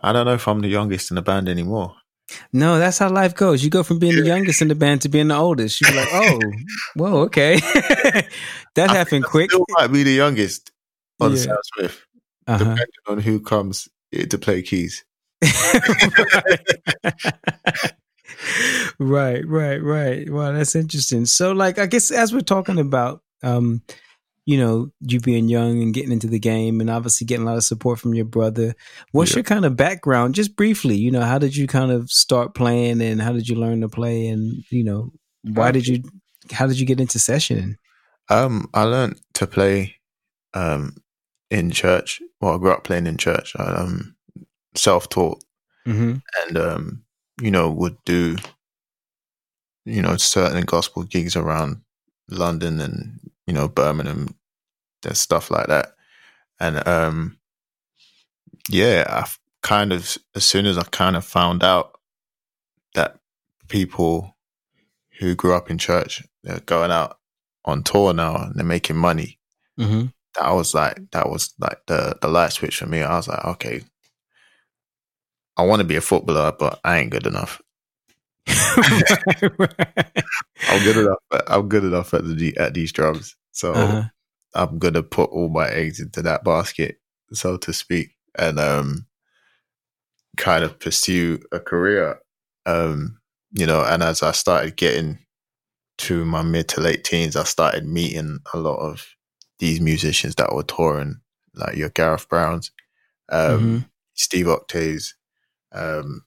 I 0.03 0.13
don't 0.13 0.27
know 0.27 0.35
if 0.35 0.47
I'm 0.49 0.61
the 0.61 0.69
youngest 0.69 1.11
in 1.11 1.15
the 1.17 1.23
band 1.23 1.49
anymore. 1.49 1.95
No, 2.53 2.79
that's 2.79 2.99
how 2.99 3.09
life 3.09 3.35
goes. 3.35 3.63
You 3.63 3.71
go 3.71 3.83
from 3.85 3.99
being 4.01 4.17
the 4.17 4.27
youngest 4.27 4.61
in 4.61 4.69
the 4.69 4.75
band 4.75 5.03
to 5.03 5.09
being 5.09 5.29
the 5.29 5.37
oldest. 5.37 5.81
You're 5.81 5.95
like, 5.95 6.09
oh, 6.13 6.41
whoa, 6.97 7.17
okay, 7.23 7.57
that 8.75 8.91
I 8.91 8.95
happened 8.95 9.25
quick. 9.25 9.51
Still 9.51 9.65
might 9.79 9.89
be 9.93 10.03
the 10.03 10.13
youngest 10.13 10.71
on 11.21 11.31
Yeah. 11.33 11.37
Sam 11.39 11.57
Smith, 11.77 12.03
Uh-huh. 12.49 12.59
depending 12.59 12.87
on 13.07 13.19
who 13.21 13.41
comes 13.41 13.89
to 14.13 14.39
play 14.39 14.63
keys. 14.63 15.05
right, 18.99 19.47
right, 19.47 19.83
right. 19.83 20.31
Wow, 20.31 20.53
that's 20.53 20.75
interesting. 20.75 21.27
So, 21.27 21.53
like, 21.53 21.79
I 21.79 21.87
guess 21.87 22.11
as 22.11 22.33
we're 22.33 22.41
talking 22.41 22.79
about, 22.79 23.23
um, 23.43 23.83
you 24.47 24.57
know, 24.57 24.91
you 25.01 25.21
being 25.21 25.49
young 25.49 25.83
and 25.83 25.93
getting 25.93 26.13
into 26.13 26.29
the 26.29 26.39
game, 26.39 26.81
and 26.81 26.89
obviously 26.89 27.27
getting 27.27 27.45
a 27.45 27.49
lot 27.51 27.57
of 27.59 27.65
support 27.65 27.99
from 27.99 28.15
your 28.15 28.25
brother. 28.25 28.75
What's 29.13 29.33
Yeah. 29.33 29.39
your 29.39 29.45
kind 29.45 29.65
of 29.65 29.77
background, 29.77 30.35
just 30.37 30.57
briefly? 30.57 30.97
You 30.97 31.11
know, 31.11 31.23
how 31.23 31.39
did 31.39 31.55
you 31.57 31.67
kind 31.67 31.91
of 31.91 32.11
start 32.11 32.55
playing, 32.55 33.03
and 33.03 33.21
how 33.21 33.33
did 33.33 33.49
you 33.49 33.57
learn 33.57 33.81
to 33.83 33.89
play, 33.89 34.29
and 34.29 34.65
you 34.71 34.85
know, 34.85 35.13
why 35.43 35.71
did 35.73 35.87
you, 35.87 36.03
how 36.53 36.67
did 36.67 36.79
you 36.81 36.87
get 36.87 37.01
into 37.01 37.19
session? 37.19 37.77
Um, 38.29 38.69
I 38.73 38.85
learned 38.85 39.21
to 39.35 39.47
play 39.47 39.97
um 40.55 40.97
in 41.51 41.71
church. 41.71 42.21
Well, 42.41 42.55
I 42.55 42.59
grew 42.59 42.73
up 42.73 42.85
playing 42.85 43.07
in 43.07 43.17
church. 43.19 43.55
I 43.57 43.65
um 43.65 44.15
self 44.75 45.09
taught 45.09 45.43
Mm-hmm. 45.87 46.15
and 46.43 46.59
um, 46.59 47.03
you 47.41 47.51
know, 47.53 47.71
would 47.71 47.97
do 48.05 48.37
you 49.85 50.03
know, 50.03 50.17
certain 50.17 50.65
gospel 50.65 51.05
gigs 51.05 51.37
around 51.37 51.81
London 52.29 52.81
and, 52.81 53.21
you 53.47 53.53
know, 53.53 53.69
Birmingham, 53.69 54.35
there's 55.03 55.21
stuff 55.21 55.51
like 55.51 55.67
that. 55.69 55.93
And 56.61 56.87
um 56.87 57.39
yeah, 58.69 59.05
I 59.09 59.29
kind 59.63 59.93
of 59.93 60.17
as 60.35 60.45
soon 60.45 60.67
as 60.67 60.79
I 60.79 60.85
kind 60.85 61.17
of 61.17 61.25
found 61.25 61.63
out 61.63 61.99
that 62.95 63.19
people 63.69 64.37
who 65.19 65.35
grew 65.35 65.55
up 65.55 65.71
in 65.71 65.79
church, 65.79 66.23
they're 66.43 66.61
going 66.61 66.91
out 66.91 67.19
on 67.65 67.83
tour 67.83 68.13
now 68.13 68.37
and 68.37 68.55
they're 68.55 68.65
making 68.65 68.97
money. 68.97 69.39
Mm-hmm. 69.79 70.07
That 70.35 70.53
was 70.53 70.75
like 70.75 70.99
that 71.13 71.29
was 71.29 71.55
like 71.59 71.79
the 71.87 72.17
the 72.21 72.29
light 72.29 72.53
switch 72.53 72.79
for 72.79 72.87
me. 72.87 73.03
I 73.03 73.17
was 73.17 73.29
like, 73.29 73.45
okay, 73.45 73.83
I 75.57 75.65
want 75.65 75.81
to 75.81 75.87
be 75.87 75.97
a 75.97 76.01
footballer, 76.01 76.53
but 76.53 76.81
I 76.85 76.99
ain't 76.99 77.11
good 77.11 77.27
enough. 77.27 77.61
I'm 80.69 80.83
good 80.83 80.97
enough. 80.97 81.19
At, 81.33 81.43
I'm 81.49 81.69
good 81.69 81.85
enough 81.85 82.15
at 82.15 82.25
the 82.25 82.57
at 82.57 82.75
these 82.75 82.93
drums, 82.93 83.37
so 83.53 83.75
Uh-huh. 83.75 84.03
I'm 84.55 84.79
gonna 84.79 85.03
put 85.03 85.31
all 85.31 85.49
my 85.49 85.69
eggs 85.69 86.01
into 86.01 86.23
that 86.23 86.45
basket, 86.45 87.01
so 87.33 87.57
to 87.59 87.73
speak, 87.73 88.11
and 88.39 88.59
um, 88.59 89.07
kind 90.37 90.65
of 90.65 90.79
pursue 90.79 91.41
a 91.53 91.61
career. 91.61 92.19
Um, 92.67 93.19
you 93.53 93.67
know, 93.67 93.83
and 93.85 94.03
as 94.03 94.23
I 94.23 94.33
started 94.33 94.77
getting 94.77 95.19
to 95.99 96.25
my 96.25 96.43
mid 96.43 96.69
to 96.71 96.81
late 96.81 97.05
teens, 97.05 97.37
I 97.37 97.45
started 97.45 97.87
meeting 97.87 98.41
a 98.53 98.59
lot 98.59 98.79
of 98.79 99.07
these 99.59 99.81
musicians 99.81 100.35
that 100.37 100.55
were 100.55 100.63
touring, 100.63 101.21
like 101.55 101.77
your 101.77 101.89
Gareth 101.91 102.29
Browns, 102.29 102.71
um, 103.31 103.61
Mhm. 103.61 103.91
Steve 104.15 104.49
Octaves, 104.49 105.15
um, 105.73 106.26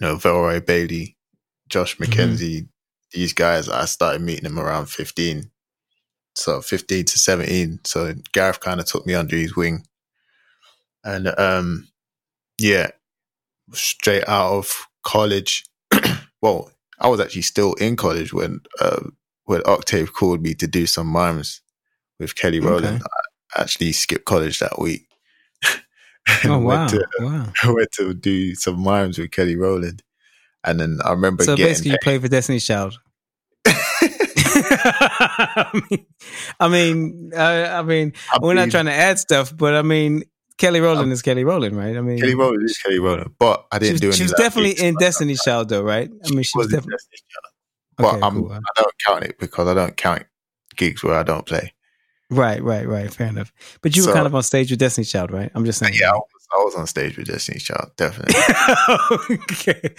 you 0.00 0.06
know, 0.06 0.16
Velroy 0.16 0.64
Bailey, 0.64 1.16
Josh 1.68 1.96
Mhm. 1.96 2.06
McKenzie. 2.06 2.68
These 3.12 3.32
guys, 3.32 3.68
I 3.68 3.84
started 3.84 4.22
meeting 4.22 4.44
them 4.44 4.58
around 4.58 4.86
15. 4.86 5.50
So 6.34 6.60
15 6.60 7.04
to 7.04 7.18
17. 7.18 7.80
So 7.84 8.12
Gareth 8.32 8.60
kind 8.60 8.80
of 8.80 8.86
took 8.86 9.06
me 9.06 9.14
under 9.14 9.36
his 9.36 9.54
wing. 9.54 9.86
And 11.04 11.28
um, 11.38 11.88
yeah, 12.58 12.90
straight 13.72 14.28
out 14.28 14.52
of 14.52 14.86
college. 15.04 15.64
well, 16.42 16.70
I 16.98 17.08
was 17.08 17.20
actually 17.20 17.42
still 17.42 17.74
in 17.74 17.96
college 17.96 18.32
when 18.32 18.60
uh, 18.80 19.08
when 19.44 19.62
Octave 19.66 20.12
called 20.14 20.42
me 20.42 20.54
to 20.54 20.66
do 20.66 20.86
some 20.86 21.06
mimes 21.06 21.60
with 22.18 22.34
Kelly 22.34 22.60
Rowland. 22.60 23.02
I 23.56 23.60
actually 23.62 23.92
skipped 23.92 24.24
college 24.24 24.58
that 24.58 24.78
week. 24.78 25.06
Oh 26.46 26.58
wow, 26.58 26.86
to- 26.86 27.06
wow. 27.20 27.52
I 27.62 27.70
went 27.70 27.92
to 27.92 28.14
do 28.14 28.54
some 28.54 28.80
mimes 28.80 29.18
with 29.18 29.30
Kelly 29.30 29.56
Rowland. 29.56 30.02
And 30.62 30.80
then 30.80 30.98
I 31.04 31.10
remember 31.10 31.44
So 31.44 31.56
basically, 31.56 31.90
you 31.92 31.98
played 32.02 32.22
for 32.22 32.28
Destiny's 32.28 32.66
Child. 32.66 32.98
I 33.66 35.70
mean, 35.90 36.06
I 36.60 36.68
mean, 36.68 37.32
I 37.36 37.82
mean, 37.82 38.12
I 38.32 38.38
we're 38.40 38.54
not 38.54 38.70
trying 38.70 38.86
to 38.86 38.92
add 38.92 39.18
stuff, 39.18 39.54
but 39.54 39.74
I 39.74 39.82
mean, 39.82 40.22
Kelly 40.56 40.80
Rowland 40.80 41.12
is 41.12 41.20
Kelly 41.20 41.44
Rowland, 41.44 41.76
right? 41.76 41.94
I 41.96 42.00
mean, 42.00 42.18
Kelly 42.18 42.34
Rowland 42.34 42.64
is 42.64 42.78
Kelly 42.78 42.98
Rowland, 42.98 43.34
but 43.38 43.66
I 43.72 43.78
didn't 43.78 44.00
do 44.00 44.08
any 44.08 44.16
she 44.16 44.22
was 44.22 44.32
definitely 44.32 44.82
in 44.82 44.94
Destiny's 44.96 45.42
Child, 45.42 45.68
though, 45.68 45.82
right? 45.82 46.08
I 46.08 46.30
mean, 46.30 46.44
she 46.44 46.56
was 46.56 46.66
was 46.66 46.72
definitely. 46.72 46.96
But 47.96 48.14
Okay, 48.14 48.20
I'm, 48.22 48.40
cool. 48.40 48.52
I 48.52 48.58
don't 48.76 48.94
count 49.06 49.24
it 49.24 49.38
because 49.38 49.68
I 49.68 49.74
don't 49.74 49.96
count 49.96 50.24
gigs 50.76 51.04
where 51.04 51.14
I 51.14 51.22
don't 51.22 51.46
play. 51.46 51.73
Right, 52.34 52.62
right, 52.62 52.86
right. 52.86 53.12
Fair 53.12 53.28
enough. 53.28 53.52
But 53.82 53.96
you 53.96 54.06
were 54.06 54.12
kind 54.12 54.26
of 54.26 54.34
on 54.34 54.42
stage 54.42 54.70
with 54.70 54.80
Destiny's 54.80 55.10
Child, 55.10 55.30
right? 55.30 55.50
I'm 55.54 55.64
just 55.64 55.78
saying. 55.78 55.94
Yeah, 55.98 56.10
I 56.10 56.14
was, 56.14 56.48
I 56.52 56.56
was 56.58 56.74
on 56.74 56.86
stage 56.86 57.16
with 57.16 57.26
Destiny's 57.26 57.62
Child, 57.62 57.92
definitely. 57.96 58.34
okay. 59.52 59.94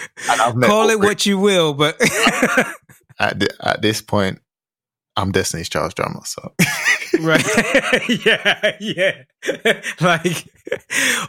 Call 0.67 0.89
it 0.89 0.99
what 0.99 1.25
you 1.25 1.39
will, 1.39 1.73
but 1.73 1.95
at, 3.19 3.39
the, 3.39 3.49
at 3.61 3.81
this 3.81 4.01
point, 4.01 4.39
I'm 5.15 5.31
Destiny's 5.31 5.69
Child's 5.69 5.93
drummer. 5.93 6.21
So 6.25 6.53
right, 7.21 7.45
yeah, 8.25 8.75
yeah. 8.81 9.23
like 10.01 10.45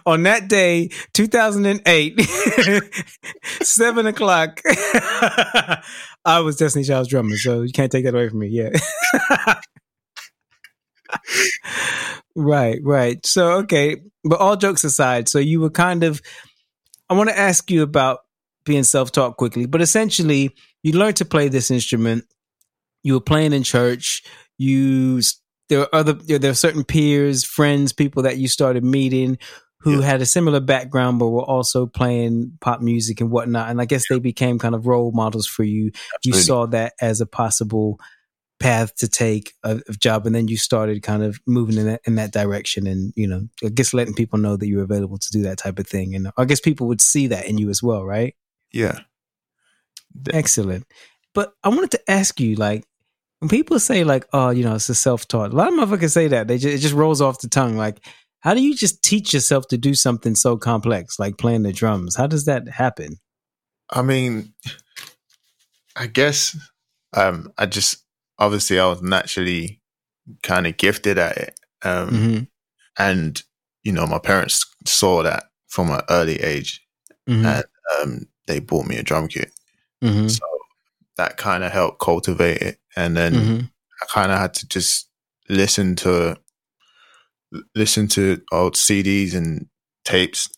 on 0.05 0.25
that 0.25 0.49
day, 0.49 0.91
2008, 1.15 2.21
seven 3.63 4.07
o'clock. 4.07 4.61
I 6.25 6.41
was 6.41 6.57
Destiny 6.57 6.85
Child's 6.85 7.09
drummer, 7.09 7.37
so 7.37 7.63
you 7.63 7.73
can't 7.73 7.93
take 7.93 8.05
that 8.05 8.15
away 8.15 8.29
from 8.29 8.41
me. 8.41 8.49
Yeah. 8.49 8.71
Right, 12.35 12.79
right. 12.83 13.25
So 13.27 13.53
okay, 13.59 13.97
but 14.25 14.41
all 14.41 14.57
jokes 14.57 14.85
aside, 14.85 15.29
so 15.29 15.39
you 15.39 15.61
were 15.61 15.71
kind 15.71 16.05
of. 16.05 16.21
I 17.09 17.15
want 17.15 17.29
to 17.31 17.39
ask 17.39 17.71
you 17.71 17.83
about 17.83 18.21
being 18.65 18.83
self-taught 18.83 19.37
quickly, 19.37 19.67
but 19.67 19.81
essentially, 19.81 20.55
you 20.83 20.93
learned 20.93 21.17
to 21.17 21.25
play 21.25 21.49
this 21.49 21.71
instrument. 21.71 22.25
You 23.05 23.15
were 23.15 23.21
playing 23.21 23.53
in 23.53 23.63
church. 23.63 24.23
You 24.59 25.21
there 25.69 25.81
were 25.81 25.95
other 25.95 26.15
there 26.15 26.51
are 26.51 26.55
certain 26.55 26.85
peers, 26.85 27.45
friends, 27.45 27.93
people 27.93 28.23
that 28.25 28.39
you 28.39 28.49
started 28.49 28.85
meeting 28.85 29.39
who 29.81 30.01
Yeah. 30.01 30.07
had 30.07 30.21
a 30.23 30.27
similar 30.27 30.59
background 30.59 31.21
but 31.21 31.29
were 31.29 31.43
also 31.45 31.87
playing 31.87 32.53
pop 32.61 32.81
music 32.81 33.21
and 33.21 33.31
whatnot. 33.31 33.71
And 33.71 33.81
I 33.81 33.85
guess 33.85 34.09
they 34.09 34.19
became 34.19 34.59
kind 34.59 34.75
of 34.75 34.87
role 34.87 35.13
models 35.13 35.47
for 35.47 35.63
you. 35.63 35.93
You 36.25 36.33
saw 36.33 36.67
that 36.69 36.95
as 37.01 37.21
a 37.21 37.27
possible 37.27 38.01
path 38.59 38.95
to 38.97 39.09
take 39.09 39.53
of, 39.65 39.83
of 39.89 39.99
job, 39.99 40.27
and 40.27 40.35
then 40.35 40.49
you 40.49 40.57
started 40.57 41.03
kind 41.03 41.23
of 41.23 41.39
moving 41.47 41.77
in 41.77 41.87
that 41.87 42.01
in 42.07 42.15
that 42.17 42.33
direction, 42.33 42.87
and 42.87 43.13
you 43.17 43.27
know, 43.27 43.43
I 43.65 43.69
guess 43.69 43.95
letting 43.95 44.15
people 44.15 44.39
know 44.39 44.57
that 44.57 44.67
you 44.67 44.79
were 44.79 44.85
available 44.85 45.19
to 45.19 45.29
do 45.31 45.43
that 45.43 45.59
type 45.59 45.79
of 45.79 45.87
thing. 45.87 46.15
And 46.15 46.31
I 46.37 46.45
guess 46.45 46.61
people 46.61 46.87
would 46.89 47.01
see 47.01 47.27
that 47.29 47.47
in 47.47 47.59
you 47.59 47.71
as 47.71 47.83
well, 47.83 48.05
right? 48.05 48.35
yeah, 48.73 49.01
Excellent. 50.33 50.87
But 51.35 51.53
I 51.63 51.69
wanted 51.69 51.91
to 51.93 52.11
ask 52.11 52.41
you, 52.41 52.55
like, 52.57 52.85
when 53.41 53.49
people 53.49 53.79
say, 53.79 54.05
like, 54.05 54.27
oh, 54.33 54.51
you 54.51 54.65
know, 54.65 54.75
it's 54.75 54.89
a 54.89 54.95
self 54.95 55.29
taught, 55.29 55.53
a 55.53 55.57
lot 55.57 55.73
of 55.73 55.75
motherfuckers 55.75 56.13
say 56.13 56.29
that. 56.29 56.49
They 56.49 56.59
just, 56.59 56.75
it 56.75 56.79
just 56.79 56.95
rolls 56.95 57.21
off 57.21 57.41
the 57.41 57.49
tongue. 57.49 57.77
Like, 57.77 58.01
how 58.41 58.55
do 58.55 58.63
you 58.63 58.75
just 58.75 59.03
teach 59.03 59.35
yourself 59.35 59.69
to 59.69 59.79
do 59.79 59.95
something 59.95 60.35
so 60.35 60.57
complex, 60.57 61.19
like 61.19 61.37
playing 61.37 61.63
the 61.63 61.73
drums? 61.73 62.17
How 62.17 62.27
does 62.27 62.47
that 62.47 62.69
happen? 62.69 63.17
I 63.91 64.03
mean, 64.03 64.55
I 65.95 66.07
guess 66.07 66.57
um, 67.13 67.53
I 67.59 67.67
just 67.67 68.06
obviously 68.39 68.79
I 68.79 68.87
was 68.87 69.03
naturally 69.03 69.81
kind 70.43 70.67
of 70.67 70.77
gifted 70.77 71.19
at 71.19 71.37
it, 71.37 71.61
um, 71.83 72.09
Mm-hmm. 72.11 72.43
and 72.99 73.43
you 73.83 73.93
know 73.93 74.07
my 74.07 74.19
parents 74.19 74.65
saw 74.85 75.23
that 75.23 75.45
from 75.69 75.91
an 75.91 76.01
early 76.11 76.41
age, 76.41 76.83
Mm-hmm. 77.29 77.47
and 77.47 77.65
um, 78.01 78.27
they 78.47 78.61
bought 78.61 78.87
me 78.87 78.97
a 78.97 79.03
drum 79.03 79.29
kit. 79.29 79.51
mm-hmm. 80.03 80.29
So 80.29 80.45
that 81.17 81.37
kind 81.39 81.65
of 81.65 81.73
helped 81.73 81.99
cultivate 81.99 82.61
it. 82.63 82.79
And 82.95 83.17
then 83.17 83.33
mm-hmm. 83.35 83.61
I 84.03 84.07
kind 84.09 84.31
of 84.31 84.39
had 84.39 84.55
to 84.55 84.69
just 84.69 85.09
listen 85.49 85.97
to 85.97 86.37
listen 87.75 88.07
to 88.09 88.41
old 88.53 88.75
CDs 88.75 89.35
and 89.35 89.67
tapes. 90.05 90.49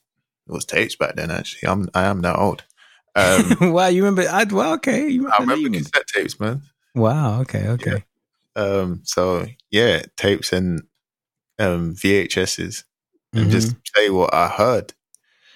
It 0.49 0.53
was 0.53 0.64
tapes 0.64 0.97
back 0.97 1.16
then. 1.16 1.31
Actually, 1.31 1.68
I'm 1.68 1.89
I 1.95 2.05
am 2.05 2.22
that 2.22 2.39
old. 2.39 2.64
Um, 3.16 3.72
wow, 3.72 3.89
you 3.89 4.05
remember? 4.05 4.31
I, 4.31 4.45
well, 4.45 4.74
okay. 4.74 5.09
You, 5.09 5.29
I 5.29 5.39
remember 5.41 5.70
cassette 5.76 6.07
tapes, 6.14 6.39
man. 6.39 6.62
Wow. 6.95 7.41
Okay. 7.43 7.68
Okay. 7.68 8.05
Um, 8.57 9.03
so 9.05 9.47
yeah, 9.70 10.03
tapes 10.16 10.53
and 10.53 10.82
um, 11.59 11.95
VHSs, 11.95 12.84
and 13.32 13.47
Mhm. 13.47 13.51
just 13.51 13.76
say 13.95 14.11
what 14.11 14.34
I 14.34 14.49
heard. 14.49 14.95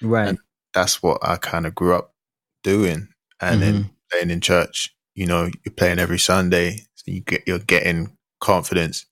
right. 0.01 0.29
and- 0.29 0.39
That's 0.75 1.03
what 1.03 1.19
I 1.23 1.37
kind 1.37 1.67
of 1.67 1.75
grew 1.75 1.95
up 1.95 2.15
doing, 2.63 3.09
and 3.41 3.61
mm-hmm. 3.61 3.73
then 3.73 3.91
playing 4.11 4.31
in 4.31 4.41
church. 4.41 4.95
You 5.15 5.27
know, 5.27 5.51
you're 5.65 5.75
playing 5.77 5.99
every 5.99 6.19
Sunday, 6.19 6.87
so 6.95 7.11
you 7.11 7.21
get 7.21 7.43
you're 7.47 7.59
getting 7.59 8.17
confidence, 8.41 9.05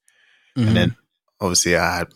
mm-hmm. 0.57 0.69
and 0.69 0.77
then 0.77 0.97
obviously 1.39 1.77
I 1.77 1.99
had 1.99 2.13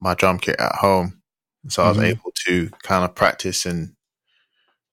my 0.00 0.14
drum 0.14 0.38
kit 0.38 0.56
at 0.58 0.76
home, 0.76 1.20
so 1.68 1.82
I 1.82 1.88
was 1.88 1.98
mm-hmm. 1.98 2.06
able 2.06 2.32
to 2.46 2.70
kind 2.82 3.04
of 3.04 3.14
practice 3.14 3.66
and 3.66 3.94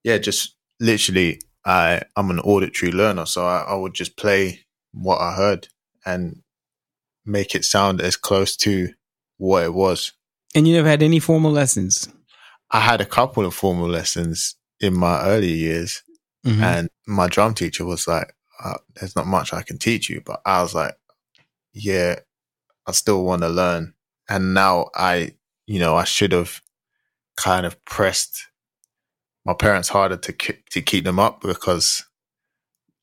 yeah, 0.04 0.18
just 0.18 0.56
literally. 0.80 1.40
I 1.66 2.02
I'm 2.16 2.30
an 2.30 2.40
auditory 2.40 2.92
learner, 2.92 3.26
so 3.26 3.46
I, 3.46 3.62
I 3.62 3.76
would 3.76 3.94
just 3.94 4.18
play 4.18 4.66
what 4.94 5.20
I 5.20 5.34
heard 5.34 5.68
and 6.06 6.42
make 7.26 7.56
it 7.56 7.66
sound 7.66 8.02
as 8.02 8.16
close 8.16 8.56
to 8.58 8.94
what 9.38 9.64
it 9.64 9.74
was. 9.74 10.14
And 10.54 10.68
you 10.68 10.76
never 10.76 10.88
had 10.88 11.04
any 11.04 11.20
formal 11.20 11.52
lessons? 11.52 12.08
I 12.72 12.80
had 12.80 13.02
a 13.02 13.06
couple 13.06 13.46
of 13.46 13.54
formal 13.54 13.88
lessons 13.88 14.56
in 14.80 14.94
my 14.94 15.22
early 15.24 15.52
years, 15.52 16.04
mm-hmm. 16.46 16.64
and 16.64 16.90
my 17.08 17.28
drum 17.28 17.54
teacher 17.54 17.86
was 17.86 18.08
like, 18.08 18.34
uh, 18.64 18.78
"There's 18.96 19.16
not 19.16 19.28
much 19.28 19.54
I 19.54 19.64
can 19.64 19.78
teach 19.78 20.10
you," 20.10 20.22
but 20.26 20.42
I 20.46 20.62
was 20.62 20.76
like, 20.76 20.96
"Yeah, 21.74 22.20
I 22.86 22.92
still 22.92 23.24
want 23.24 23.42
to 23.42 23.50
learn." 23.50 23.94
And 24.30 24.54
now 24.54 24.90
I, 24.96 25.36
you 25.68 25.80
know, 25.80 25.96
I 25.96 26.04
should 26.04 26.32
have 26.32 26.62
kind 27.38 27.66
of 27.66 27.84
pressed 27.86 28.48
my 29.46 29.54
parents 29.54 29.90
harder 29.90 30.18
to 30.18 30.34
to 30.72 30.82
keep 30.82 31.04
them 31.04 31.20
up 31.20 31.42
because 31.42 32.04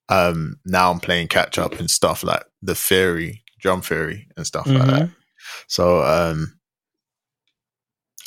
um, 0.08 0.56
now 0.66 0.90
I'm 0.90 1.00
playing 1.00 1.28
catch 1.28 1.58
up 1.58 1.78
and 1.78 1.90
stuff 1.90 2.22
like 2.22 2.44
the 2.60 2.74
theory, 2.74 3.42
drum 3.60 3.80
theory, 3.82 4.28
and 4.36 4.46
stuff 4.46 4.66
mm-hmm. 4.66 4.78
like 4.78 4.86
that. 4.86 5.02
Mm-hmm. 5.02 5.12
So 5.68 6.02
um, 6.02 6.58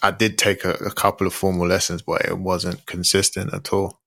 I 0.01 0.11
did 0.11 0.37
take 0.37 0.65
a, 0.65 0.71
a, 0.71 0.91
couple 0.91 1.27
of 1.27 1.33
formal 1.33 1.67
lessons, 1.67 2.01
but 2.01 2.25
it 2.25 2.37
wasn't 2.37 2.85
consistent 2.85 3.53
at 3.53 3.71
all. 3.71 4.01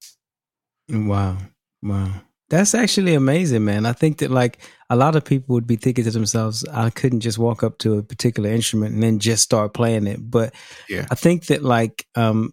Wow. 0.89 1.39
Wow. 1.83 2.23
That's 2.51 2.75
actually 2.75 3.15
amazing, 3.15 3.65
man. 3.65 3.85
I 3.85 3.93
think 3.93 4.19
that 4.19 4.31
like 4.31 4.59
a 4.89 4.97
lot 4.97 5.17
of 5.17 5.25
people 5.25 5.55
would 5.55 5.67
be 5.67 5.77
thinking 5.77 6.05
to 6.05 6.11
themselves, 6.11 6.65
I 6.73 6.91
couldn't 6.91 7.21
just 7.21 7.39
walk 7.39 7.63
up 7.63 7.79
to 7.79 7.99
a 7.99 8.03
particular 8.03 8.51
instrument 8.51 8.95
and 8.95 9.03
then 9.03 9.19
just 9.19 9.43
start 9.43 9.75
playing 9.75 10.07
it. 10.07 10.19
But 10.19 10.55
yeah. 10.89 11.07
I 11.11 11.15
think 11.15 11.47
that 11.47 11.63
like 11.63 12.07
um 12.15 12.53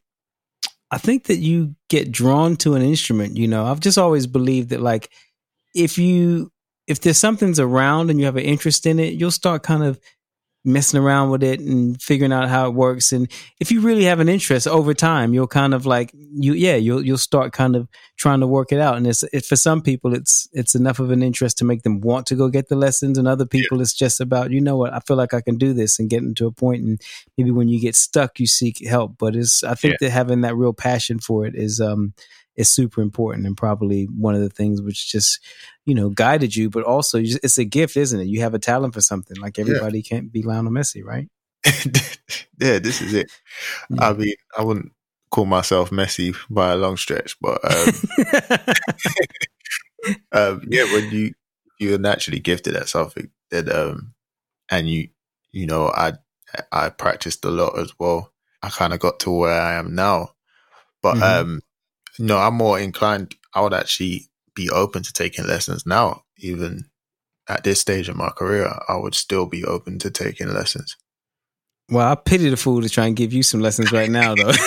I 0.92 0.98
think 0.98 1.26
that 1.26 1.38
you 1.38 1.76
get 1.90 2.12
drawn 2.12 2.56
to 2.58 2.76
an 2.76 2.82
instrument, 2.82 3.38
you 3.38 3.48
know. 3.48 3.66
I've 3.66 3.80
just 3.80 3.98
always 3.98 4.28
believed 4.28 4.70
that 4.70 4.82
like 4.82 5.10
if 5.74 5.98
you 5.98 6.52
if 6.88 7.02
there's 7.02 7.18
something's 7.18 7.60
around 7.60 8.10
and 8.10 8.20
you 8.20 8.26
have 8.26 8.38
an 8.38 8.44
interest 8.44 8.86
in 8.86 9.00
it, 9.00 9.14
you'll 9.14 9.32
start 9.32 9.64
kind 9.64 9.84
of 9.84 10.00
messing 10.66 11.00
around 11.00 11.30
with 11.30 11.44
it 11.44 11.60
and 11.60 12.02
figuring 12.02 12.34
out 12.34 12.50
how 12.50 12.68
it 12.68 12.74
works. 12.74 13.14
And 13.14 13.32
if 13.60 13.72
you 13.72 13.82
really 13.82 14.06
have 14.06 14.20
an 14.20 14.28
interest 14.28 14.68
over 14.68 14.94
time, 14.94 15.34
you'll 15.34 15.48
kind 15.48 15.74
of 15.74 15.86
like 15.86 16.12
you, 16.14 16.54
yeah, 16.54 16.76
you'll 16.76 17.06
you'll 17.06 17.18
start 17.18 17.54
kind 17.54 17.76
of 17.76 17.88
trying 18.18 18.40
to 18.40 18.48
work 18.48 18.72
it 18.72 18.80
out. 18.80 18.98
And 18.98 19.06
it's 19.06 19.24
it, 19.32 19.46
for 19.46 19.56
some 19.56 19.82
people, 19.82 20.14
it's 20.14 20.50
it's 20.52 20.76
enough 20.76 21.00
of 21.00 21.12
an 21.12 21.22
interest 21.22 21.58
to 21.60 21.66
make 21.66 21.84
them 21.84 22.02
want 22.02 22.26
to 22.28 22.36
go 22.36 22.50
get 22.50 22.68
the 22.68 22.76
lessons, 22.76 23.18
and 23.18 23.28
other 23.28 23.46
people, 23.46 23.78
yeah. 23.78 23.84
it's 23.84 23.94
just 23.94 24.20
about 24.20 24.52
you 24.52 24.62
know 24.62 24.78
what 24.78 24.94
I 24.94 25.00
feel 25.00 25.18
like 25.18 25.34
I 25.34 25.42
can 25.42 25.58
do 25.58 25.74
this 25.74 26.00
and 26.00 26.10
getting 26.10 26.34
to 26.36 26.48
a 26.48 26.52
point. 26.52 26.84
And 26.84 27.02
maybe 27.38 27.52
when 27.52 27.68
you 27.68 27.80
get 27.80 27.96
stuck, 27.96 28.40
you 28.40 28.48
seek 28.48 28.86
help. 28.86 29.18
But 29.18 29.36
it's 29.36 29.64
I 29.64 29.76
think 29.76 29.94
yeah. 29.94 30.08
that 30.08 30.12
having 30.12 30.42
that 30.42 30.56
real 30.56 30.74
passion 30.74 31.20
for 31.20 31.46
it 31.46 31.56
is 31.56 31.80
um 31.80 32.14
is 32.56 32.70
super 32.70 33.02
important 33.02 33.46
and 33.46 33.58
probably 33.58 34.06
one 34.06 34.36
of 34.36 34.42
the 34.42 34.50
things 34.50 34.82
which 34.82 35.12
just 35.12 35.40
you 35.86 35.94
know 35.94 36.10
guided 36.10 36.56
you 36.56 36.70
but 36.70 36.84
also 36.84 37.20
it's 37.20 37.58
a 37.58 37.66
gift 37.66 37.98
isn't 37.98 38.22
it 38.22 38.28
you 38.28 38.42
have 38.42 38.54
a 38.54 38.60
talent 38.60 38.94
for 38.94 39.02
something 39.02 39.38
like 39.38 39.60
everybody 39.60 40.00
yeah. 40.00 40.10
can't 40.10 40.32
be 40.32 40.42
Lionel 40.42 40.72
Messi 40.72 41.04
right 41.04 41.30
yeah 42.60 42.80
this 42.80 43.02
is 43.02 43.14
it 43.14 43.32
yeah. 43.90 44.10
I 44.10 44.14
mean 44.14 44.36
I 44.58 44.64
wouldn't 44.64 44.92
call 45.32 45.46
myself 45.46 45.90
Messi 45.90 46.36
by 46.50 46.72
a 46.72 46.76
long 46.78 46.98
stretch 46.98 47.36
but 47.42 47.60
um, 47.64 47.94
um, 50.32 50.68
yeah 50.70 50.84
when 50.94 51.10
you 51.12 51.34
you're 51.80 52.00
naturally 52.00 52.40
gifted 52.40 52.76
at 52.76 52.88
something 52.88 53.30
that 53.52 53.70
um 53.70 54.14
and 54.70 54.90
you 54.90 55.10
you 55.52 55.66
know 55.66 55.88
I 55.88 56.14
I 56.72 56.90
practiced 56.90 57.44
a 57.44 57.50
lot 57.50 57.78
as 57.78 57.94
well 58.00 58.32
I 58.62 58.70
kind 58.70 58.94
of 58.94 59.00
got 59.00 59.20
to 59.22 59.32
where 59.32 59.62
I 59.62 59.74
am 59.76 59.94
now 59.94 60.36
but 61.02 61.16
mm-hmm. 61.16 61.24
um 61.24 61.62
no, 62.20 62.38
I'm 62.38 62.56
more 62.56 62.80
inclined. 62.80 63.36
I 63.54 63.62
would 63.62 63.74
actually 63.74 64.28
be 64.56 64.70
open 64.70 65.04
to 65.04 65.14
taking 65.14 65.48
lessons 65.48 65.86
now, 65.86 66.24
even 66.38 66.86
at 67.48 67.64
this 67.64 67.82
stage 67.82 68.10
of 68.10 68.16
my 68.16 68.30
career. 68.30 68.72
I 68.88 68.96
would 68.98 69.16
still 69.16 69.46
be 69.46 69.64
open 69.64 70.00
to 70.00 70.10
taking 70.10 70.54
lessons. 70.54 70.96
Well, 71.90 72.12
I 72.12 72.16
pity 72.16 72.50
the 72.50 72.58
fool 72.58 72.82
to 72.82 72.90
try 72.90 73.06
and 73.06 73.16
give 73.16 73.32
you 73.32 73.44
some 73.44 73.60
lessons 73.60 73.92
right 73.92 74.10
now, 74.10 74.34
though. 74.34 74.52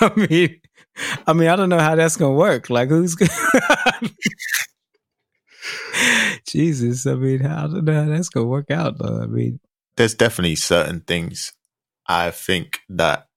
I 0.00 0.12
mean, 0.16 0.60
I 1.26 1.32
mean, 1.32 1.48
I 1.48 1.56
don't 1.56 1.68
know 1.68 1.78
how 1.78 1.94
that's 1.94 2.16
gonna 2.16 2.34
work. 2.34 2.70
Like, 2.70 2.88
who's 2.88 3.14
gonna? 3.14 3.30
Jesus? 6.46 7.06
I 7.06 7.14
mean, 7.14 7.46
I 7.46 7.62
don't 7.62 7.84
know 7.84 8.04
how 8.04 8.08
that's 8.08 8.28
gonna 8.28 8.46
work 8.46 8.70
out. 8.70 8.98
Though. 8.98 9.22
I 9.22 9.26
mean, 9.26 9.60
there's 9.96 10.14
definitely 10.14 10.56
certain 10.56 11.00
things 11.00 11.52
I 12.06 12.30
think 12.30 12.80
that 12.88 13.28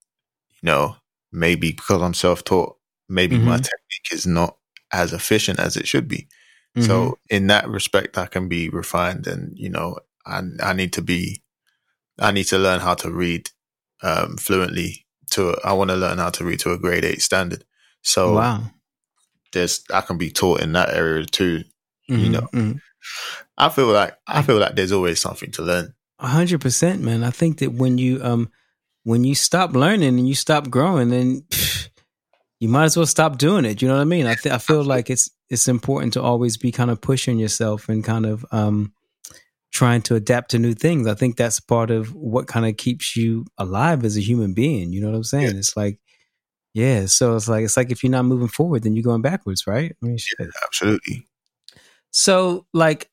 know, 0.64 0.96
maybe 1.30 1.70
because 1.72 2.02
I'm 2.02 2.14
self 2.14 2.42
taught, 2.42 2.76
maybe 3.08 3.36
mm-hmm. 3.36 3.48
my 3.48 3.56
technique 3.56 4.12
is 4.12 4.26
not 4.26 4.56
as 4.92 5.12
efficient 5.12 5.60
as 5.60 5.76
it 5.76 5.86
should 5.86 6.08
be. 6.08 6.28
Mm-hmm. 6.76 6.82
So 6.82 7.18
in 7.30 7.46
that 7.48 7.68
respect, 7.68 8.18
I 8.18 8.26
can 8.26 8.48
be 8.48 8.68
refined 8.68 9.26
and, 9.26 9.56
you 9.56 9.68
know, 9.68 9.98
I, 10.26 10.42
I 10.62 10.72
need 10.72 10.92
to 10.94 11.02
be, 11.02 11.42
I 12.18 12.32
need 12.32 12.44
to 12.44 12.58
learn 12.58 12.80
how 12.80 12.94
to 12.94 13.10
read 13.10 13.50
um, 14.02 14.36
fluently 14.36 15.06
to, 15.30 15.56
I 15.64 15.72
want 15.72 15.90
to 15.90 15.96
learn 15.96 16.18
how 16.18 16.30
to 16.30 16.44
read 16.44 16.60
to 16.60 16.72
a 16.72 16.78
grade 16.78 17.04
eight 17.04 17.22
standard. 17.22 17.64
So 18.02 18.34
wow. 18.34 18.62
there's, 19.52 19.84
I 19.92 20.00
can 20.00 20.18
be 20.18 20.30
taught 20.30 20.60
in 20.60 20.72
that 20.72 20.90
area 20.94 21.26
too, 21.26 21.64
mm-hmm. 22.10 22.18
you 22.18 22.30
know. 22.30 22.48
Mm-hmm. 22.52 22.78
I 23.58 23.68
feel 23.68 23.86
like, 23.86 24.16
I 24.26 24.42
feel 24.42 24.58
like 24.58 24.74
there's 24.74 24.92
always 24.92 25.20
something 25.20 25.50
to 25.52 25.62
learn. 25.62 25.94
A 26.18 26.26
hundred 26.26 26.60
percent, 26.60 27.02
man. 27.02 27.22
I 27.22 27.30
think 27.30 27.58
that 27.58 27.72
when 27.72 27.98
you, 27.98 28.22
um, 28.24 28.50
when 29.04 29.24
you 29.24 29.34
stop 29.34 29.74
learning 29.74 30.18
and 30.18 30.28
you 30.28 30.34
stop 30.34 30.68
growing, 30.70 31.10
then 31.10 31.42
pff, 31.42 31.88
you 32.60 32.68
might 32.68 32.84
as 32.84 32.96
well 32.96 33.06
stop 33.06 33.38
doing 33.38 33.64
it. 33.64 33.80
You 33.80 33.88
know 33.88 33.94
what 33.94 34.00
I 34.00 34.04
mean? 34.04 34.26
I 34.26 34.34
th- 34.34 34.54
I 34.54 34.58
feel 34.58 34.82
like 34.82 35.10
it's 35.10 35.30
it's 35.50 35.68
important 35.68 36.14
to 36.14 36.22
always 36.22 36.56
be 36.56 36.72
kind 36.72 36.90
of 36.90 37.00
pushing 37.00 37.38
yourself 37.38 37.88
and 37.88 38.02
kind 38.02 38.26
of 38.26 38.44
um, 38.50 38.92
trying 39.72 40.02
to 40.02 40.14
adapt 40.14 40.52
to 40.52 40.58
new 40.58 40.74
things. 40.74 41.06
I 41.06 41.14
think 41.14 41.36
that's 41.36 41.60
part 41.60 41.90
of 41.90 42.14
what 42.14 42.46
kind 42.46 42.66
of 42.66 42.76
keeps 42.76 43.16
you 43.16 43.44
alive 43.58 44.04
as 44.04 44.16
a 44.16 44.20
human 44.20 44.54
being. 44.54 44.92
You 44.92 45.00
know 45.00 45.08
what 45.10 45.16
I'm 45.16 45.24
saying? 45.24 45.52
Yeah. 45.52 45.58
It's 45.58 45.76
like, 45.76 46.00
yeah. 46.72 47.06
So 47.06 47.36
it's 47.36 47.48
like 47.48 47.64
it's 47.64 47.76
like 47.76 47.90
if 47.90 48.02
you're 48.02 48.10
not 48.10 48.24
moving 48.24 48.48
forward, 48.48 48.82
then 48.82 48.96
you're 48.96 49.02
going 49.02 49.22
backwards, 49.22 49.66
right? 49.66 49.94
I 50.02 50.06
mean, 50.06 50.16
yeah, 50.38 50.46
absolutely. 50.64 51.26
So, 52.10 52.66
like, 52.72 53.10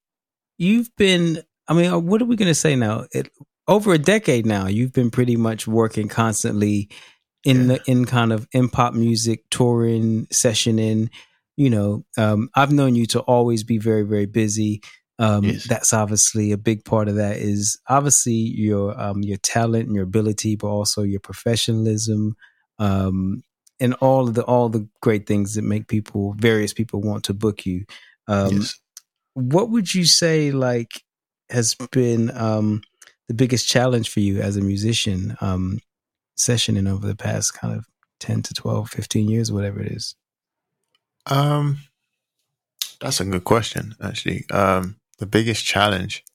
you've 0.58 0.96
been. 0.96 1.42
I 1.68 1.74
mean, 1.74 2.06
what 2.06 2.22
are 2.22 2.26
we 2.26 2.36
going 2.36 2.50
to 2.50 2.56
say 2.56 2.76
now? 2.76 3.06
It, 3.12 3.30
over 3.68 3.94
a 3.94 3.98
decade 3.98 4.46
now, 4.46 4.68
you've 4.68 4.94
been 4.94 5.12
pretty 5.12 5.38
much 5.38 5.68
working 5.68 6.08
constantly 6.08 6.90
in 7.44 7.62
yeah. 7.62 7.78
the 7.78 7.92
in 7.92 8.06
kind 8.06 8.34
of 8.34 8.48
in 8.52 8.70
pop 8.70 8.94
music, 8.94 9.44
touring, 9.50 10.28
sessioning. 10.28 11.10
You 11.58 11.70
know, 11.70 12.06
um, 12.18 12.50
I've 12.56 12.72
known 12.72 12.96
you 12.96 13.06
to 13.08 13.20
always 13.22 13.64
be 13.64 13.78
very, 13.78 14.04
very 14.04 14.26
busy. 14.26 14.82
Um, 15.20 15.44
yes. 15.44 15.68
That's 15.68 15.94
obviously 15.94 16.52
a 16.52 16.58
big 16.58 16.84
part 16.84 17.08
of 17.08 17.16
that. 17.16 17.38
Is 17.38 17.80
obviously 17.88 18.34
your 18.34 19.00
um, 19.00 19.22
your 19.22 19.38
talent 19.38 19.86
and 19.86 19.96
your 19.96 20.04
ability, 20.04 20.56
but 20.56 20.68
also 20.68 21.04
your 21.04 21.20
professionalism, 21.20 22.36
um, 22.80 23.44
and 23.80 23.94
all 23.96 24.28
of 24.28 24.34
the 24.34 24.44
all 24.44 24.70
the 24.70 24.88
great 25.02 25.28
things 25.28 25.54
that 25.56 25.64
make 25.64 25.88
people, 25.88 26.34
various 26.38 26.74
people, 26.74 27.02
want 27.02 27.24
to 27.26 27.34
book 27.34 27.66
you. 27.66 27.86
Um, 28.28 28.58
yes. 28.58 28.80
What 29.34 29.70
would 29.70 29.94
you 29.94 30.06
say, 30.06 30.52
like, 30.52 31.04
has 31.50 31.76
been 31.92 32.36
um, 32.36 32.82
the 33.32 33.36
biggest 33.36 33.66
challenge 33.66 34.10
for 34.10 34.20
you 34.20 34.42
as 34.42 34.58
a 34.58 34.62
musician 34.62 35.38
um, 35.40 35.80
sessioning 36.38 36.92
over 36.92 37.08
the 37.08 37.16
past 37.16 37.54
kind 37.54 37.74
of 37.74 37.86
10 38.20 38.42
to 38.42 38.54
12, 38.54 38.90
15 38.90 39.30
years, 39.30 39.54
whatever 39.54 39.80
it 39.80 39.94
is? 39.94 40.16
Um, 41.28 41.78
that's 43.00 43.22
a 43.22 43.26
good 43.26 43.46
question, 43.46 43.96
actually. 44.04 44.44
Um, 44.52 44.98
the 45.20 45.26
biggest 45.26 45.64
challenge 45.64 46.26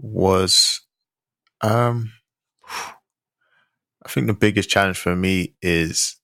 was, 0.00 0.80
um, 1.60 2.12
I 2.66 4.08
think 4.08 4.26
the 4.26 4.32
biggest 4.32 4.70
challenge 4.70 4.96
for 4.96 5.14
me 5.14 5.54
is 5.60 6.16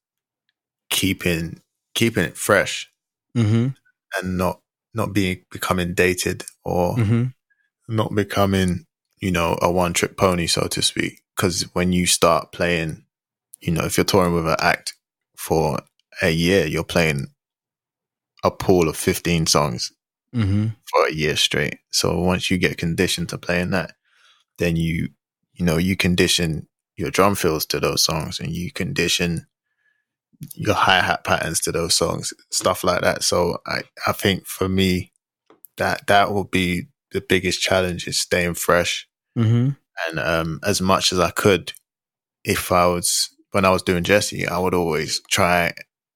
keeping 0.89 1.61
keeping 1.95 2.25
it 2.25 2.37
fresh 2.37 2.91
mm-hmm. 3.37 3.69
and 4.17 4.39
not 4.39 4.61
not 4.95 5.13
being 5.13 5.45
becoming 5.51 5.93
dated 5.93 6.45
or 6.65 6.97
mm-hmm. 6.97 7.25
not 7.89 8.15
becoming 8.15 8.87
you 9.21 9.31
know, 9.31 9.59
a 9.61 9.71
one 9.71 9.93
trick 9.93 10.17
pony, 10.17 10.47
so 10.47 10.67
to 10.69 10.83
speak. 10.83 11.23
Because 11.37 11.63
when 11.75 11.93
you 11.93 12.07
start 12.07 12.53
playing, 12.53 13.05
you 13.61 13.73
know, 13.73 13.85
if 13.85 13.97
you're 13.97 14.05
touring 14.05 14.35
with 14.35 14.47
an 14.47 14.57
act 14.61 14.95
for 15.37 15.81
a 16.23 16.31
year, 16.31 16.67
you're 16.67 16.85
playing 16.85 17.29
a 18.43 18.51
pool 18.51 18.89
of 18.89 18.97
15 18.97 19.47
songs 19.47 19.93
mm-hmm. 20.35 20.69
for 20.85 21.07
a 21.07 21.13
year 21.13 21.37
straight. 21.37 21.79
So 21.91 22.19
once 22.19 22.51
you 22.51 22.59
get 22.59 22.79
conditioned 22.79 23.29
to 23.31 23.39
playing 23.39 23.71
that, 23.71 23.93
then 24.59 24.77
you, 24.77 25.11
you 25.55 25.65
know, 25.65 25.77
you 25.77 25.97
condition 25.97 26.69
your 26.97 27.11
drum 27.11 27.35
fills 27.35 27.65
to 27.67 27.81
those 27.81 28.05
songs 28.05 28.41
and 28.41 28.53
you 28.53 28.71
condition 28.71 29.47
your 30.55 30.75
hi 30.75 31.01
hat 31.01 31.25
patterns 31.25 31.61
to 31.61 31.73
those 31.73 31.95
songs, 31.95 32.33
stuff 32.51 32.85
like 32.85 33.03
that. 33.03 33.23
So 33.23 33.59
I, 33.67 33.83
I 34.07 34.13
think 34.13 34.47
for 34.47 34.69
me, 34.69 35.13
that 35.77 36.07
that 36.09 36.33
will 36.33 36.45
be 36.45 36.89
the 37.13 37.21
biggest 37.21 37.61
challenge 37.61 38.07
is 38.07 38.21
staying 38.21 38.55
fresh. 38.55 39.09
Mm-hmm. 39.39 39.71
And 40.09 40.19
um, 40.19 40.61
as 40.65 40.81
much 40.81 41.13
as 41.13 41.21
I 41.21 41.31
could, 41.31 41.73
if 42.45 42.73
I 42.73 42.87
was 42.87 43.29
when 43.53 43.65
I 43.65 43.71
was 43.71 43.83
doing 43.83 44.05
Jessie, 44.05 44.47
I 44.47 44.59
would 44.59 44.75
always 44.75 45.21
try 45.31 45.73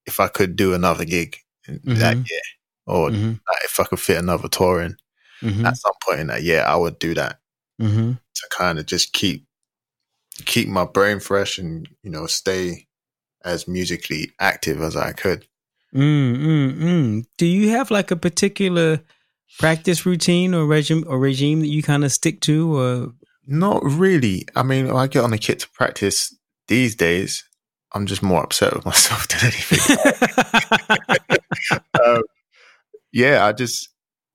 if 0.06 0.20
I 0.20 0.28
could 0.28 0.56
do 0.56 0.74
another 0.74 1.04
gig 1.04 1.38
mm-hmm. 1.68 1.94
that 1.94 2.16
year, 2.16 2.40
or 2.86 3.10
mm-hmm. 3.10 3.32
if 3.64 3.80
I 3.80 3.84
could 3.84 4.00
fit 4.00 4.18
another 4.18 4.48
tour 4.48 4.80
in 4.80 4.96
mm-hmm. 5.42 5.66
at 5.66 5.76
some 5.76 5.94
point 6.02 6.20
in 6.20 6.26
that 6.28 6.42
year, 6.42 6.62
I 6.62 6.76
would 6.76 6.98
do 6.98 7.14
that 7.14 7.38
mm-hmm. 7.80 8.12
to 8.12 8.48
kind 8.56 8.78
of 8.78 8.86
just 8.86 9.12
keep 9.12 9.46
keep 10.46 10.68
my 10.68 10.84
brain 10.84 11.20
fresh 11.20 11.58
and 11.58 11.88
you 12.02 12.10
know 12.10 12.26
stay 12.26 12.86
as 13.44 13.68
musically 13.68 14.32
active 14.40 14.80
as 14.80 14.96
I 14.96 15.12
could. 15.12 15.46
Mm, 15.94 16.36
mm, 16.36 16.76
mm. 16.78 17.26
Do 17.36 17.46
you 17.46 17.70
have 17.70 17.90
like 17.90 18.10
a 18.10 18.16
particular 18.16 19.00
practice 19.58 20.04
routine 20.06 20.54
or 20.54 20.66
regime 20.66 21.04
or 21.06 21.18
regime 21.18 21.60
that 21.60 21.68
you 21.68 21.82
kind 21.82 22.04
of 22.04 22.12
stick 22.12 22.40
to, 22.42 22.76
or 22.76 23.12
not 23.46 23.82
really? 23.84 24.46
I 24.54 24.62
mean, 24.62 24.90
I 24.90 25.06
get 25.06 25.24
on 25.24 25.30
the 25.30 25.38
kit 25.38 25.60
to 25.60 25.70
practice 25.70 26.34
these 26.68 26.94
days. 26.94 27.44
I'm 27.92 28.06
just 28.06 28.22
more 28.22 28.42
upset 28.42 28.74
with 28.74 28.84
myself 28.86 29.28
than 29.28 29.40
anything. 29.42 29.96
um, 32.04 32.22
yeah, 33.12 33.44
I 33.46 33.52
just 33.52 33.88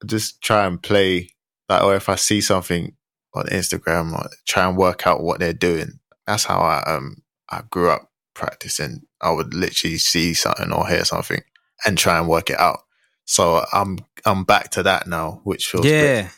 just 0.06 0.42
try 0.42 0.66
and 0.66 0.82
play 0.82 1.30
like, 1.68 1.84
or 1.84 1.96
if 1.96 2.10
I 2.10 2.16
see 2.16 2.42
something 2.42 2.96
on 3.34 3.46
Instagram, 3.46 4.14
or 4.14 4.30
try 4.48 4.68
and 4.68 4.78
work 4.78 5.06
out 5.06 5.22
what 5.22 5.40
they're 5.40 5.54
doing. 5.54 6.00
That's 6.26 6.46
how 6.46 6.60
I 6.60 6.84
um 6.88 7.22
I 7.50 7.62
grew 7.70 7.90
up 7.90 8.10
practicing. 8.34 9.02
I 9.22 9.32
would 9.32 9.54
literally 9.54 9.98
see 9.98 10.34
something 10.34 10.72
or 10.72 10.88
hear 10.88 11.04
something 11.04 11.42
and 11.86 11.98
try 11.98 12.18
and 12.18 12.28
work 12.28 12.50
it 12.50 12.60
out. 12.60 12.80
So 13.26 13.66
I'm 13.74 14.00
I'm 14.26 14.44
back 14.44 14.72
to 14.72 14.84
that 14.84 15.08
now, 15.08 15.42
which 15.44 15.68
feels 15.68 15.86
yeah, 15.86 16.30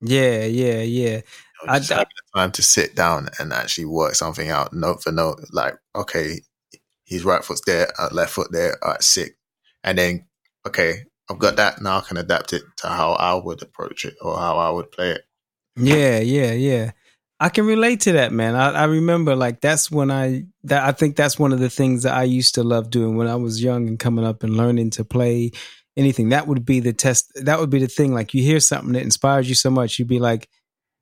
yeah, 0.00 0.44
yeah, 0.44 0.82
yeah. 0.82 1.20
You 1.62 1.66
know, 1.66 1.72
I, 1.72 1.78
the 1.78 2.06
time 2.34 2.52
to 2.52 2.62
sit 2.62 2.94
down 2.94 3.28
and 3.38 3.52
actually 3.52 3.86
work 3.86 4.14
something 4.14 4.50
out 4.50 4.72
note 4.72 5.02
for 5.02 5.12
note. 5.12 5.40
Like, 5.52 5.74
okay, 5.94 6.40
his 7.04 7.24
right 7.24 7.44
foot's 7.44 7.62
there, 7.66 7.88
uh, 7.98 8.08
left 8.12 8.32
foot 8.32 8.52
there, 8.52 8.76
all 8.82 8.92
right, 8.92 9.02
sick, 9.02 9.36
and 9.82 9.98
then 9.98 10.26
okay, 10.66 11.04
I've 11.30 11.38
got 11.38 11.56
that 11.56 11.80
now. 11.80 11.98
I 11.98 12.00
can 12.02 12.16
adapt 12.16 12.52
it 12.52 12.62
to 12.78 12.88
how 12.88 13.12
I 13.12 13.34
would 13.34 13.62
approach 13.62 14.04
it 14.04 14.14
or 14.20 14.36
how 14.36 14.58
I 14.58 14.70
would 14.70 14.90
play 14.92 15.12
it. 15.12 15.22
Yeah, 15.76 16.18
yeah, 16.20 16.52
yeah. 16.52 16.92
I 17.38 17.50
can 17.50 17.66
relate 17.66 18.00
to 18.02 18.12
that, 18.12 18.32
man. 18.32 18.54
I, 18.54 18.70
I, 18.70 18.84
remember 18.84 19.36
like 19.36 19.60
that's 19.60 19.90
when 19.90 20.10
I 20.10 20.46
that 20.64 20.84
I 20.84 20.92
think 20.92 21.16
that's 21.16 21.38
one 21.38 21.52
of 21.52 21.58
the 21.58 21.68
things 21.68 22.04
that 22.04 22.14
I 22.14 22.22
used 22.22 22.54
to 22.54 22.62
love 22.62 22.88
doing 22.88 23.16
when 23.16 23.28
I 23.28 23.36
was 23.36 23.62
young 23.62 23.88
and 23.88 23.98
coming 23.98 24.24
up 24.24 24.42
and 24.42 24.56
learning 24.56 24.90
to 24.90 25.04
play 25.04 25.52
anything. 25.96 26.30
That 26.30 26.46
would 26.46 26.64
be 26.64 26.80
the 26.80 26.92
test. 26.92 27.32
That 27.36 27.58
would 27.58 27.70
be 27.70 27.78
the 27.78 27.88
thing. 27.88 28.14
Like 28.14 28.34
you 28.34 28.42
hear 28.42 28.60
something 28.60 28.92
that 28.92 29.02
inspires 29.02 29.48
you 29.48 29.54
so 29.54 29.70
much, 29.70 29.98
you'd 29.98 30.08
be 30.08 30.18
like, 30.18 30.48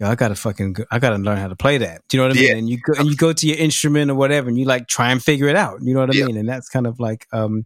Yo, 0.01 0.09
I 0.09 0.17
gotta 0.17 0.35
fucking, 0.35 0.77
I 0.91 0.99
gotta 0.99 1.19
learn 1.19 1.39
how 1.39 1.47
to 1.47 1.55
play 1.55 1.79
that. 1.79 2.03
Do 2.09 2.17
you 2.17 2.23
know 2.23 2.29
what 2.29 2.37
I 2.37 2.41
mean? 2.41 2.57
And 2.57 2.69
you 2.69 2.79
go 2.79 2.95
and 2.99 3.09
you 3.09 3.17
go 3.17 3.33
to 3.33 3.47
your 3.47 3.57
instrument 3.57 4.11
or 4.11 4.17
whatever, 4.17 4.49
and 4.49 4.59
you 4.59 4.65
like 4.65 4.89
try 4.89 5.13
and 5.13 5.23
figure 5.23 5.47
it 5.47 5.55
out. 5.55 5.83
You 5.83 5.95
know 5.95 6.01
what 6.01 6.15
I 6.15 6.19
yeah. 6.19 6.27
mean? 6.27 6.37
And 6.37 6.49
that's 6.49 6.69
kind 6.69 6.87
of 6.87 6.99
like, 6.99 7.29
um, 7.33 7.65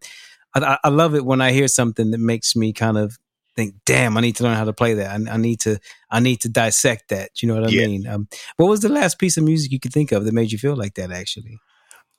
I, 0.54 0.76
I 0.84 0.88
love 0.90 1.14
it 1.14 1.24
when 1.24 1.40
I 1.40 1.52
hear 1.52 1.68
something 1.68 2.10
that 2.10 2.18
makes 2.18 2.54
me 2.54 2.74
kind 2.74 2.98
of 2.98 3.16
think, 3.56 3.76
damn, 3.86 4.16
I 4.16 4.20
need 4.20 4.36
to 4.36 4.44
learn 4.44 4.56
how 4.56 4.64
to 4.64 4.74
play 4.74 4.94
that. 4.94 5.10
I, 5.10 5.32
I 5.32 5.36
need 5.38 5.60
to, 5.60 5.78
I 6.10 6.20
need 6.20 6.42
to 6.42 6.50
dissect 6.50 7.08
that. 7.08 7.30
Do 7.34 7.46
you 7.46 7.52
know 7.52 7.60
what 7.60 7.70
I 7.70 7.72
yeah. 7.72 7.86
mean? 7.86 8.06
Um, 8.06 8.28
what 8.56 8.68
was 8.68 8.80
the 8.80 8.88
last 8.90 9.18
piece 9.18 9.38
of 9.38 9.44
music 9.44 9.72
you 9.72 9.80
could 9.80 9.92
think 9.92 10.12
of 10.12 10.24
that 10.24 10.34
made 10.34 10.52
you 10.52 10.58
feel 10.58 10.76
like 10.76 10.94
that? 10.94 11.10
Actually, 11.10 11.58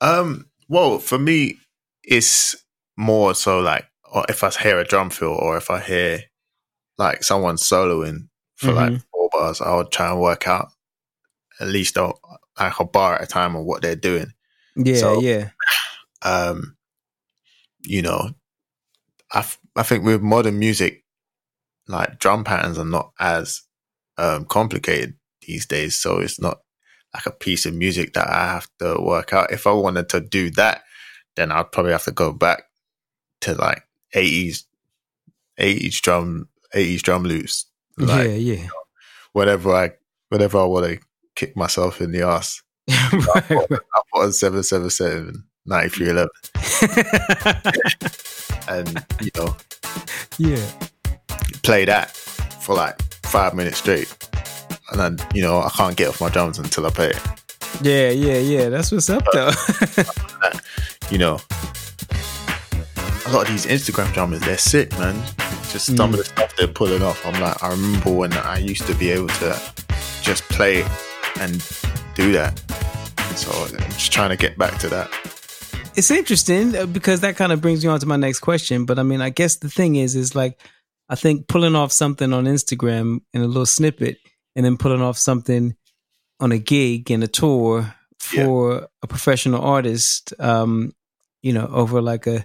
um, 0.01 0.49
well, 0.67 0.97
for 0.97 1.19
me, 1.19 1.59
it's 2.03 2.55
more 2.97 3.35
so 3.35 3.59
like 3.59 3.85
if 4.29 4.43
I 4.43 4.49
hear 4.49 4.79
a 4.79 4.85
drum 4.85 5.09
fill 5.09 5.29
or 5.29 5.57
if 5.57 5.69
I 5.69 5.79
hear 5.79 6.23
like 6.97 7.23
someone 7.23 7.55
soloing 7.55 8.29
for 8.55 8.67
mm-hmm. 8.67 8.93
like 8.93 9.01
four 9.11 9.29
bars, 9.31 9.61
I 9.61 9.75
would 9.75 9.91
try 9.91 10.11
and 10.11 10.19
work 10.19 10.47
out 10.47 10.71
at 11.59 11.67
least 11.67 11.97
a, 11.97 12.13
like 12.59 12.79
a 12.79 12.85
bar 12.85 13.15
at 13.15 13.23
a 13.23 13.27
time 13.27 13.55
of 13.55 13.65
what 13.65 13.81
they're 13.81 13.95
doing. 13.95 14.33
Yeah, 14.75 14.95
so, 14.95 15.21
yeah. 15.21 15.49
Um, 16.21 16.75
you 17.85 18.01
know, 18.01 18.31
I, 19.31 19.45
I 19.77 19.83
think 19.83 20.03
with 20.03 20.21
modern 20.21 20.59
music, 20.59 21.05
like 21.87 22.19
drum 22.19 22.43
patterns 22.43 22.77
are 22.77 22.83
not 22.83 23.13
as 23.21 23.61
um, 24.17 24.43
complicated 24.43 25.15
these 25.47 25.65
days. 25.65 25.95
So 25.95 26.19
it's 26.19 26.41
not 26.41 26.59
like 27.13 27.25
a 27.25 27.31
piece 27.31 27.65
of 27.65 27.73
music 27.73 28.13
that 28.13 28.27
I 28.29 28.53
have 28.53 28.67
to 28.79 29.01
work 29.01 29.31
out. 29.33 29.51
If 29.51 29.65
I 29.65 29.71
wanted 29.71 30.09
to 30.09 30.19
do 30.19 30.51
that, 30.51 30.83
then 31.35 31.51
I'd 31.51 31.71
probably 31.71 31.93
have 31.93 32.03
to 32.03 32.11
go 32.11 32.33
back 32.33 32.63
to 33.41 33.55
like 33.55 33.83
eighties, 34.13 34.65
eighties 35.57 35.99
drum, 36.01 36.49
eighties 36.73 37.01
drum 37.01 37.23
loops. 37.23 37.65
Like, 37.97 38.27
yeah, 38.27 38.33
yeah. 38.35 38.53
You 38.55 38.63
know, 38.63 38.69
whatever 39.33 39.73
I, 39.73 39.91
whatever 40.29 40.59
I 40.59 40.65
want 40.65 40.85
to 40.85 40.99
kick 41.35 41.55
myself 41.55 42.01
in 42.01 42.11
the 42.11 42.21
ass. 42.21 42.61
I, 42.89 43.43
put, 43.47 43.71
I 43.71 44.01
put 44.13 44.23
on 44.23 44.31
seven 44.33 44.63
seven 44.63 44.89
seven. 44.89 45.43
9311. 45.65 46.29
and, 48.69 49.05
you 49.21 49.29
know, 49.35 49.55
yeah 50.39 50.89
play 51.69 51.85
that 51.85 52.09
for 52.11 52.75
like 52.75 52.99
five 53.25 53.53
minutes 53.53 53.77
straight, 53.77 54.11
and 54.91 54.99
then 54.99 55.17
you 55.33 55.41
know 55.41 55.61
I 55.61 55.69
can't 55.69 55.95
get 55.95 56.09
off 56.09 56.21
my 56.21 56.29
drums 56.29 56.57
until 56.57 56.85
I 56.85 56.89
play 56.89 57.09
it. 57.09 57.21
Yeah, 57.81 58.09
yeah, 58.09 58.39
yeah. 58.39 58.69
That's 58.69 58.91
what's 58.91 59.09
up, 59.09 59.23
though. 59.33 59.51
you 61.11 61.17
know, 61.17 61.39
a 63.29 63.31
lot 63.31 63.47
of 63.47 63.51
these 63.51 63.67
Instagram 63.67 64.11
drummers, 64.11 64.41
they're 64.41 64.57
sick, 64.57 64.91
man. 64.93 65.15
Just 65.69 65.95
some 65.95 66.09
mm. 66.09 66.13
of 66.13 66.17
the 66.17 66.23
stuff 66.23 66.55
they're 66.55 66.67
pulling 66.67 67.03
off. 67.03 67.23
I'm 67.27 67.39
like, 67.39 67.61
I 67.61 67.69
remember 67.69 68.11
when 68.11 68.33
I 68.33 68.57
used 68.57 68.87
to 68.87 68.95
be 68.95 69.11
able 69.11 69.27
to 69.27 69.59
just 70.23 70.43
play 70.45 70.83
and 71.39 71.63
do 72.15 72.31
that. 72.31 72.57
So 73.35 73.51
I'm 73.51 73.77
just 73.91 74.11
trying 74.11 74.29
to 74.29 74.35
get 74.35 74.57
back 74.57 74.79
to 74.79 74.87
that. 74.89 75.11
It's 75.95 76.09
interesting 76.09 76.75
uh, 76.75 76.87
because 76.87 77.21
that 77.21 77.35
kind 77.35 77.51
of 77.51 77.61
brings 77.61 77.83
me 77.83 77.91
on 77.91 77.99
to 77.99 78.07
my 78.07 78.15
next 78.15 78.39
question. 78.39 78.85
But 78.85 78.97
I 78.97 79.03
mean, 79.03 79.21
I 79.21 79.29
guess 79.29 79.57
the 79.57 79.69
thing 79.69 79.95
is, 79.95 80.15
is 80.15 80.33
like 80.33 80.59
I 81.07 81.15
think 81.15 81.47
pulling 81.47 81.75
off 81.75 81.91
something 81.91 82.33
on 82.33 82.45
Instagram 82.45 83.21
in 83.33 83.41
a 83.41 83.47
little 83.47 83.67
snippet 83.67 84.17
and 84.55 84.65
then 84.65 84.75
pulling 84.75 85.01
off 85.01 85.19
something 85.19 85.75
on 86.39 86.51
a 86.51 86.57
gig 86.57 87.11
and 87.11 87.23
a 87.23 87.27
tour 87.27 87.93
for 88.17 88.73
yeah. 88.73 88.85
a 89.03 89.07
professional 89.07 89.61
artist, 89.61 90.33
um, 90.39 90.93
you 91.43 91.53
know, 91.53 91.67
over 91.67 92.01
like 92.01 92.25
a 92.25 92.43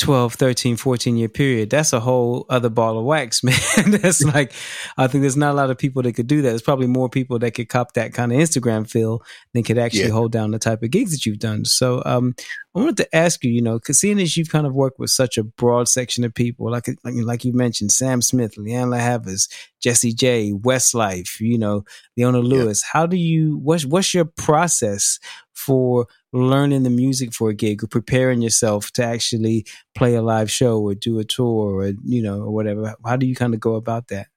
12, 0.00 0.34
13, 0.34 0.76
14 0.76 1.16
year 1.16 1.28
period, 1.28 1.70
that's 1.70 1.92
a 1.92 2.00
whole 2.00 2.46
other 2.48 2.68
ball 2.68 2.98
of 2.98 3.04
wax, 3.04 3.44
man. 3.44 3.54
that's 3.86 4.22
like, 4.24 4.52
I 4.96 5.06
think 5.06 5.22
there's 5.22 5.36
not 5.36 5.52
a 5.52 5.56
lot 5.56 5.70
of 5.70 5.78
people 5.78 6.02
that 6.02 6.14
could 6.14 6.26
do 6.26 6.42
that. 6.42 6.48
There's 6.48 6.62
probably 6.62 6.86
more 6.86 7.08
people 7.08 7.38
that 7.38 7.52
could 7.52 7.68
cop 7.68 7.92
that 7.94 8.12
kind 8.12 8.32
of 8.32 8.38
Instagram 8.38 8.88
feel 8.88 9.22
than 9.54 9.62
could 9.62 9.78
actually 9.78 10.04
yeah. 10.04 10.10
hold 10.10 10.32
down 10.32 10.50
the 10.50 10.58
type 10.58 10.82
of 10.82 10.90
gigs 10.90 11.12
that 11.12 11.26
you've 11.26 11.38
done. 11.38 11.64
So, 11.64 12.02
um, 12.04 12.34
I 12.74 12.78
wanted 12.78 12.98
to 12.98 13.16
ask 13.16 13.42
you, 13.42 13.50
you 13.50 13.62
know, 13.62 13.74
because 13.74 13.98
seeing 13.98 14.20
as 14.20 14.36
you've 14.36 14.48
kind 14.48 14.66
of 14.66 14.74
worked 14.74 15.00
with 15.00 15.10
such 15.10 15.36
a 15.36 15.42
broad 15.42 15.88
section 15.88 16.22
of 16.22 16.32
people, 16.32 16.70
like 16.70 16.86
like, 17.02 17.14
like 17.16 17.44
you 17.44 17.52
mentioned, 17.52 17.90
Sam 17.90 18.22
Smith, 18.22 18.54
Lianne 18.56 18.90
La 18.90 18.98
Havas, 18.98 19.48
Jessie 19.80 20.12
J, 20.12 20.52
Westlife, 20.52 21.40
you 21.40 21.58
know, 21.58 21.84
Leona 22.16 22.38
Lewis. 22.38 22.84
Yeah. 22.84 23.00
How 23.00 23.06
do 23.06 23.16
you? 23.16 23.58
What's 23.58 23.84
what's 23.84 24.14
your 24.14 24.24
process 24.24 25.18
for 25.52 26.06
learning 26.32 26.84
the 26.84 26.90
music 26.90 27.32
for 27.32 27.50
a 27.50 27.54
gig 27.54 27.82
or 27.82 27.86
preparing 27.86 28.42
yourself 28.42 28.90
to 28.92 29.04
actually 29.04 29.66
play 29.94 30.14
a 30.14 30.22
live 30.22 30.50
show 30.50 30.80
or 30.80 30.94
do 30.94 31.18
a 31.18 31.24
tour 31.24 31.82
or 31.82 31.92
you 32.04 32.22
know 32.22 32.42
or 32.42 32.50
whatever? 32.50 32.94
How 33.04 33.16
do 33.16 33.26
you 33.26 33.34
kind 33.34 33.54
of 33.54 33.60
go 33.60 33.74
about 33.74 34.08
that? 34.08 34.28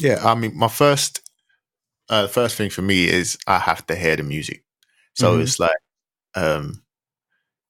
Yeah, 0.00 0.20
I 0.24 0.34
mean, 0.34 0.56
my 0.56 0.68
first 0.68 1.20
uh, 2.08 2.26
first 2.26 2.56
thing 2.56 2.70
for 2.70 2.82
me 2.82 3.08
is 3.08 3.38
I 3.46 3.58
have 3.58 3.86
to 3.86 3.96
hear 3.96 4.16
the 4.16 4.22
music. 4.22 4.64
So 5.14 5.32
mm-hmm. 5.32 5.42
it's 5.42 5.58
like 5.60 5.76
um 6.34 6.82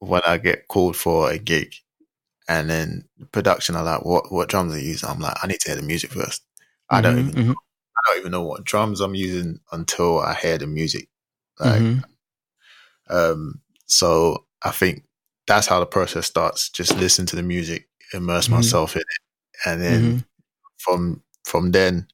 when 0.00 0.22
I 0.26 0.38
get 0.38 0.66
called 0.66 0.96
for 0.96 1.30
a 1.30 1.38
gig 1.38 1.74
and 2.48 2.68
then 2.68 3.04
production 3.30 3.76
are 3.76 3.84
like, 3.84 4.04
what, 4.04 4.32
what 4.32 4.48
drums 4.48 4.74
are 4.74 4.78
you 4.78 4.88
using? 4.88 5.08
I'm 5.08 5.20
like, 5.20 5.36
I 5.40 5.46
need 5.46 5.61
to 5.61 5.68
hear 5.68 5.76
the 5.76 5.86
music 5.86 6.11
1st 6.11 6.40
mm-hmm, 6.40 6.96
I 6.96 7.00
don't 7.00 7.18
even, 7.18 7.32
mm-hmm. 7.32 7.50
I 7.52 8.00
don't 8.06 8.18
even 8.18 8.32
know 8.32 8.42
what 8.42 8.64
drums 8.64 9.00
I'm 9.00 9.14
using 9.14 9.61
until 9.70 10.18
I 10.18 10.34
hear 10.34 10.58
the 10.58 10.66
music. 10.66 11.08
Like, 11.61 11.80
mm-hmm. 11.80 12.00
Um, 13.11 13.61
so 13.86 14.46
I 14.62 14.70
think 14.70 15.04
that's 15.46 15.66
how 15.66 15.80
the 15.80 15.86
process 15.86 16.26
starts. 16.26 16.70
Just 16.70 16.96
listen 16.96 17.26
to 17.26 17.36
the 17.36 17.42
music, 17.42 17.88
immerse 18.14 18.46
mm-hmm. 18.46 18.56
myself 18.56 18.94
in 18.94 19.02
it. 19.02 19.66
And 19.66 19.82
then 19.82 20.02
mm-hmm. 20.02 20.18
from, 20.78 21.22
from 21.44 21.72
then 21.72 22.06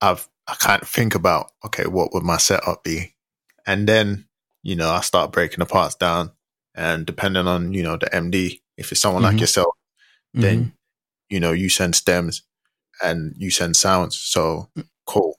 I've, 0.00 0.28
I 0.46 0.54
can't 0.54 0.86
think 0.86 1.14
about, 1.14 1.50
okay, 1.64 1.86
what 1.86 2.12
would 2.14 2.22
my 2.22 2.36
setup 2.36 2.84
be? 2.84 3.14
And 3.66 3.88
then, 3.88 4.26
you 4.62 4.76
know, 4.76 4.90
I 4.90 5.00
start 5.00 5.32
breaking 5.32 5.58
the 5.58 5.66
parts 5.66 5.94
down 5.94 6.32
and 6.74 7.04
depending 7.06 7.46
on, 7.46 7.74
you 7.74 7.82
know, 7.82 7.96
the 7.96 8.06
MD, 8.06 8.60
if 8.76 8.92
it's 8.92 9.00
someone 9.00 9.22
mm-hmm. 9.22 9.32
like 9.32 9.40
yourself, 9.40 9.74
then, 10.34 10.58
mm-hmm. 10.58 10.68
you 11.28 11.40
know, 11.40 11.52
you 11.52 11.68
send 11.68 11.94
stems 11.94 12.42
and 13.02 13.34
you 13.36 13.50
send 13.50 13.76
sounds. 13.76 14.16
So 14.16 14.70
mm. 14.76 14.86
cool. 15.06 15.38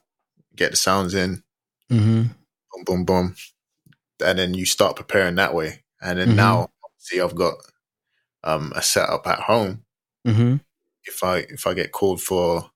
Get 0.56 0.72
the 0.72 0.78
sounds 0.78 1.16
in. 1.16 1.44
Mm-hmm. 1.92 2.24
Boom, 2.72 2.84
boom, 2.86 3.06
boom. 3.06 3.36
And 4.24 4.38
then 4.40 4.54
you 4.54 4.66
start 4.66 4.96
preparing 4.96 5.36
that 5.36 5.54
way. 5.54 5.84
And 6.02 6.20
then 6.20 6.36
now 6.36 6.70
see, 6.98 7.20
I've 7.20 7.36
got 7.36 7.56
um, 8.44 8.72
a 8.76 8.82
setup 8.82 9.26
at 9.28 9.40
home. 9.40 9.84
Mm-hmm. 10.28 10.58
If 11.06 11.24
I 11.24 11.38
if 11.50 11.66
I 11.68 11.74
get 11.74 11.92
called 11.92 12.22
for 12.22 12.70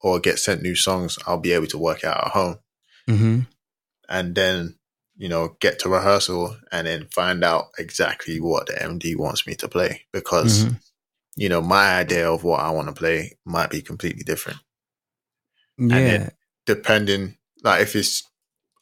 or 0.00 0.20
get 0.20 0.38
sent 0.38 0.62
new 0.62 0.74
songs, 0.74 1.18
I'll 1.26 1.38
be 1.38 1.52
able 1.52 1.66
to 1.68 1.78
work 1.78 2.04
out 2.04 2.26
at 2.26 2.32
home, 2.32 2.58
Mm-hmm. 3.08 3.40
and 4.08 4.34
then 4.34 4.76
you 5.16 5.28
know 5.28 5.56
get 5.60 5.78
to 5.80 5.88
rehearsal 5.88 6.56
and 6.72 6.86
then 6.86 7.06
find 7.12 7.44
out 7.44 7.66
exactly 7.78 8.40
what 8.40 8.66
the 8.66 8.72
MD 8.74 9.16
wants 9.16 9.46
me 9.46 9.54
to 9.56 9.68
play 9.68 10.02
because 10.12 10.64
Mhm. 10.64 10.80
you 11.36 11.48
know 11.48 11.62
my 11.62 11.98
idea 12.00 12.30
of 12.30 12.42
what 12.44 12.60
I 12.60 12.70
want 12.70 12.88
to 12.88 12.94
play 12.94 13.38
might 13.44 13.70
be 13.70 13.80
completely 13.80 14.24
different. 14.24 14.58
Yeah. 15.78 15.88
then- 16.00 16.30
depending 16.66 17.36
like 17.62 17.82
if 17.82 17.94
it's 17.94 18.22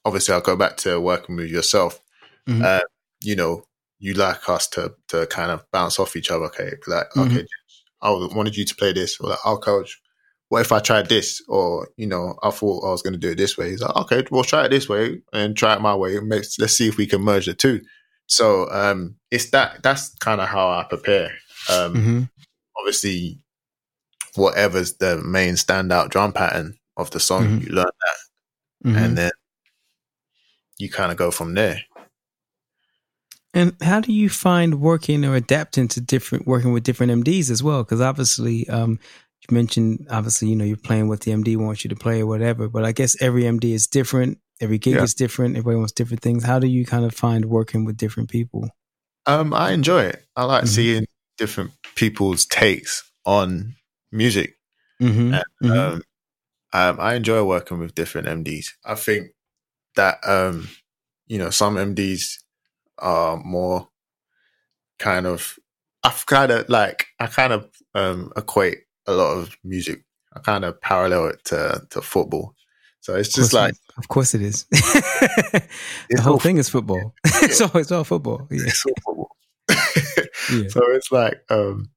obviously 0.04 0.34
I'll 0.34 0.40
go 0.40 0.56
back 0.56 0.76
to 0.78 1.00
working 1.00 1.36
with 1.36 1.50
yourself. 1.50 2.00
Mhm. 2.48 2.64
Uh, 2.64 2.80
you 3.22 3.36
know, 3.36 3.64
you 3.98 4.14
like 4.14 4.48
us 4.48 4.66
to 4.68 4.94
to 5.08 5.26
kind 5.26 5.50
of 5.50 5.64
bounce 5.72 5.98
off 6.00 6.16
each 6.16 6.30
other. 6.30 6.46
Okay, 6.46 6.72
like 6.86 7.08
Mhm. 7.10 7.26
okay, 7.26 7.46
I 8.00 8.10
wanted 8.10 8.56
you 8.56 8.64
to 8.64 8.74
play 8.74 8.92
this, 8.92 9.18
or 9.20 9.30
like, 9.30 9.38
oh, 9.44 9.58
coach, 9.58 10.00
what 10.48 10.60
if 10.62 10.72
I 10.72 10.80
tried 10.80 11.08
this? 11.08 11.40
Or 11.48 11.88
you 11.96 12.06
know, 12.06 12.36
I 12.42 12.50
thought 12.50 12.84
I 12.84 12.90
was 12.90 13.02
going 13.02 13.12
to 13.12 13.18
do 13.18 13.30
it 13.30 13.36
this 13.36 13.56
way. 13.56 13.70
He's 13.70 13.80
like, 13.82 13.94
okay, 13.96 14.24
well, 14.30 14.42
try 14.44 14.64
it 14.66 14.70
this 14.70 14.88
way 14.88 15.22
and 15.32 15.56
try 15.56 15.74
it 15.74 15.80
my 15.80 15.94
way. 15.94 16.18
Let's 16.18 16.58
let's 16.58 16.72
see 16.74 16.88
if 16.88 16.96
we 16.96 17.06
can 17.06 17.22
merge 17.22 17.46
the 17.46 17.54
two. 17.54 17.80
So 18.26 18.68
um, 18.72 19.16
it's 19.30 19.50
that 19.50 19.82
that's 19.82 20.14
kind 20.18 20.40
of 20.40 20.48
how 20.48 20.68
I 20.68 20.84
prepare. 20.84 21.32
Um, 21.70 21.94
Mhm. 21.94 22.30
Obviously, 22.78 23.38
whatever's 24.34 24.94
the 24.94 25.18
main 25.18 25.54
standout 25.54 26.08
drum 26.08 26.32
pattern 26.32 26.78
of 26.96 27.10
the 27.10 27.20
song, 27.20 27.44
Mhm. 27.60 27.66
you 27.66 27.72
learn 27.72 27.84
that 27.84 28.88
Mhm. 28.90 28.96
and 28.96 29.18
then 29.18 29.30
you 30.82 30.90
kind 30.90 31.12
of 31.12 31.16
go 31.16 31.30
from 31.30 31.54
there. 31.54 31.80
And 33.54 33.74
how 33.82 34.00
do 34.00 34.12
you 34.12 34.28
find 34.28 34.80
working 34.80 35.24
or 35.24 35.36
adapting 35.36 35.86
to 35.88 36.00
different 36.00 36.46
working 36.46 36.72
with 36.72 36.82
different 36.84 37.12
MDs 37.24 37.50
as 37.50 37.62
well? 37.62 37.84
Because 37.84 38.00
obviously, 38.00 38.68
um, 38.68 38.98
you 39.42 39.54
mentioned 39.54 40.06
obviously 40.10 40.48
you 40.48 40.56
know 40.56 40.64
you're 40.64 40.76
playing 40.76 41.08
what 41.08 41.20
the 41.20 41.32
MD 41.32 41.56
wants 41.56 41.84
you 41.84 41.88
to 41.90 41.96
play 41.96 42.20
or 42.20 42.26
whatever. 42.26 42.68
But 42.68 42.84
I 42.84 42.92
guess 42.92 43.20
every 43.22 43.42
MD 43.44 43.72
is 43.72 43.86
different. 43.86 44.38
Every 44.60 44.78
gig 44.78 44.94
Yeah. 44.94 45.02
is 45.02 45.14
different. 45.14 45.56
Everybody 45.56 45.76
wants 45.76 45.92
different 45.92 46.22
things. 46.22 46.44
How 46.44 46.58
do 46.58 46.66
you 46.66 46.84
kind 46.86 47.04
of 47.04 47.14
find 47.14 47.44
working 47.46 47.84
with 47.84 47.96
different 47.96 48.30
people? 48.30 48.70
Um, 49.26 49.52
I 49.54 49.72
enjoy 49.72 50.04
it. 50.04 50.24
I 50.34 50.44
like 50.44 50.64
Mhm. 50.64 50.68
seeing 50.68 51.06
different 51.36 51.72
people's 51.94 52.46
takes 52.46 53.02
on 53.24 53.74
music. 54.10 54.56
Mm-hmm. 55.00 55.34
And, 55.34 55.72
um, 55.72 56.02
um, 56.72 57.00
I 57.00 57.14
enjoy 57.14 57.42
working 57.44 57.78
with 57.78 57.94
different 57.94 58.28
MDs. 58.28 58.66
I 58.84 58.94
think 58.94 59.32
that 59.96 60.18
um, 60.26 60.68
you 61.26 61.38
know 61.38 61.50
some 61.50 61.76
MDs 61.76 62.38
are 62.98 63.36
more 63.38 63.88
kind 64.98 65.26
of. 65.26 65.58
I've 66.04 66.26
kind 66.26 66.50
of 66.50 66.68
like 66.68 67.06
I 67.20 67.26
kind 67.28 67.52
of 67.52 67.70
um, 67.94 68.32
equate 68.36 68.78
a 69.06 69.12
lot 69.12 69.36
of 69.36 69.56
music. 69.62 70.04
I 70.34 70.40
kind 70.40 70.64
of 70.64 70.80
parallel 70.80 71.26
it 71.28 71.44
to 71.46 71.86
to 71.90 72.02
football. 72.02 72.54
So 73.00 73.14
it's 73.16 73.32
just 73.32 73.52
like 73.52 73.74
of 73.98 74.08
course 74.08 74.34
it 74.34 74.42
is. 74.42 74.64
the 74.70 76.20
whole 76.20 76.38
thing 76.38 76.56
is 76.58 76.68
football. 76.68 77.14
it's 77.24 77.60
all 77.60 77.70
it's 77.76 77.92
all 77.92 78.04
football. 78.04 78.46
Yeah. 78.50 78.62
it's 78.66 78.84
all 78.86 78.94
football. 79.04 79.36
Yeah. 80.52 80.68
So 80.68 80.80
it's 80.90 81.12
like, 81.12 81.40
um, 81.50 81.90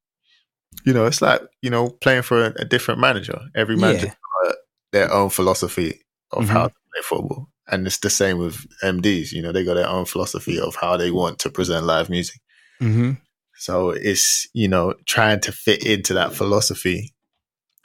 you 0.86 0.94
know, 0.94 1.06
it's 1.08 1.22
like 1.22 1.42
you 1.62 1.70
know 1.72 1.90
playing 1.90 2.22
for 2.22 2.46
a, 2.46 2.54
a 2.60 2.66
different 2.66 3.00
manager. 3.00 3.40
Every 3.56 3.76
manager 3.76 4.08
Yeah. 4.44 4.52
their 4.92 5.12
own 5.12 5.30
philosophy 5.30 6.02
of 6.32 6.46
Mhm. 6.46 6.50
how 6.50 6.68
to 6.68 6.74
play 6.94 7.02
football, 7.04 7.50
and 7.68 7.88
it's 7.88 8.00
the 8.00 8.10
same 8.10 8.38
with 8.38 8.66
MDs. 8.84 9.32
You 9.32 9.42
know, 9.42 9.52
they 9.52 9.64
got 9.64 9.76
their 9.76 9.90
own 9.90 10.06
philosophy 10.06 10.60
of 10.60 10.76
how 10.76 10.98
they 10.98 11.12
want 11.12 11.40
to 11.40 11.50
present 11.50 11.86
live 11.86 12.10
music. 12.10 12.40
Mm-hmm. 12.82 13.14
So 13.58 13.92
it's 13.92 14.48
you 14.54 14.68
know 14.68 14.96
trying 15.06 15.40
to 15.42 15.52
fit 15.52 15.86
into 15.86 16.14
that 16.14 16.34
philosophy 16.34 17.14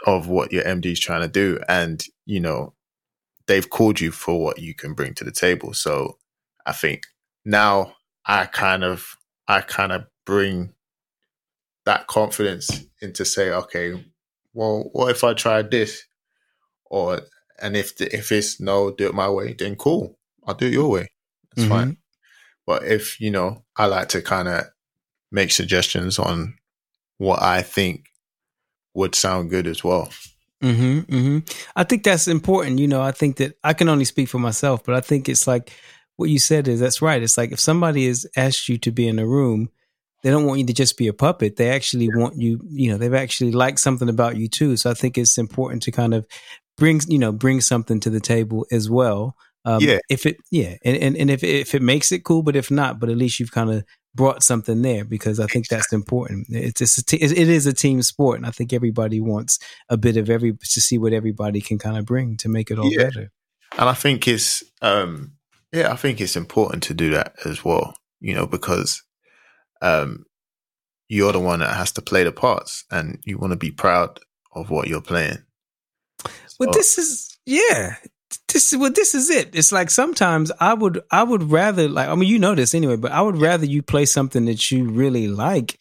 of 0.07 0.28
what 0.28 0.53
your 0.53 0.64
MD 0.64 0.87
is 0.87 1.01
trying 1.01 1.22
to 1.22 1.28
do, 1.28 1.61
and 1.68 2.05
you 2.26 2.41
know 2.41 2.74
they've 3.47 3.68
called 3.68 4.01
you 4.01 4.11
for 4.11 4.43
what 4.43 4.59
you 4.59 4.74
can 4.74 4.95
bring 4.95 5.14
to 5.14 5.24
the 5.24 5.33
table. 5.33 5.72
So 5.72 6.18
I 6.66 6.72
think 6.72 7.03
now 7.45 7.95
I 8.26 8.47
kind 8.47 8.85
of 8.85 9.16
I 9.49 9.61
kind 9.61 9.93
of 9.93 10.05
bring 10.26 10.74
that 11.87 12.07
confidence 12.07 12.85
into 13.01 13.24
say, 13.24 13.51
okay, 13.51 14.05
well, 14.53 14.91
what 14.93 15.11
if 15.11 15.24
I 15.24 15.35
tried 15.35 15.70
this, 15.70 16.05
or 16.87 17.22
and 17.63 17.77
if 17.77 17.97
the, 17.97 18.15
if 18.15 18.33
it's 18.33 18.61
no, 18.61 18.91
do 18.91 19.07
it 19.09 19.15
my 19.15 19.29
way, 19.29 19.53
then 19.55 19.77
cool, 19.77 20.19
I'll 20.47 20.55
do 20.55 20.67
it 20.67 20.73
your 20.73 20.91
way. 20.91 21.09
That's 21.55 21.67
Mhm. 21.67 21.69
fine. 21.69 21.97
But 22.67 22.85
if 22.85 23.21
you 23.21 23.31
know, 23.31 23.65
I 23.77 23.87
like 23.87 24.09
to 24.11 24.23
kind 24.23 24.49
of 24.49 24.65
make 25.33 25.51
suggestions 25.53 26.19
on 26.19 26.55
what 27.19 27.43
I 27.43 27.63
think 27.63 28.07
would 28.95 29.15
sound 29.15 29.51
good 29.51 29.67
as 29.67 29.85
well. 29.85 30.11
hmm 30.63 31.01
hmm 31.01 31.39
I 31.75 31.85
think 31.85 32.05
that's 32.05 32.29
important. 32.29 32.79
You 32.79 32.89
know, 32.89 33.01
I 33.01 33.13
think 33.13 33.37
that 33.37 33.57
I 33.65 33.73
can 33.73 33.89
only 33.89 34.05
speak 34.05 34.29
for 34.29 34.39
myself, 34.39 34.85
but 34.85 34.95
I 34.95 35.01
think 35.01 35.29
it's 35.29 35.47
like 35.47 35.73
what 36.17 36.29
you 36.29 36.39
said 36.39 36.69
is 36.69 36.81
that's 36.81 37.01
right. 37.01 37.23
It's 37.23 37.39
like 37.39 37.53
if 37.53 37.61
somebody 37.61 38.07
has 38.07 38.27
asked 38.37 38.69
you 38.69 38.77
to 38.79 38.91
be 38.93 39.09
in 39.09 39.19
a 39.19 39.27
room, 39.27 39.71
they 40.23 40.31
don't 40.31 40.45
want 40.45 40.61
you 40.61 40.67
to 40.67 40.75
just 40.75 40.99
be 40.99 41.07
a 41.09 41.15
puppet. 41.15 41.57
They 41.57 41.71
actually 41.71 42.11
want 42.15 42.37
you, 42.37 42.61
you 42.69 42.91
know, 42.91 42.99
they've 42.99 43.15
actually 43.15 43.53
liked 43.53 43.81
something 43.81 44.09
about 44.09 44.37
you 44.37 44.49
too. 44.49 44.77
So 44.77 44.91
I 44.91 44.95
think 44.95 45.17
it's 45.17 45.39
important 45.39 45.83
to 45.85 45.93
kind 45.93 46.13
of 46.13 46.27
bring, 46.81 47.01
you 47.07 47.18
know, 47.18 47.31
bring 47.31 47.61
something 47.61 48.01
to 48.01 48.11
the 48.11 48.18
table 48.18 48.66
as 48.72 48.91
well. 48.91 49.37
Um, 49.64 49.81
Yeah. 49.81 49.99
If 50.09 50.26
it, 50.26 50.39
yeah. 50.51 50.76
And, 50.85 50.97
and, 50.97 51.16
and 51.16 51.31
if, 51.31 51.45
if 51.45 51.74
it 51.74 51.83
makes 51.83 52.11
it 52.11 52.24
cool, 52.24 52.43
but 52.43 52.57
if 52.57 52.70
not, 52.70 52.99
but 52.99 53.11
at 53.11 53.16
least 53.16 53.39
you've 53.39 53.53
kind 53.53 53.70
of 53.70 53.85
brought 54.14 54.43
something 54.43 54.83
there 54.83 55.05
because 55.05 55.39
I 55.39 55.47
think 55.47 55.68
that's 55.68 55.93
important. 55.93 56.47
It's, 56.49 56.81
it's 56.81 56.99
a 56.99 57.05
te- 57.05 57.18
it 57.22 57.49
is 57.49 57.66
a 57.66 57.72
team 57.72 58.03
sport. 58.03 58.39
And 58.39 58.47
I 58.47 58.51
think 58.51 58.72
everybody 58.72 59.20
wants 59.20 59.59
a 59.89 59.97
bit 59.97 60.16
of 60.16 60.28
every 60.31 60.53
to 60.55 60.81
see 60.81 60.99
what 60.99 61.12
everybody 61.12 61.61
can 61.61 61.78
kind 61.78 61.97
of 61.99 62.07
bring 62.07 62.37
to 62.39 62.49
make 62.49 62.70
it 62.70 62.78
all 62.78 62.91
Yeah. 62.91 63.05
better. 63.05 63.31
And 63.78 63.89
I 63.89 63.95
think 63.95 64.26
it's, 64.26 64.64
um, 64.83 65.35
yeah, 65.72 65.93
I 65.93 65.97
think 65.97 66.20
it's 66.20 66.35
important 66.35 66.83
to 66.85 66.95
do 66.95 67.11
that 67.11 67.35
as 67.45 67.64
well, 67.64 67.95
you 68.18 68.35
know, 68.35 68.47
because 68.47 69.03
um, 69.83 70.24
you're 71.09 71.33
the 71.33 71.39
one 71.39 71.61
that 71.61 71.76
has 71.76 71.93
to 71.93 72.03
play 72.03 72.24
the 72.24 72.33
parts 72.33 72.85
and 72.91 73.18
you 73.24 73.39
want 73.39 73.53
to 73.53 73.57
be 73.57 73.70
proud 73.70 74.18
of 74.53 74.70
what 74.70 74.89
you're 74.89 75.03
playing. 75.03 75.45
Well, 76.61 76.69
oh. 76.69 76.73
this 76.73 76.99
is 76.99 77.39
yeah. 77.47 77.97
This 78.53 78.73
is 78.73 78.79
well, 78.79 78.93
this 78.93 79.15
is 79.15 79.31
it. 79.31 79.57
It's 79.57 79.73
like 79.73 79.91
sometimes 79.91 80.53
I 80.61 80.75
would 80.75 81.01
I 81.11 81.23
would 81.23 81.51
rather 81.51 81.89
like 81.89 82.09
I 82.09 82.15
mean 82.15 82.29
you 82.29 82.39
know 82.39 82.55
this 82.55 82.75
anyway, 82.75 82.97
but 82.97 83.13
I 83.13 83.23
would 83.23 83.39
rather 83.39 83.65
you 83.65 83.83
play 83.83 84.05
something 84.05 84.45
that 84.45 84.71
you 84.71 84.89
really 84.89 85.27
like 85.27 85.81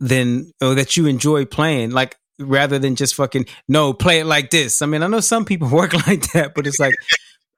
than 0.00 0.50
or 0.62 0.74
that 0.74 0.96
you 0.96 1.06
enjoy 1.06 1.44
playing, 1.44 1.90
like 1.90 2.16
rather 2.40 2.78
than 2.78 2.96
just 2.96 3.14
fucking 3.16 3.46
no 3.68 3.92
play 3.92 4.20
it 4.20 4.24
like 4.24 4.50
this. 4.50 4.80
I 4.80 4.86
mean 4.86 5.02
I 5.02 5.06
know 5.08 5.20
some 5.20 5.44
people 5.44 5.68
work 5.72 5.92
like 6.06 6.32
that, 6.32 6.52
but 6.54 6.66
it's 6.66 6.80
like 6.80 6.94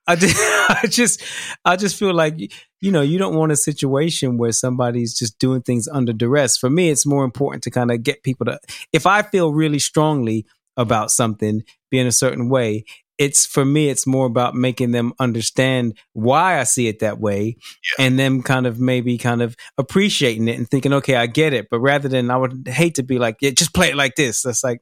I 0.07 0.16
just, 0.16 0.36
I 0.68 0.86
just 0.86 1.22
I 1.64 1.76
just 1.76 1.96
feel 1.96 2.12
like 2.12 2.34
you 2.80 2.90
know 2.90 3.03
you 3.03 3.18
don't 3.18 3.36
want 3.36 3.53
a 3.53 3.57
situation 3.57 4.38
where 4.38 4.53
somebody's 4.53 5.14
just 5.16 5.38
doing 5.38 5.62
things 5.62 5.86
under 5.86 6.12
duress. 6.12 6.59
For 6.59 6.68
me, 6.68 6.90
it's 6.90 7.07
more 7.07 7.24
important 7.24 7.62
to 7.64 7.70
kind 7.70 7.92
of 7.92 8.03
get 8.03 8.24
people 8.24 8.46
to 8.46 8.59
if 8.92 9.07
I 9.07 9.22
feel 9.22 9.53
really 9.53 9.78
strongly 9.78 10.46
about 10.76 11.10
something 11.10 11.62
being 11.90 12.06
a 12.06 12.12
certain 12.12 12.48
way 12.48 12.84
it's 13.18 13.44
for 13.44 13.64
me 13.66 13.88
it's 13.90 14.06
more 14.06 14.24
about 14.24 14.54
making 14.54 14.92
them 14.92 15.12
understand 15.18 15.92
why 16.14 16.58
i 16.58 16.62
see 16.64 16.88
it 16.88 17.00
that 17.00 17.18
way 17.20 17.56
and 17.98 18.18
them 18.18 18.42
kind 18.42 18.66
of 18.66 18.80
maybe 18.80 19.18
kind 19.18 19.42
of 19.42 19.54
appreciating 19.76 20.48
it 20.48 20.56
and 20.56 20.70
thinking 20.70 20.92
okay 20.92 21.16
i 21.16 21.26
get 21.26 21.52
it 21.52 21.68
but 21.70 21.80
rather 21.80 22.08
than 22.08 22.30
i 22.30 22.36
would 22.36 22.66
hate 22.66 22.94
to 22.94 23.02
be 23.02 23.18
like 23.18 23.36
yeah 23.40 23.50
just 23.50 23.74
play 23.74 23.90
it 23.90 23.96
like 23.96 24.14
this 24.14 24.42
that's 24.42 24.64
like 24.64 24.80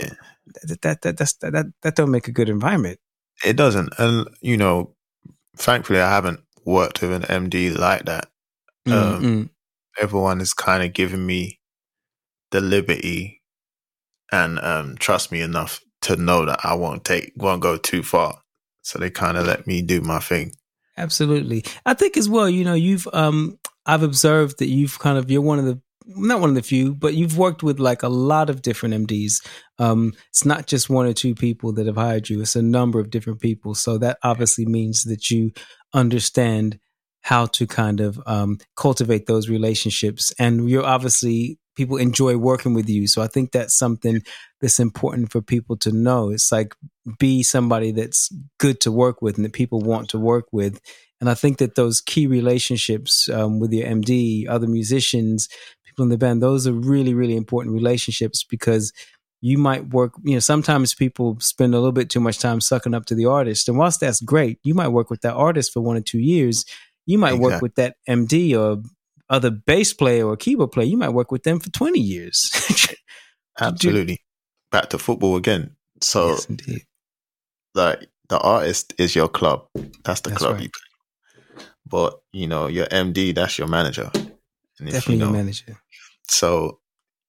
Yeah. 0.00 0.10
that 0.68 0.82
that 0.82 1.02
that 1.02 1.16
that's, 1.16 1.32
that, 1.34 1.52
that, 1.52 1.66
that 1.82 1.96
don't 1.96 2.10
make 2.10 2.28
a 2.28 2.32
good 2.32 2.48
environment 2.48 2.98
It 3.44 3.56
doesn't. 3.56 3.94
And, 3.98 4.26
you 4.40 4.56
know, 4.56 4.96
thankfully, 5.56 6.00
I 6.00 6.10
haven't 6.10 6.40
worked 6.64 7.00
with 7.00 7.12
an 7.12 7.22
MD 7.22 7.78
like 7.78 8.04
that. 8.06 8.26
Um, 8.86 9.22
Mm-mm. 9.22 9.50
Everyone 10.00 10.40
is 10.40 10.52
kind 10.52 10.82
of 10.82 10.92
giving 10.92 11.24
me 11.24 11.60
the 12.50 12.60
liberty 12.60 13.37
and 14.32 14.58
um, 14.60 14.96
trust 14.98 15.32
me 15.32 15.40
enough 15.40 15.80
to 16.02 16.16
know 16.16 16.44
that 16.44 16.60
I 16.64 16.74
won't 16.74 17.04
take, 17.04 17.32
won't 17.36 17.62
go 17.62 17.76
too 17.76 18.02
far. 18.02 18.40
So 18.82 18.98
they 18.98 19.10
kind 19.10 19.36
of 19.36 19.46
let 19.46 19.66
me 19.66 19.82
do 19.82 20.00
my 20.00 20.18
thing. 20.18 20.52
Absolutely. 20.96 21.64
I 21.86 21.94
think 21.94 22.16
as 22.16 22.28
well, 22.28 22.48
you 22.50 22.64
know, 22.64 22.74
you've 22.74 23.06
um 23.12 23.58
I've 23.86 24.02
observed 24.02 24.58
that 24.58 24.68
you've 24.68 24.98
kind 24.98 25.16
of 25.16 25.30
you're 25.30 25.42
one 25.42 25.58
of 25.58 25.64
the 25.64 25.80
not 26.06 26.40
one 26.40 26.48
of 26.48 26.56
the 26.56 26.62
few, 26.62 26.94
but 26.94 27.14
you've 27.14 27.36
worked 27.36 27.62
with 27.62 27.78
like 27.78 28.02
a 28.02 28.08
lot 28.08 28.50
of 28.50 28.62
different 28.62 29.06
MDs. 29.06 29.46
Um 29.78 30.14
it's 30.30 30.44
not 30.44 30.66
just 30.66 30.90
one 30.90 31.06
or 31.06 31.12
two 31.12 31.34
people 31.34 31.72
that 31.74 31.86
have 31.86 31.96
hired 31.96 32.28
you, 32.28 32.40
it's 32.40 32.56
a 32.56 32.62
number 32.62 32.98
of 32.98 33.10
different 33.10 33.40
people. 33.40 33.74
So 33.74 33.98
that 33.98 34.18
obviously 34.22 34.66
means 34.66 35.04
that 35.04 35.30
you 35.30 35.52
understand 35.94 36.80
how 37.20 37.46
to 37.46 37.66
kind 37.66 38.00
of 38.00 38.20
um 38.26 38.58
cultivate 38.76 39.26
those 39.26 39.48
relationships 39.48 40.32
and 40.38 40.68
you're 40.68 40.86
obviously 40.86 41.58
people 41.78 41.96
enjoy 41.96 42.36
working 42.36 42.74
with 42.74 42.88
you. 42.88 43.06
So 43.06 43.22
I 43.22 43.28
think 43.28 43.52
that's 43.52 43.78
something 43.78 44.20
that's 44.60 44.80
important 44.80 45.30
for 45.30 45.40
people 45.40 45.76
to 45.76 45.92
know. 45.92 46.30
It's 46.30 46.50
like 46.50 46.74
be 47.20 47.44
somebody 47.44 47.92
that's 47.92 48.34
good 48.58 48.80
to 48.80 48.90
work 48.90 49.22
with 49.22 49.36
and 49.36 49.44
that 49.44 49.52
people 49.52 49.78
want 49.78 50.08
to 50.10 50.18
work 50.18 50.46
with. 50.50 50.80
And 51.20 51.30
I 51.30 51.34
think 51.34 51.58
that 51.58 51.76
those 51.76 52.00
key 52.00 52.26
relationships 52.26 53.28
um, 53.28 53.60
with 53.60 53.72
your 53.72 53.86
MD, 53.86 54.48
other 54.48 54.66
musicians, 54.66 55.48
people 55.86 56.02
in 56.02 56.08
the 56.08 56.18
band, 56.18 56.42
those 56.42 56.66
are 56.66 56.72
really, 56.72 57.14
really 57.14 57.36
important 57.36 57.74
relationships 57.74 58.42
because 58.42 58.92
you 59.40 59.56
might 59.56 59.90
work, 59.90 60.14
you 60.24 60.34
know, 60.34 60.40
sometimes 60.40 60.94
people 60.94 61.38
spend 61.38 61.74
a 61.74 61.78
little 61.78 61.92
bit 61.92 62.10
too 62.10 62.18
much 62.18 62.40
time 62.40 62.60
sucking 62.60 62.92
up 62.92 63.06
to 63.06 63.14
the 63.14 63.26
artist. 63.26 63.68
And 63.68 63.78
whilst 63.78 64.00
that's 64.00 64.20
great, 64.20 64.58
you 64.64 64.74
might 64.74 64.88
work 64.88 65.10
with 65.10 65.20
that 65.20 65.34
artist 65.34 65.72
for 65.72 65.80
one 65.80 65.96
or 65.96 66.00
two 66.00 66.18
years. 66.18 66.64
You 67.06 67.18
might 67.18 67.34
exactly. 67.34 67.52
work 67.52 67.62
with 67.62 67.74
that 67.76 67.96
MD 68.08 68.58
or 68.58 68.82
other 69.30 69.50
bass 69.50 69.92
player 69.92 70.26
or 70.26 70.36
keyboard 70.36 70.72
player, 70.72 70.86
you 70.86 70.96
might 70.96 71.10
work 71.10 71.30
with 71.30 71.42
them 71.42 71.60
for 71.60 71.70
20 71.70 71.98
years. 71.98 72.50
Absolutely. 73.60 74.22
Back 74.70 74.90
to 74.90 74.98
football 74.98 75.36
again. 75.36 75.76
So, 76.00 76.30
yes, 76.30 76.46
like, 77.74 78.08
the 78.28 78.38
artist 78.38 78.94
is 78.98 79.16
your 79.16 79.28
club. 79.28 79.66
That's 80.04 80.20
the 80.20 80.30
that's 80.30 80.42
club 80.42 80.54
right. 80.54 80.62
you 80.62 80.68
play. 80.68 81.64
But, 81.86 82.20
you 82.32 82.46
know, 82.46 82.66
your 82.66 82.86
MD, 82.86 83.34
that's 83.34 83.58
your 83.58 83.68
manager. 83.68 84.10
And 84.14 84.90
Definitely 84.90 85.14
you 85.14 85.20
know, 85.20 85.26
your 85.26 85.32
manager. 85.32 85.78
So, 86.28 86.80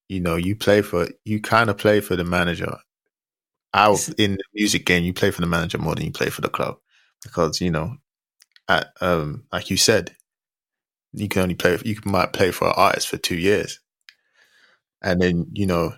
you 0.09 0.19
know, 0.19 0.35
you 0.35 0.55
play 0.55 0.81
for, 0.81 1.07
you 1.23 1.41
kind 1.41 1.69
of 1.69 1.77
play 1.77 2.01
for 2.01 2.15
the 2.15 2.25
manager. 2.25 2.77
Out 3.73 4.09
in 4.17 4.31
the 4.33 4.43
music 4.53 4.85
game, 4.85 5.03
you 5.03 5.13
play 5.13 5.31
for 5.31 5.41
the 5.41 5.47
manager 5.47 5.77
more 5.77 5.95
than 5.95 6.05
you 6.05 6.11
play 6.11 6.29
for 6.29 6.41
the 6.41 6.49
club. 6.49 6.77
Because, 7.23 7.61
you 7.61 7.71
know, 7.71 7.95
at, 8.67 8.91
um, 8.99 9.43
like 9.51 9.69
you 9.69 9.77
said, 9.77 10.15
you 11.13 11.27
can 11.27 11.43
only 11.43 11.55
play 11.55 11.77
you 11.83 11.97
might 12.05 12.33
play 12.33 12.51
for 12.51 12.67
an 12.67 12.73
artist 12.75 13.07
for 13.07 13.17
two 13.17 13.37
years. 13.37 13.79
And 15.01 15.21
then 15.21 15.47
you 15.53 15.65
know 15.65 15.93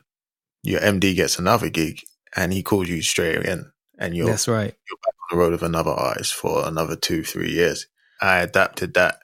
your 0.63 0.79
md 0.81 1.15
gets 1.15 1.39
another 1.39 1.69
gig 1.69 2.01
and 2.35 2.53
he 2.53 2.61
calls 2.61 2.87
you 2.87 3.01
straight 3.01 3.37
again 3.37 3.71
and 3.97 4.15
you're 4.15 4.27
that's 4.27 4.47
right. 4.47 4.75
you're 4.89 4.99
back 5.03 5.15
on 5.15 5.27
the 5.31 5.37
road 5.37 5.51
with 5.51 5.63
another 5.63 5.91
artist 5.91 6.33
for 6.33 6.67
another 6.67 6.95
two 6.95 7.23
three 7.23 7.51
years. 7.51 7.87
I 8.21 8.39
adapted 8.39 8.93
that 8.93 9.19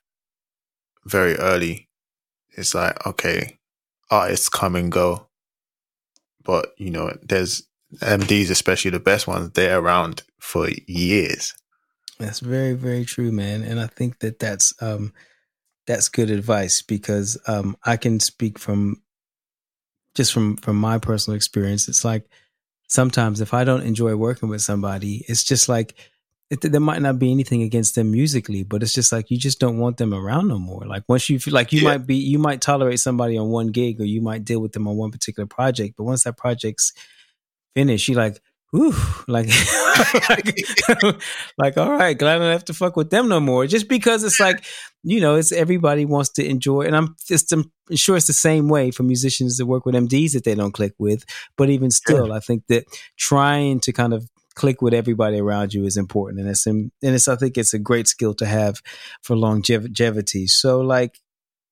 very 1.06 1.36
early. 1.36 1.90
It's 2.52 2.74
like 2.74 3.06
okay 3.06 3.60
artists 4.10 4.48
come 4.50 4.76
and 4.76 4.92
go 4.92 5.28
but 6.44 6.72
you 6.78 6.90
know 6.90 7.14
there's 7.22 7.64
mds 8.00 8.50
especially 8.50 8.90
the 8.90 9.00
best 9.00 9.28
ones 9.28 9.52
they're 9.52 9.80
around 9.80 10.24
for 10.40 10.70
years. 10.88 11.54
That's 12.20 12.40
very 12.40 12.74
very 12.74 13.06
true 13.06 13.32
man. 13.32 13.64
And 13.64 13.80
i 13.80 13.88
think 13.88 14.20
that 14.20 14.40
that's 14.40 14.74
um 14.82 15.14
that's 15.88 16.10
good 16.10 16.30
advice 16.30 16.82
because 16.82 17.38
um, 17.48 17.78
I 17.84 17.98
can 17.98 18.20
speak 18.20 18.60
from 18.60 19.02
just 20.14 20.34
from 20.34 20.58
from 20.58 20.76
my 20.76 20.98
personal 21.00 21.36
experience. 21.36 21.88
It's 21.88 22.06
like 22.06 22.26
sometimes 22.88 23.42
if 23.42 23.54
I 23.54 23.64
don't 23.64 23.84
enjoy 23.84 24.16
working 24.16 24.50
with 24.50 24.62
somebody, 24.62 25.26
it's 25.28 25.44
just 25.44 25.70
like 25.70 25.96
it, 26.50 26.62
there 26.62 26.80
might 26.80 27.02
not 27.02 27.20
be 27.20 27.32
anything 27.32 27.62
against 27.62 27.96
them 27.96 28.12
musically, 28.12 28.64
but 28.64 28.82
it's 28.82 28.94
just 28.94 29.12
like 29.12 29.30
you 29.30 29.38
just 29.38 29.60
don't 29.60 29.80
want 29.80 29.98
them 29.98 30.14
around 30.14 30.48
no 30.48 30.58
more. 30.58 30.86
Like 30.86 31.04
once 31.08 31.30
you 31.30 31.40
feel 31.40 31.54
like 31.54 31.74
you 31.74 31.82
yeah. 31.82 31.90
might 31.90 32.08
be, 32.08 32.16
you 32.16 32.40
might 32.40 32.62
tolerate 32.62 33.00
somebody 33.00 33.38
on 33.38 33.50
one 33.50 33.68
gig 33.68 34.00
or 34.00 34.06
you 34.06 34.22
might 34.22 34.46
deal 34.46 34.62
with 34.62 34.72
them 34.72 34.88
on 34.88 34.96
one 34.96 35.12
particular 35.12 35.46
project, 35.46 35.96
but 35.98 36.06
once 36.06 36.24
that 36.24 36.38
project's 36.38 36.94
finished, 37.76 38.08
you 38.08 38.16
like, 38.16 38.42
whew, 38.72 38.94
like, 39.28 39.50
like, 40.30 40.58
like, 41.58 41.78
all 41.78 41.92
right, 41.92 42.18
glad 42.18 42.36
I 42.36 42.40
don't 42.40 42.52
have 42.52 42.66
to 42.66 42.74
fuck 42.74 42.96
with 42.96 43.10
them 43.10 43.30
no 43.30 43.40
more. 43.40 43.68
Just 43.68 43.88
because 43.88 44.24
it's 44.24 44.40
like, 44.40 44.64
you 45.04 45.22
know, 45.22 45.36
it's 45.36 45.52
everybody 45.52 46.06
wants 46.06 46.30
to 46.32 46.46
enjoy, 46.46 46.82
and 46.82 46.96
I'm 46.96 47.16
just 47.26 47.52
I'm 47.52 47.72
sure 47.94 48.18
it's 48.18 48.28
the 48.28 48.34
same 48.34 48.68
way 48.68 48.92
for 48.92 49.04
musicians 49.04 49.58
that 49.58 49.66
work 49.66 49.86
with 49.86 49.96
MDs 49.96 50.34
that 50.34 50.44
they 50.44 50.56
don't 50.56 50.74
click 50.74 50.94
with. 50.98 51.24
But 51.56 51.70
even 51.70 51.92
still, 51.92 52.34
I 52.34 52.40
think 52.40 52.64
that 52.68 52.86
trying 53.18 53.80
to 53.82 53.94
kind 53.94 54.14
of 54.14 54.28
click 54.56 54.82
with 54.82 54.94
everybody 54.94 55.40
around 55.40 55.74
you 55.74 55.86
is 55.86 55.98
important, 55.98 56.42
and 56.42 56.50
it's 56.50 56.66
and 56.66 56.92
it's 57.02 57.28
I 57.28 57.36
think 57.36 57.58
it's 57.58 57.74
a 57.74 57.80
great 57.80 58.08
skill 58.08 58.34
to 58.36 58.46
have 58.46 58.82
for 59.22 59.36
longevity. 59.36 60.48
So, 60.48 60.82
like, 60.82 61.20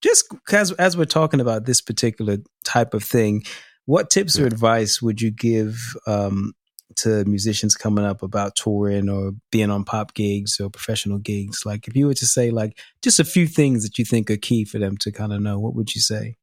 just 0.02 0.34
as 0.52 0.72
as 0.74 0.96
we're 0.96 1.06
talking 1.06 1.42
about 1.42 1.66
this 1.66 1.82
particular 1.82 2.38
type 2.64 2.94
of 2.94 3.04
thing, 3.04 3.44
what 3.86 4.10
tips 4.10 4.40
or 4.40 4.46
advice 4.46 5.02
would 5.02 5.22
you 5.22 5.32
give 5.32 5.78
um, 6.08 6.54
to 6.98 7.26
musicians 7.26 7.76
coming 7.76 8.06
up 8.06 8.24
about 8.24 8.56
touring 8.56 9.10
or 9.10 9.32
being 9.52 9.70
on 9.70 9.84
pop 9.84 10.14
gigs 10.14 10.60
or 10.60 10.70
professional 10.70 11.18
gigs? 11.18 11.66
Like, 11.66 11.88
if 11.88 11.96
you 11.96 12.08
were 12.08 12.14
to 12.14 12.26
say, 12.26 12.52
like, 12.52 12.78
just 13.02 13.20
a 13.20 13.26
few 13.26 13.48
things 13.48 13.84
that 13.84 13.98
you 13.98 14.06
think 14.06 14.30
are 14.30 14.38
key 14.38 14.66
for 14.66 14.80
them 14.80 14.98
to 14.98 15.12
kind 15.12 15.34
of 15.34 15.42
know, 15.42 15.60
what 15.60 15.76
would 15.76 15.96
you 15.96 16.02
say? 16.02 16.36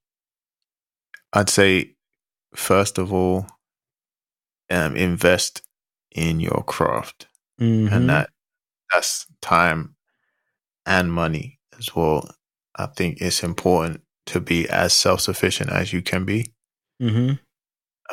I'd 1.33 1.49
say, 1.49 1.95
first 2.55 2.99
of 2.99 3.13
all, 3.13 3.47
um, 4.71 4.97
invest 4.97 5.63
in 6.11 6.41
your 6.41 6.63
craft, 6.67 7.27
mm-hmm. 7.61 7.93
and 7.93 8.09
that 8.09 8.31
that's 8.93 9.27
time 9.41 9.95
and 10.87 11.13
money 11.13 11.59
as 11.79 11.95
well. 11.95 12.29
I 12.77 12.87
think 12.87 13.21
it's 13.21 13.43
important 13.43 14.03
to 14.27 14.41
be 14.41 14.69
as 14.69 14.93
self 14.93 15.21
sufficient 15.21 15.71
as 15.71 15.93
you 15.93 16.03
can 16.03 16.25
be. 16.25 16.53
Mm-hmm. 17.01 17.35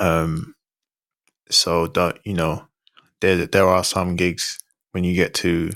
Um, 0.04 0.56
so 1.50 1.88
that 1.88 2.20
you 2.24 2.34
know, 2.34 2.66
there 3.22 3.46
there 3.46 3.68
are 3.68 3.84
some 3.84 4.16
gigs 4.16 4.60
when 4.92 5.04
you 5.04 5.14
get 5.14 5.34
to 5.36 5.72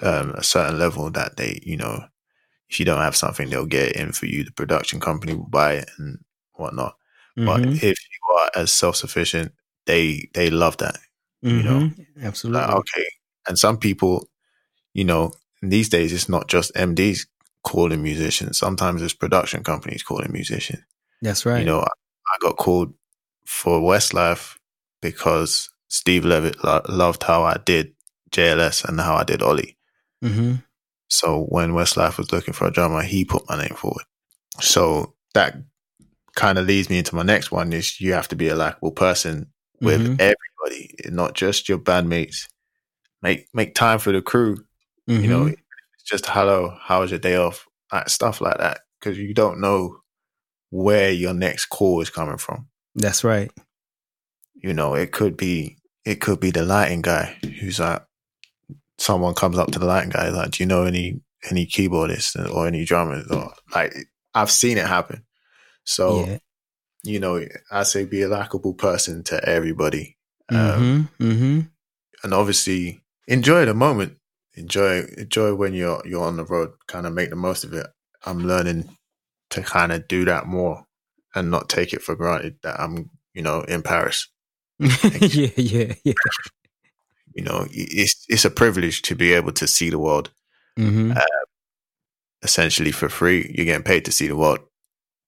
um, 0.00 0.30
a 0.30 0.42
certain 0.42 0.78
level 0.78 1.10
that 1.10 1.36
they, 1.36 1.60
you 1.64 1.76
know, 1.76 2.04
if 2.68 2.78
you 2.78 2.86
don't 2.86 3.00
have 3.00 3.16
something, 3.16 3.50
they'll 3.50 3.66
get 3.66 3.96
in 3.96 4.12
for 4.12 4.26
you. 4.26 4.44
The 4.44 4.52
production 4.52 5.00
company 5.00 5.34
will 5.34 5.48
buy 5.48 5.74
it 5.74 5.90
and 5.98 6.18
whatnot. 6.54 6.96
Mm-hmm. 7.38 7.46
But 7.46 7.82
if 7.82 7.98
you 7.98 8.36
are 8.36 8.50
as 8.54 8.72
self 8.72 8.96
sufficient, 8.96 9.52
they 9.86 10.28
they 10.34 10.50
love 10.50 10.78
that. 10.78 10.96
Mm-hmm. 11.44 11.56
You 11.56 11.62
know, 11.62 11.80
mm-hmm. 11.80 12.26
absolutely. 12.26 12.60
Like, 12.60 12.76
okay, 12.76 13.06
and 13.48 13.58
some 13.58 13.78
people, 13.78 14.28
you 14.94 15.04
know, 15.04 15.32
these 15.62 15.88
days 15.88 16.12
it's 16.12 16.28
not 16.28 16.48
just 16.48 16.74
MDs 16.74 17.26
calling 17.62 18.02
musicians. 18.02 18.58
Sometimes 18.58 19.02
it's 19.02 19.14
production 19.14 19.62
companies 19.62 20.02
calling 20.02 20.32
musicians. 20.32 20.82
That's 21.20 21.46
right. 21.46 21.60
You 21.60 21.66
know, 21.66 21.80
I, 21.80 21.84
I 21.84 22.36
got 22.40 22.56
called 22.56 22.94
for 23.46 23.80
Westlife 23.80 24.56
because 25.02 25.68
Steve 25.88 26.24
Levitt 26.24 26.64
lo- 26.64 26.80
loved 26.88 27.22
how 27.22 27.42
I 27.42 27.58
did 27.62 27.92
JLS 28.30 28.88
and 28.88 28.98
how 28.98 29.16
I 29.16 29.24
did 29.24 29.42
Olly. 29.42 29.76
Mm-hmm. 30.24 30.54
So 31.08 31.44
when 31.50 31.72
Westlife 31.72 32.16
was 32.16 32.32
looking 32.32 32.54
for 32.54 32.66
a 32.66 32.70
drummer, 32.70 33.02
he 33.02 33.26
put 33.26 33.46
my 33.46 33.58
name 33.58 33.74
forward. 33.76 34.04
So 34.60 35.14
that 35.34 35.56
kind 36.34 36.56
of 36.56 36.66
leads 36.66 36.88
me 36.88 36.98
into 36.98 37.14
my 37.14 37.22
next 37.22 37.52
one 37.52 37.72
is 37.74 38.00
you 38.00 38.14
have 38.14 38.28
to 38.28 38.36
be 38.36 38.48
a 38.48 38.56
likable 38.56 38.92
person 38.92 39.52
with 39.82 40.00
mm-hmm. 40.00 40.14
everybody, 40.18 40.94
not 41.10 41.34
just 41.34 41.68
your 41.68 41.78
bandmates. 41.78 42.48
Make 43.20 43.48
make 43.52 43.74
time 43.74 43.98
for 43.98 44.12
the 44.12 44.22
crew. 44.22 44.56
Mm-hmm. 45.08 45.22
You 45.22 45.28
know, 45.28 45.44
mm-hmm. 45.44 45.54
just 46.06 46.26
hello, 46.26 46.76
how 46.80 47.00
was 47.00 47.10
your 47.10 47.20
day 47.20 47.36
off? 47.36 47.66
Like, 47.92 48.08
stuff 48.08 48.40
like 48.40 48.58
that. 48.58 48.80
Because 48.98 49.18
you 49.18 49.34
don't 49.34 49.60
know 49.60 49.98
where 50.70 51.10
your 51.10 51.34
next 51.34 51.66
call 51.66 52.00
is 52.00 52.08
coming 52.08 52.38
from. 52.38 52.68
That's 52.94 53.22
right. 53.24 53.50
You 54.62 54.72
know, 54.72 54.94
it 54.94 55.12
could 55.12 55.36
be 55.36 55.78
it 56.04 56.20
could 56.20 56.40
be 56.40 56.50
the 56.50 56.64
lighting 56.64 57.02
guy 57.02 57.36
who's 57.60 57.80
like 57.80 58.04
someone 58.98 59.34
comes 59.34 59.58
up 59.58 59.70
to 59.72 59.78
the 59.78 59.86
lighting 59.86 60.10
guy 60.10 60.28
like, 60.30 60.52
"Do 60.52 60.62
you 60.62 60.66
know 60.66 60.84
any 60.84 61.20
any 61.50 61.66
keyboardists 61.66 62.50
or 62.52 62.66
any 62.66 62.84
drummers?" 62.84 63.26
Or 63.28 63.52
like 63.74 63.92
I've 64.34 64.50
seen 64.50 64.78
it 64.78 64.86
happen. 64.86 65.24
So, 65.84 66.24
yeah. 66.24 66.38
you 67.02 67.18
know, 67.18 67.44
I 67.70 67.82
say 67.82 68.04
be 68.04 68.22
a 68.22 68.28
likable 68.28 68.74
person 68.74 69.24
to 69.24 69.44
everybody, 69.48 70.16
um, 70.48 71.10
mm-hmm, 71.18 71.30
mm-hmm. 71.30 71.60
and 72.22 72.34
obviously 72.34 73.02
enjoy 73.26 73.64
the 73.64 73.74
moment. 73.74 74.18
Enjoy 74.54 75.02
enjoy 75.16 75.54
when 75.54 75.74
you're 75.74 76.02
you're 76.04 76.24
on 76.24 76.36
the 76.36 76.44
road. 76.44 76.72
Kind 76.86 77.06
of 77.06 77.14
make 77.14 77.30
the 77.30 77.36
most 77.36 77.64
of 77.64 77.72
it. 77.72 77.86
I'm 78.24 78.46
learning 78.46 78.96
to 79.50 79.62
kind 79.62 79.92
of 79.92 80.06
do 80.08 80.24
that 80.26 80.46
more 80.46 80.86
and 81.34 81.50
not 81.50 81.68
take 81.68 81.92
it 81.92 82.02
for 82.02 82.14
granted 82.14 82.56
that 82.62 82.78
I'm 82.78 83.10
you 83.34 83.42
know 83.42 83.62
in 83.62 83.82
Paris. 83.82 84.28
yeah, 85.20 85.50
yeah, 85.56 85.94
yeah. 86.04 86.12
You 87.34 87.44
know, 87.44 87.66
it's 87.70 88.26
it's 88.28 88.44
a 88.44 88.50
privilege 88.50 89.02
to 89.02 89.14
be 89.14 89.32
able 89.32 89.52
to 89.52 89.66
see 89.66 89.90
the 89.90 89.98
world, 89.98 90.30
mm-hmm. 90.78 91.12
uh, 91.16 91.44
essentially 92.42 92.92
for 92.92 93.08
free. 93.08 93.50
You're 93.54 93.66
getting 93.66 93.84
paid 93.84 94.04
to 94.06 94.12
see 94.12 94.26
the 94.26 94.36
world, 94.36 94.60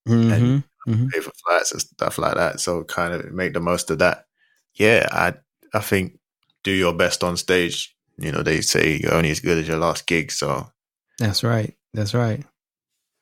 mm-hmm. 0.07 0.31
and 0.31 0.63
mm-hmm. 0.87 1.07
pay 1.07 1.19
for 1.21 1.31
flights 1.45 1.71
and 1.71 1.81
stuff 1.81 2.17
like 2.17 2.35
that. 2.35 2.59
So, 2.59 2.83
kind 2.83 3.13
of 3.13 3.31
make 3.31 3.53
the 3.53 3.59
most 3.59 3.89
of 3.89 3.99
that. 3.99 4.25
Yeah, 4.75 5.07
I 5.11 5.33
I 5.73 5.79
think 5.79 6.19
do 6.63 6.71
your 6.71 6.93
best 6.93 7.23
on 7.23 7.37
stage. 7.37 7.95
You 8.17 8.31
know, 8.31 8.43
they 8.43 8.61
say 8.61 8.99
you're 9.01 9.15
only 9.15 9.31
as 9.31 9.39
good 9.39 9.57
as 9.57 9.67
your 9.67 9.77
last 9.77 10.05
gig. 10.05 10.31
So 10.31 10.69
that's 11.17 11.43
right. 11.43 11.73
That's 11.93 12.13
right. 12.13 12.43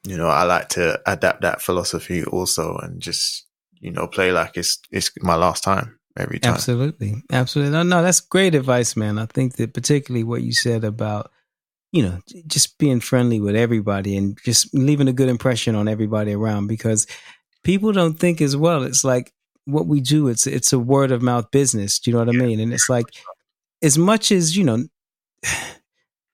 You 0.06 0.18
know, 0.18 0.28
I 0.28 0.44
like 0.44 0.70
to 0.70 1.00
adapt 1.10 1.42
that 1.42 1.62
philosophy 1.62 2.26
also, 2.26 2.76
and 2.78 3.02
just 3.02 3.48
you 3.80 3.92
know 3.92 4.08
play 4.08 4.34
like 4.34 4.58
it's 4.58 4.80
it's 4.92 5.12
my 5.22 5.36
last 5.36 5.64
time 5.64 6.00
every 6.18 6.40
time. 6.40 6.54
Absolutely. 6.54 7.16
Absolutely. 7.32 7.74
No, 7.74 7.84
no, 7.84 8.02
that's 8.02 8.20
great 8.20 8.56
advice, 8.56 8.96
man. 8.96 9.18
I 9.18 9.26
think 9.26 9.56
that 9.58 9.74
particularly 9.74 10.24
what 10.24 10.44
you 10.44 10.54
said 10.54 10.84
about, 10.84 11.32
you 11.92 12.04
know, 12.04 12.20
just 12.48 12.78
being 12.78 13.00
friendly 13.00 13.40
with 13.40 13.56
everybody 13.56 14.18
and 14.18 14.38
just 14.44 14.74
leaving 14.74 15.08
a 15.08 15.14
good 15.14 15.30
impression 15.30 15.76
on 15.76 15.88
everybody 15.88 16.34
around 16.34 16.68
because 16.68 17.08
people 17.64 17.92
don't 17.92 18.20
think 18.20 18.42
as 18.42 18.56
well. 18.56 18.84
It's 18.84 19.04
like 19.04 19.34
what 19.66 19.88
we 19.88 20.02
do. 20.02 20.28
It's 20.28 20.46
it's 20.48 20.74
a 20.74 20.80
word 20.80 21.12
of 21.12 21.22
mouth 21.22 21.52
business. 21.52 22.00
Do 22.00 22.12
you 22.12 22.18
know 22.18 22.26
what 22.26 22.36
I 22.36 22.38
mean? 22.38 22.60
And 22.60 22.74
it's 22.74 22.90
like 22.90 23.06
as 23.82 23.98
much 23.98 24.32
as 24.32 24.56
you 24.56 24.64
know. 24.64 24.86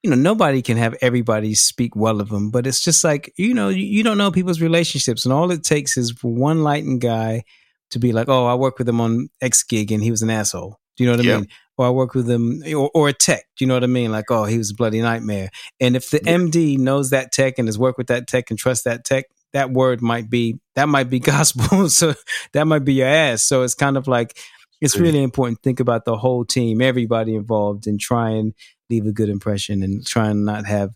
You 0.02 0.10
know, 0.10 0.16
nobody 0.16 0.62
can 0.62 0.78
have 0.78 0.96
everybody 1.02 1.54
speak 1.56 1.94
well 1.94 2.22
of 2.22 2.30
them, 2.30 2.52
but 2.52 2.66
it's 2.66 2.82
just 2.82 3.04
like, 3.04 3.34
you 3.36 3.54
know, 3.54 3.68
you, 3.68 3.84
you 3.84 4.02
don't 4.02 4.18
know 4.18 4.32
people's 4.32 4.62
relationships. 4.62 5.26
And 5.26 5.34
all 5.34 5.52
it 5.52 5.66
takes 5.66 5.98
is 5.98 6.12
for 6.12 6.32
one 6.32 6.64
lightened 6.64 7.02
guy 7.02 7.44
to 7.92 8.00
be 8.00 8.12
like, 8.12 8.30
oh, 8.30 8.46
I 8.46 8.56
worked 8.56 8.80
with 8.80 8.90
him 8.90 9.02
on 9.02 9.30
X 9.42 9.64
gig 9.64 9.92
and 9.92 10.04
he 10.04 10.12
was 10.12 10.22
an 10.22 10.30
asshole. 10.30 10.80
Do 10.98 11.04
you 11.04 11.10
know 11.10 11.18
what 11.18 11.26
I 11.26 11.38
mean? 11.38 11.48
Or 11.78 11.88
I 11.88 11.90
work 11.92 12.14
with 12.14 12.30
him, 12.30 12.62
or, 12.76 12.92
or, 12.94 13.08
a 13.08 13.14
tech. 13.14 13.46
Do 13.56 13.64
you 13.64 13.68
know 13.68 13.74
what 13.74 13.86
I 13.86 13.88
mean? 13.88 14.12
Like, 14.12 14.30
oh, 14.30 14.44
he 14.44 14.58
was 14.58 14.72
a 14.72 14.76
bloody 14.76 15.02
nightmare. 15.02 15.50
And 15.80 15.96
if 15.96 16.10
the. 16.10 16.20
MD 16.20 16.78
knows 16.78 17.12
that 17.12 17.32
tech 17.32 17.58
and 17.58 17.70
has 17.70 17.80
worked 17.80 17.98
with 17.98 18.08
that 18.08 18.28
tech 18.28 18.50
and 18.50 18.60
trusts 18.60 18.84
that 18.84 19.06
tech, 19.06 19.26
that 19.54 19.72
word 19.72 20.02
might 20.02 20.30
be 20.30 20.60
that 20.76 20.90
might 20.90 21.10
be 21.10 21.20
gospel. 21.22 21.90
so 21.90 22.16
that 22.52 22.66
might 22.66 22.84
be 22.84 22.96
your 22.96 23.08
ass. 23.08 23.44
So 23.44 23.64
it's 23.64 23.76
kind 23.76 23.96
of 23.96 24.10
like 24.10 24.38
it's 24.82 24.98
really 24.98 25.22
important 25.24 25.60
to 25.60 25.62
think 25.64 25.80
about 25.80 26.06
the 26.06 26.18
whole 26.18 26.46
team, 26.46 26.82
everybody 26.82 27.36
involved, 27.36 27.88
and 27.88 28.00
try 28.00 28.32
and 28.32 28.54
leave 28.90 29.06
a 29.06 29.12
good 29.12 29.30
impression 29.30 29.84
and 29.84 30.06
try 30.06 30.30
and 30.30 30.46
not 30.46 30.66
have, 30.66 30.92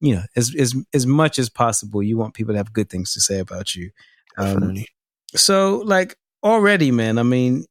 you 0.00 0.14
know, 0.14 0.22
as 0.36 0.54
as 0.58 0.74
as 0.94 1.06
much 1.06 1.38
as 1.38 1.48
possible. 1.48 2.02
You 2.02 2.16
want 2.16 2.34
people 2.34 2.54
to 2.54 2.58
have 2.58 2.72
good 2.72 2.90
things 2.90 3.12
to 3.14 3.20
say 3.20 3.38
about 3.38 3.74
you. 3.74 3.90
Um, 4.38 4.84
so, 5.34 5.82
like 5.84 6.16
already, 6.42 6.90
man. 6.90 7.18
I 7.18 7.22
mean, 7.22 7.64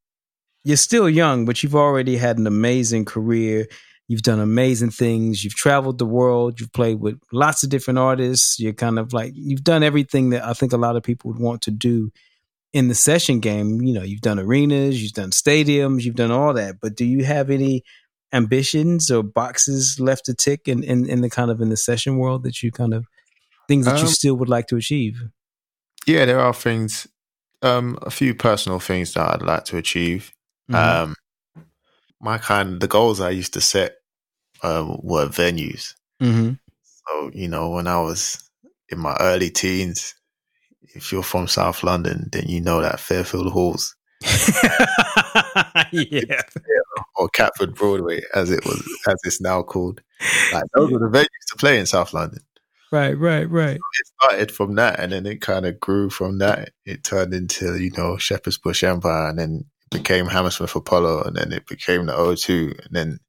you're 0.63 0.77
still 0.77 1.09
young, 1.09 1.45
but 1.45 1.63
you've 1.63 1.75
already 1.75 2.17
had 2.17 2.37
an 2.37 2.47
amazing 2.47 3.05
career. 3.05 3.67
You've 4.07 4.21
done 4.23 4.39
amazing 4.39 4.91
things. 4.91 5.43
You've 5.43 5.55
traveled 5.55 5.97
the 5.97 6.05
world. 6.05 6.59
You've 6.59 6.73
played 6.73 6.99
with 6.99 7.19
lots 7.31 7.63
of 7.63 7.69
different 7.69 7.97
artists. 7.97 8.59
You're 8.59 8.73
kind 8.73 8.99
of 8.99 9.13
like, 9.13 9.31
you've 9.35 9.63
done 9.63 9.83
everything 9.83 10.31
that 10.31 10.43
I 10.43 10.53
think 10.53 10.73
a 10.73 10.77
lot 10.77 10.95
of 10.95 11.03
people 11.03 11.31
would 11.31 11.39
want 11.39 11.61
to 11.63 11.71
do 11.71 12.11
in 12.73 12.89
the 12.89 12.95
session 12.95 13.39
game. 13.39 13.81
You 13.81 13.93
know, 13.93 14.03
you've 14.03 14.21
done 14.21 14.39
arenas, 14.39 15.01
you've 15.01 15.13
done 15.13 15.31
stadiums, 15.31 16.03
you've 16.03 16.15
done 16.15 16.31
all 16.31 16.53
that. 16.53 16.79
But 16.81 16.95
do 16.95 17.05
you 17.05 17.23
have 17.23 17.49
any 17.49 17.83
ambitions 18.33 19.09
or 19.09 19.23
boxes 19.23 19.97
left 19.99 20.25
to 20.25 20.33
tick 20.33 20.67
in, 20.67 20.83
in, 20.83 21.09
in 21.09 21.21
the 21.21 21.29
kind 21.29 21.51
of 21.51 21.61
in 21.61 21.69
the 21.69 21.77
session 21.77 22.17
world 22.17 22.43
that 22.43 22.61
you 22.61 22.71
kind 22.71 22.93
of 22.93 23.05
things 23.67 23.85
that 23.85 23.95
um, 23.95 24.01
you 24.01 24.07
still 24.07 24.35
would 24.35 24.49
like 24.49 24.67
to 24.67 24.75
achieve? 24.75 25.21
Yeah, 26.05 26.25
there 26.25 26.39
are 26.39 26.53
things, 26.53 27.07
um, 27.61 27.97
a 28.01 28.11
few 28.11 28.33
personal 28.35 28.79
things 28.79 29.13
that 29.13 29.27
I'd 29.27 29.41
like 29.41 29.65
to 29.65 29.77
achieve. 29.77 30.33
Mm-hmm. 30.69 31.03
Um, 31.03 31.15
my 32.19 32.37
kind, 32.37 32.79
the 32.79 32.87
goals 32.87 33.19
I 33.19 33.31
used 33.31 33.53
to 33.53 33.61
set 33.61 33.95
um, 34.63 34.99
were 35.01 35.27
venues. 35.27 35.95
Mm-hmm. 36.21 36.53
So, 36.83 37.31
you 37.33 37.47
know, 37.47 37.69
when 37.69 37.87
I 37.87 37.99
was 38.01 38.49
in 38.89 38.99
my 38.99 39.15
early 39.19 39.49
teens, 39.49 40.15
if 40.93 41.11
you're 41.11 41.23
from 41.23 41.47
South 41.47 41.83
London, 41.83 42.29
then 42.31 42.47
you 42.47 42.61
know 42.61 42.81
that 42.81 42.99
Fairfield 42.99 43.51
Halls. 43.51 43.95
yeah. 45.91 46.41
Or 47.15 47.29
Catford 47.29 47.73
Broadway, 47.75 48.21
as 48.35 48.51
it 48.51 48.65
was, 48.65 48.83
as 49.07 49.15
it's 49.23 49.41
now 49.41 49.63
called. 49.63 50.01
Like 50.53 50.65
those 50.75 50.91
were 50.91 50.99
the 50.99 51.09
venues 51.09 51.47
to 51.51 51.55
play 51.57 51.79
in 51.79 51.85
South 51.85 52.13
London. 52.13 52.41
Right, 52.91 53.17
right, 53.17 53.49
right. 53.49 53.75
It 53.75 54.07
started 54.19 54.51
from 54.51 54.75
that, 54.75 54.99
and 54.99 55.13
then 55.13 55.25
it 55.25 55.39
kind 55.39 55.65
of 55.65 55.79
grew 55.79 56.09
from 56.09 56.39
that. 56.39 56.71
It 56.85 57.03
turned 57.03 57.33
into 57.33 57.79
you 57.79 57.91
know 57.91 58.17
Shepherd's 58.17 58.57
Bush 58.57 58.83
Empire, 58.83 59.29
and 59.29 59.39
then 59.39 59.65
it 59.91 59.97
became 59.97 60.25
Hammersmith 60.25 60.75
Apollo, 60.75 61.23
and 61.23 61.37
then 61.37 61.53
it 61.53 61.67
became 61.67 62.07
the 62.07 62.13
O2, 62.13 62.85
and 62.85 62.89
then 62.91 63.19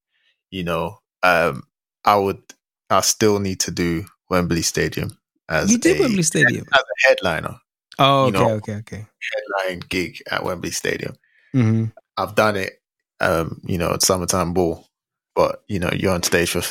you 0.51 0.65
know 0.65 0.99
um, 1.23 1.63
I 2.05 2.17
would, 2.17 2.43
I 2.91 3.01
still 3.03 3.39
need 3.39 3.61
to 3.61 3.71
do 3.71 4.05
Wembley 4.29 4.63
Stadium 4.63 5.17
as 5.49 5.71
you 5.71 5.79
did 5.79 5.99
a, 5.99 6.03
Wembley 6.03 6.23
Stadium 6.23 6.67
as 6.73 6.81
a 6.81 7.09
headliner. 7.09 7.57
Oh, 7.99 8.25
okay, 8.25 8.39
you 8.39 8.45
know, 8.45 8.51
okay, 8.55 8.75
okay. 8.77 9.07
Headline 9.33 9.81
gig 9.89 10.19
at 10.31 10.45
Wembley 10.45 10.71
Stadium. 10.71 11.15
Mm-hmm. 11.55 11.85
I've 12.17 12.35
done 12.35 12.57
it, 12.57 12.73
um, 13.21 13.61
you 13.65 13.79
know, 13.79 13.93
at 13.93 14.03
summertime 14.03 14.55
ball, 14.55 14.89
but 15.35 15.63
you 15.69 15.79
know, 15.79 15.91
you're 15.93 16.15
on 16.15 16.23
stage 16.23 16.51
for 16.51 16.63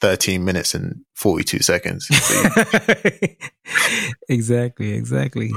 13 0.00 0.44
minutes 0.44 0.74
and 0.74 1.00
42 1.14 1.60
seconds. 1.60 2.08
Exactly, 4.28 4.92
exactly. 4.92 5.52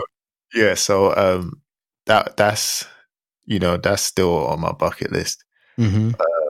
Yeah, 0.53 0.75
so 0.75 1.15
um, 1.15 1.61
that 2.05 2.37
that's 2.37 2.85
you 3.45 3.59
know 3.59 3.77
that's 3.77 4.01
still 4.01 4.47
on 4.47 4.61
my 4.61 4.71
bucket 4.71 5.11
list. 5.11 5.43
Mm-hmm. 5.77 6.11
Uh, 6.19 6.49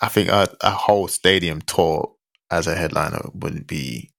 I 0.00 0.08
think 0.08 0.28
a, 0.28 0.48
a 0.60 0.70
whole 0.70 1.08
stadium 1.08 1.60
tour 1.62 2.12
as 2.50 2.66
a 2.66 2.74
headliner 2.76 3.30
would 3.34 3.66
be 3.66 4.12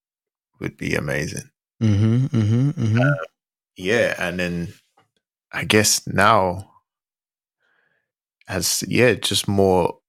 would 0.59 0.77
be 0.77 0.95
amazing. 0.95 1.49
Mm-hmm, 1.81 2.25
mm-hmm. 2.25 2.99
Uh, 2.99 3.15
yeah, 3.75 4.15
and 4.17 4.39
then 4.39 4.73
I 5.51 5.63
guess 5.63 6.05
now, 6.07 6.71
as 8.47 8.83
yeah, 8.87 9.13
just 9.13 9.47
more 9.47 9.99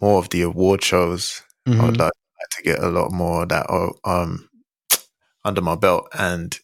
more 0.00 0.18
of 0.18 0.30
the 0.30 0.42
award 0.42 0.82
shows. 0.82 1.42
I 1.66 1.70
would 1.70 1.78
mm-hmm. 1.78 2.02
like, 2.02 2.12
to 2.50 2.62
get 2.62 2.82
a 2.82 2.88
lot 2.88 3.12
more 3.12 3.42
of 3.42 3.48
that 3.50 3.66
um 4.04 4.48
under 5.44 5.60
my 5.60 5.74
belt 5.74 6.08
and 6.12 6.58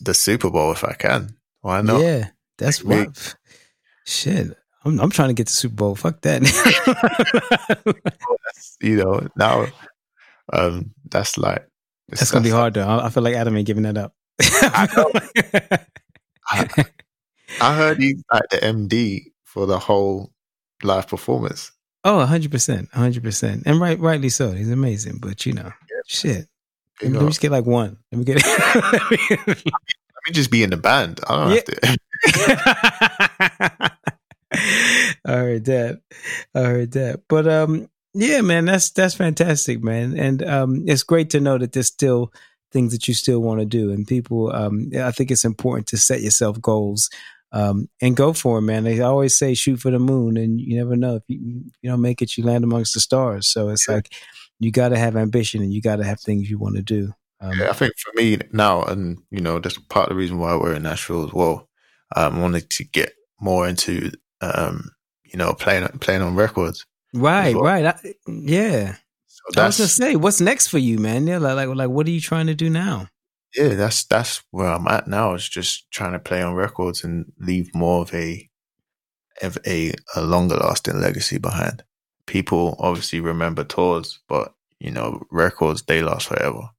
the 0.00 0.14
Super 0.14 0.50
Bowl 0.50 0.72
if 0.72 0.84
I 0.84 0.92
can. 0.92 1.36
Why 1.60 1.80
not? 1.80 2.00
Yeah, 2.00 2.28
that's 2.58 2.84
what. 2.84 3.36
Shit, 4.06 4.56
I'm, 4.84 5.00
I'm 5.00 5.10
trying 5.10 5.28
to 5.28 5.34
get 5.34 5.46
the 5.46 5.52
Super 5.52 5.76
Bowl. 5.76 5.94
Fuck 5.94 6.20
that. 6.22 6.42
you 8.80 8.96
know, 8.96 9.26
now 9.36 9.66
um, 10.52 10.92
that's 11.10 11.38
like 11.38 11.66
that's, 12.08 12.20
that's 12.20 12.30
gonna 12.30 12.44
be 12.44 12.50
hard 12.50 12.74
though. 12.74 12.86
I, 12.86 13.08
feel 13.08 13.22
like 13.22 13.34
Adam 13.34 13.56
ain't 13.56 13.66
giving 13.66 13.84
that 13.84 13.96
up. 13.96 14.14
I, 14.40 15.86
I, 16.50 16.84
I, 17.60 17.74
heard 17.74 17.98
he's 17.98 18.22
like 18.30 18.48
the 18.50 18.58
MD 18.58 19.32
for 19.44 19.66
the 19.66 19.78
whole 19.78 20.32
live 20.82 21.08
performance. 21.08 21.72
Oh, 22.04 22.24
hundred 22.26 22.50
percent, 22.50 22.90
hundred 22.92 23.22
percent, 23.22 23.62
and 23.64 23.80
right, 23.80 23.98
rightly 23.98 24.28
so. 24.28 24.52
He's 24.52 24.70
amazing, 24.70 25.18
but 25.22 25.46
you 25.46 25.54
know, 25.54 25.72
yeah, 25.90 26.00
shit. 26.06 26.48
Let 27.00 27.10
me, 27.10 27.16
let 27.18 27.24
me, 27.24 27.30
just 27.30 27.40
get 27.40 27.50
like 27.50 27.64
one. 27.64 27.96
Let 28.12 28.18
me 28.18 28.24
get. 28.24 28.44
let, 28.92 29.10
me, 29.10 29.18
let 29.46 29.64
me 29.64 30.32
just 30.32 30.50
be 30.50 30.62
in 30.62 30.70
the 30.70 30.76
band. 30.76 31.20
I 31.26 31.36
don't 31.36 31.50
yeah. 31.50 31.60
have 31.82 32.00
to. 33.60 33.90
I 35.24 35.32
heard 35.32 35.64
that. 35.64 36.02
I 36.54 36.60
heard 36.60 36.92
that. 36.92 37.22
But 37.28 37.48
um, 37.48 37.88
yeah, 38.12 38.42
man, 38.42 38.66
that's 38.66 38.90
that's 38.90 39.14
fantastic, 39.14 39.82
man, 39.82 40.16
and 40.18 40.42
um, 40.44 40.84
it's 40.86 41.02
great 41.02 41.30
to 41.30 41.40
know 41.40 41.58
that 41.58 41.72
there's 41.72 41.86
still 41.86 42.32
things 42.70 42.92
that 42.92 43.08
you 43.08 43.14
still 43.14 43.40
want 43.40 43.60
to 43.60 43.66
do, 43.66 43.90
and 43.90 44.06
people. 44.06 44.52
Um, 44.54 44.90
I 44.96 45.10
think 45.10 45.30
it's 45.30 45.44
important 45.44 45.88
to 45.88 45.96
set 45.96 46.20
yourself 46.20 46.60
goals. 46.60 47.10
Um, 47.54 47.88
and 48.02 48.16
go 48.16 48.32
for 48.32 48.58
it, 48.58 48.62
man. 48.62 48.82
They 48.82 49.00
always 49.00 49.38
say 49.38 49.54
shoot 49.54 49.78
for 49.78 49.92
the 49.92 50.00
moon, 50.00 50.36
and 50.36 50.60
you 50.60 50.76
never 50.76 50.96
know 50.96 51.14
if 51.16 51.22
you 51.28 51.38
you 51.80 51.90
don't 51.90 52.00
make 52.00 52.20
it, 52.20 52.36
you 52.36 52.44
land 52.44 52.64
amongst 52.64 52.94
the 52.94 53.00
stars. 53.00 53.46
So 53.46 53.68
it's 53.68 53.88
like 53.88 54.12
you 54.58 54.72
got 54.72 54.88
to 54.88 54.98
have 54.98 55.16
ambition, 55.16 55.62
and 55.62 55.72
you 55.72 55.80
got 55.80 55.96
to 55.96 56.04
have 56.04 56.20
things 56.20 56.50
you 56.50 56.58
want 56.58 56.74
to 56.74 56.82
do. 56.82 57.14
Um, 57.40 57.56
yeah, 57.58 57.70
I 57.70 57.72
think 57.72 57.92
for 57.96 58.12
me 58.16 58.38
now, 58.52 58.82
and 58.82 59.18
you 59.30 59.40
know, 59.40 59.60
that's 59.60 59.78
part 59.78 60.10
of 60.10 60.16
the 60.16 60.18
reason 60.18 60.38
why 60.38 60.56
we're 60.56 60.74
in 60.74 60.82
Nashville 60.82 61.26
as 61.26 61.32
well. 61.32 61.68
Um, 62.16 62.36
I 62.36 62.40
wanted 62.40 62.70
to 62.70 62.84
get 62.84 63.12
more 63.40 63.68
into 63.68 64.10
um, 64.40 64.90
you 65.24 65.38
know, 65.38 65.52
playing 65.54 65.86
playing 66.00 66.22
on 66.22 66.34
records. 66.34 66.84
Right, 67.12 67.54
well. 67.54 67.64
right. 67.64 67.86
I, 67.86 68.14
yeah. 68.26 68.96
So 69.26 69.62
I 69.62 69.66
was 69.66 69.78
gonna 69.78 69.88
say, 69.88 70.16
what's 70.16 70.40
next 70.40 70.68
for 70.68 70.78
you, 70.78 70.98
man? 70.98 71.26
Yeah, 71.26 71.38
like, 71.38 71.54
like, 71.56 71.68
like, 71.68 71.90
what 71.90 72.06
are 72.06 72.10
you 72.10 72.20
trying 72.20 72.46
to 72.46 72.54
do 72.54 72.70
now? 72.70 73.08
Yeah, 73.56 73.74
that's 73.74 74.04
that's 74.04 74.42
where 74.50 74.68
I'm 74.68 74.88
at 74.88 75.06
now. 75.06 75.34
Is 75.34 75.48
just 75.48 75.90
trying 75.90 76.12
to 76.12 76.18
play 76.18 76.42
on 76.42 76.54
records 76.54 77.04
and 77.04 77.32
leave 77.38 77.74
more 77.74 78.02
of 78.02 78.12
a 78.14 78.48
of 79.42 79.58
a, 79.66 79.92
a 80.14 80.22
longer 80.22 80.56
lasting 80.56 81.00
legacy 81.00 81.38
behind. 81.38 81.82
People 82.26 82.76
obviously 82.78 83.20
remember 83.20 83.64
tours, 83.64 84.20
but 84.28 84.54
you 84.80 84.90
know, 84.90 85.22
records 85.30 85.82
they 85.82 86.02
last 86.02 86.28
forever. 86.28 86.70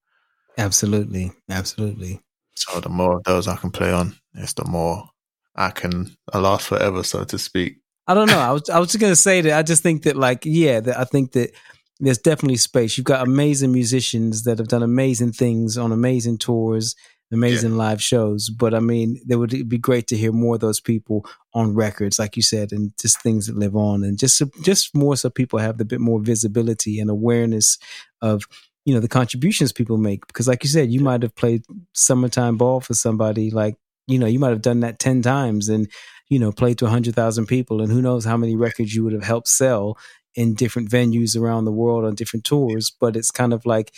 Absolutely, 0.57 1.31
absolutely. 1.49 2.21
So 2.55 2.79
the 2.79 2.89
more 2.89 3.17
of 3.17 3.23
those 3.23 3.47
I 3.47 3.57
can 3.57 3.71
play 3.71 3.91
on, 3.91 4.15
it's 4.33 4.53
the 4.53 4.65
more 4.65 5.09
I 5.55 5.69
can 5.71 6.15
last 6.33 6.67
forever, 6.67 7.03
so 7.03 7.23
to 7.23 7.37
speak. 7.37 7.77
I 8.07 8.13
don't 8.13 8.27
know. 8.27 8.39
I 8.39 8.51
was 8.51 8.69
I 8.69 8.79
was 8.79 8.89
just 8.89 9.01
gonna 9.01 9.15
say 9.15 9.41
that 9.41 9.57
I 9.57 9.63
just 9.63 9.83
think 9.83 10.03
that 10.03 10.15
like 10.15 10.45
yeah, 10.45 10.79
that 10.79 10.97
I 10.97 11.05
think 11.05 11.31
that 11.33 11.51
there's 11.99 12.17
definitely 12.17 12.57
space. 12.57 12.97
You've 12.97 13.05
got 13.05 13.25
amazing 13.25 13.71
musicians 13.71 14.43
that 14.43 14.57
have 14.57 14.67
done 14.67 14.83
amazing 14.83 15.31
things 15.31 15.77
on 15.77 15.91
amazing 15.91 16.37
tours, 16.37 16.95
amazing 17.31 17.71
yeah. 17.71 17.77
live 17.77 18.01
shows. 18.01 18.49
But 18.49 18.73
I 18.73 18.79
mean, 18.79 19.21
it 19.29 19.35
would 19.35 19.69
be 19.69 19.77
great 19.77 20.07
to 20.07 20.17
hear 20.17 20.31
more 20.31 20.55
of 20.55 20.61
those 20.61 20.81
people 20.81 21.25
on 21.53 21.73
records, 21.73 22.19
like 22.19 22.35
you 22.35 22.43
said, 22.43 22.71
and 22.71 22.91
just 22.99 23.21
things 23.21 23.47
that 23.47 23.57
live 23.57 23.75
on, 23.75 24.03
and 24.03 24.17
just 24.17 24.41
just 24.61 24.95
more 24.95 25.15
so 25.15 25.29
people 25.29 25.59
have 25.59 25.77
the 25.77 25.85
bit 25.85 26.01
more 26.01 26.19
visibility 26.19 26.99
and 26.99 27.09
awareness 27.09 27.77
of 28.21 28.43
you 28.83 28.93
know 28.93 28.99
the 28.99 29.07
contributions 29.07 29.71
people 29.71 29.97
make. 29.97 30.27
Because, 30.27 30.47
like 30.47 30.63
you 30.63 30.69
said, 30.69 30.91
you 30.91 30.99
might 30.99 31.23
have 31.23 31.35
played 31.35 31.63
summertime 31.93 32.57
ball 32.57 32.81
for 32.81 32.93
somebody 32.93 33.51
like 33.51 33.77
you 34.07 34.19
know, 34.19 34.27
you 34.27 34.39
might 34.39 34.49
have 34.49 34.61
done 34.61 34.81
that 34.81 34.99
10 34.99 35.21
times 35.21 35.69
and, 35.69 35.89
you 36.29 36.39
know, 36.39 36.51
played 36.51 36.77
to 36.79 36.85
100,000 36.85 37.45
people. 37.45 37.81
And 37.81 37.91
who 37.91 38.01
knows 38.01 38.25
how 38.25 38.37
many 38.37 38.55
records 38.55 38.93
you 38.93 39.03
would 39.03 39.13
have 39.13 39.23
helped 39.23 39.47
sell 39.47 39.97
in 40.35 40.53
different 40.55 40.89
venues 40.89 41.39
around 41.39 41.65
the 41.65 41.71
world 41.71 42.05
on 42.05 42.15
different 42.15 42.45
tours. 42.45 42.91
But 42.99 43.15
it's 43.15 43.31
kind 43.31 43.53
of 43.53 43.65
like 43.65 43.93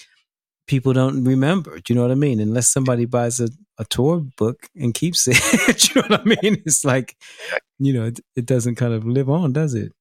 people 0.67 0.93
don't 0.93 1.23
remember. 1.23 1.79
Do 1.79 1.93
you 1.93 1.95
know 1.95 2.03
what 2.03 2.11
I 2.11 2.15
mean? 2.15 2.39
Unless 2.39 2.69
somebody 2.69 3.05
buys 3.05 3.39
a 3.39 3.49
a 3.79 3.85
tour 3.85 4.21
book 4.37 4.69
and 4.75 4.93
keeps 4.93 5.27
it. 5.27 5.37
do 5.79 5.87
you 5.93 6.01
know 6.09 6.17
what 6.17 6.21
I 6.21 6.41
mean? 6.41 6.63
It's 6.65 6.83
like, 6.83 7.15
you 7.77 7.93
know, 7.93 8.05
it, 8.05 8.19
it 8.35 8.45
doesn't 8.47 8.75
kind 8.75 8.93
of 8.93 9.05
live 9.05 9.29
on, 9.29 9.53
does 9.53 9.75
it? 9.75 9.93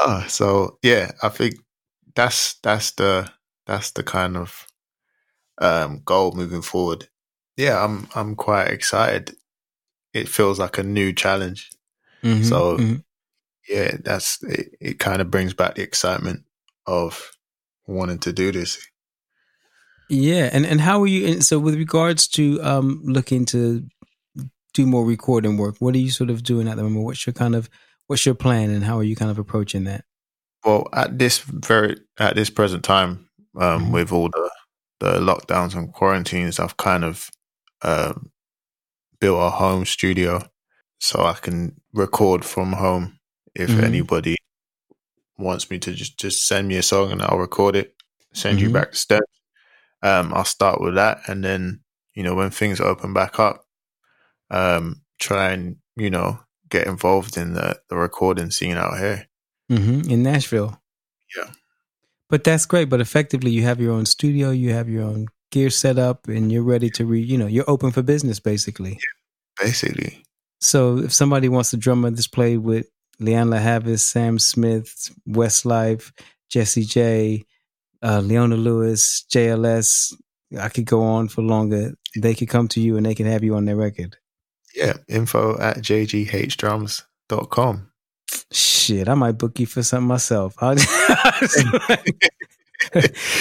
Uh, 0.00 0.26
so 0.26 0.78
yeah, 0.82 1.12
I 1.22 1.28
think 1.28 1.54
that's 2.16 2.54
that's 2.62 2.92
the 2.92 3.30
that's 3.66 3.92
the 3.92 4.02
kind 4.02 4.36
of 4.36 4.66
um, 5.58 6.02
goal 6.04 6.32
moving 6.32 6.62
forward. 6.62 7.08
Yeah, 7.56 7.82
I'm 7.82 8.08
I'm 8.14 8.34
quite 8.34 8.68
excited. 8.68 9.36
It 10.14 10.28
feels 10.28 10.58
like 10.58 10.78
a 10.78 10.82
new 10.82 11.12
challenge. 11.12 11.70
Mhm, 12.24 12.44
So 12.44 12.76
mhm. 12.78 13.04
Yeah, 13.68 13.96
that's 14.02 14.42
it, 14.42 14.74
it 14.80 14.98
kind 14.98 15.20
of 15.20 15.30
brings 15.30 15.54
back 15.54 15.74
the 15.76 15.82
excitement 15.82 16.44
of 16.86 17.30
wanting 17.86 18.18
to 18.20 18.32
do 18.32 18.52
this. 18.52 18.78
yeah, 20.08 20.50
and 20.52 20.66
and 20.66 20.80
how 20.80 21.02
are 21.02 21.06
you? 21.06 21.26
And 21.26 21.44
so, 21.44 21.58
with 21.58 21.74
regards 21.76 22.26
to 22.28 22.60
um 22.62 23.02
looking 23.04 23.44
to 23.46 23.84
do 24.74 24.86
more 24.86 25.04
recording 25.04 25.56
work, 25.56 25.76
what 25.80 25.94
are 25.94 25.98
you 25.98 26.10
sort 26.10 26.30
of 26.30 26.42
doing 26.42 26.68
at 26.68 26.76
the 26.76 26.82
moment? 26.82 27.04
What's 27.04 27.26
your 27.26 27.34
kind 27.34 27.54
of 27.54 27.68
what's 28.06 28.26
your 28.26 28.34
plan, 28.34 28.70
and 28.70 28.84
how 28.84 28.98
are 28.98 29.04
you 29.04 29.16
kind 29.16 29.30
of 29.30 29.38
approaching 29.38 29.84
that? 29.84 30.04
Well, 30.64 30.88
at 30.92 31.18
this 31.18 31.38
very 31.40 31.96
at 32.18 32.34
this 32.36 32.50
present 32.50 32.84
time, 32.84 33.28
um, 33.58 33.86
Mhm. 33.86 33.92
with 33.92 34.12
all 34.12 34.28
the 34.28 34.50
the 35.00 35.18
lockdowns 35.20 35.74
and 35.74 35.92
quarantines, 35.92 36.60
I've 36.60 36.76
kind 36.76 37.04
of 37.04 37.28
um, 37.82 38.30
built 39.20 39.40
a 39.42 39.50
home 39.50 39.84
studio 39.84 40.48
so 41.00 41.24
I 41.24 41.32
can 41.34 41.80
record 41.92 42.44
from 42.44 42.74
home. 42.74 43.18
If 43.54 43.70
Mhm. 43.70 43.84
anybody 43.84 44.36
wants 45.38 45.70
me 45.70 45.78
to 45.78 45.92
just 45.94 46.18
just 46.18 46.46
send 46.46 46.68
me 46.68 46.76
a 46.76 46.82
song 46.82 47.12
and 47.12 47.22
I'll 47.22 47.38
record 47.38 47.76
it, 47.76 47.94
send 48.32 48.60
you 48.60 48.68
Mhm. 48.68 48.72
back 48.72 48.90
the 48.92 48.96
steps. 48.96 49.32
Um, 50.02 50.32
I'll 50.34 50.44
start 50.44 50.80
with 50.80 50.94
that, 50.94 51.20
and 51.28 51.44
then 51.44 51.80
you 52.14 52.22
know 52.22 52.34
when 52.34 52.50
things 52.50 52.80
open 52.80 53.12
back 53.12 53.38
up, 53.38 53.66
um, 54.50 55.02
try 55.18 55.52
and 55.52 55.76
you 55.96 56.10
know 56.10 56.40
get 56.68 56.86
involved 56.86 57.36
in 57.36 57.54
the 57.54 57.80
the 57.88 57.96
recording 57.96 58.50
scene 58.50 58.76
out 58.76 58.98
here. 58.98 59.28
hmm 59.68 60.00
In 60.10 60.22
Nashville. 60.22 60.80
Yeah. 61.36 61.50
But 62.28 62.44
that's 62.44 62.66
great. 62.66 62.88
But 62.88 63.00
effectively, 63.00 63.50
you 63.50 63.62
have 63.64 63.80
your 63.80 63.92
own 63.92 64.06
studio, 64.06 64.50
you 64.50 64.72
have 64.72 64.88
your 64.88 65.04
own 65.04 65.26
gear 65.50 65.68
set 65.70 65.98
up, 65.98 66.28
and 66.28 66.50
you're 66.50 66.62
ready 66.62 66.88
to 66.90 67.04
re. 67.04 67.20
You 67.20 67.36
know, 67.38 67.46
you're 67.46 67.68
open 67.70 67.92
for 67.92 68.02
business 68.02 68.40
basically. 68.40 68.98
Basically, 69.60 70.24
So 70.60 70.98
if 70.98 71.12
somebody 71.12 71.48
wants 71.48 71.70
to 71.70 71.76
drum 71.76 72.02
this 72.14 72.26
play 72.26 72.56
with 72.56 72.86
Lianne 73.20 73.50
La 73.50 73.58
Havas, 73.58 74.02
Sam 74.02 74.38
Smith, 74.38 75.10
Westlife, 75.28 76.12
Jessie 76.50 76.84
J, 76.84 77.44
uh, 78.02 78.20
Leona 78.20 78.56
Lewis, 78.56 79.24
JLS, 79.32 80.12
I 80.58 80.68
could 80.68 80.84
go 80.84 81.02
on 81.02 81.28
for 81.28 81.42
longer. 81.42 81.94
They 82.16 82.34
could 82.34 82.48
come 82.48 82.68
to 82.68 82.80
you 82.80 82.96
and 82.96 83.06
they 83.06 83.14
can 83.14 83.26
have 83.26 83.42
you 83.44 83.54
on 83.54 83.64
their 83.64 83.76
record. 83.76 84.16
yeah. 84.74 84.94
Info 85.08 85.58
at 85.58 85.78
jghdrums.com. 85.78 87.88
Shit, 88.50 89.08
I 89.08 89.14
might 89.14 89.32
book 89.32 89.60
you 89.60 89.66
for 89.66 89.82
something 89.82 90.08
myself. 90.08 90.54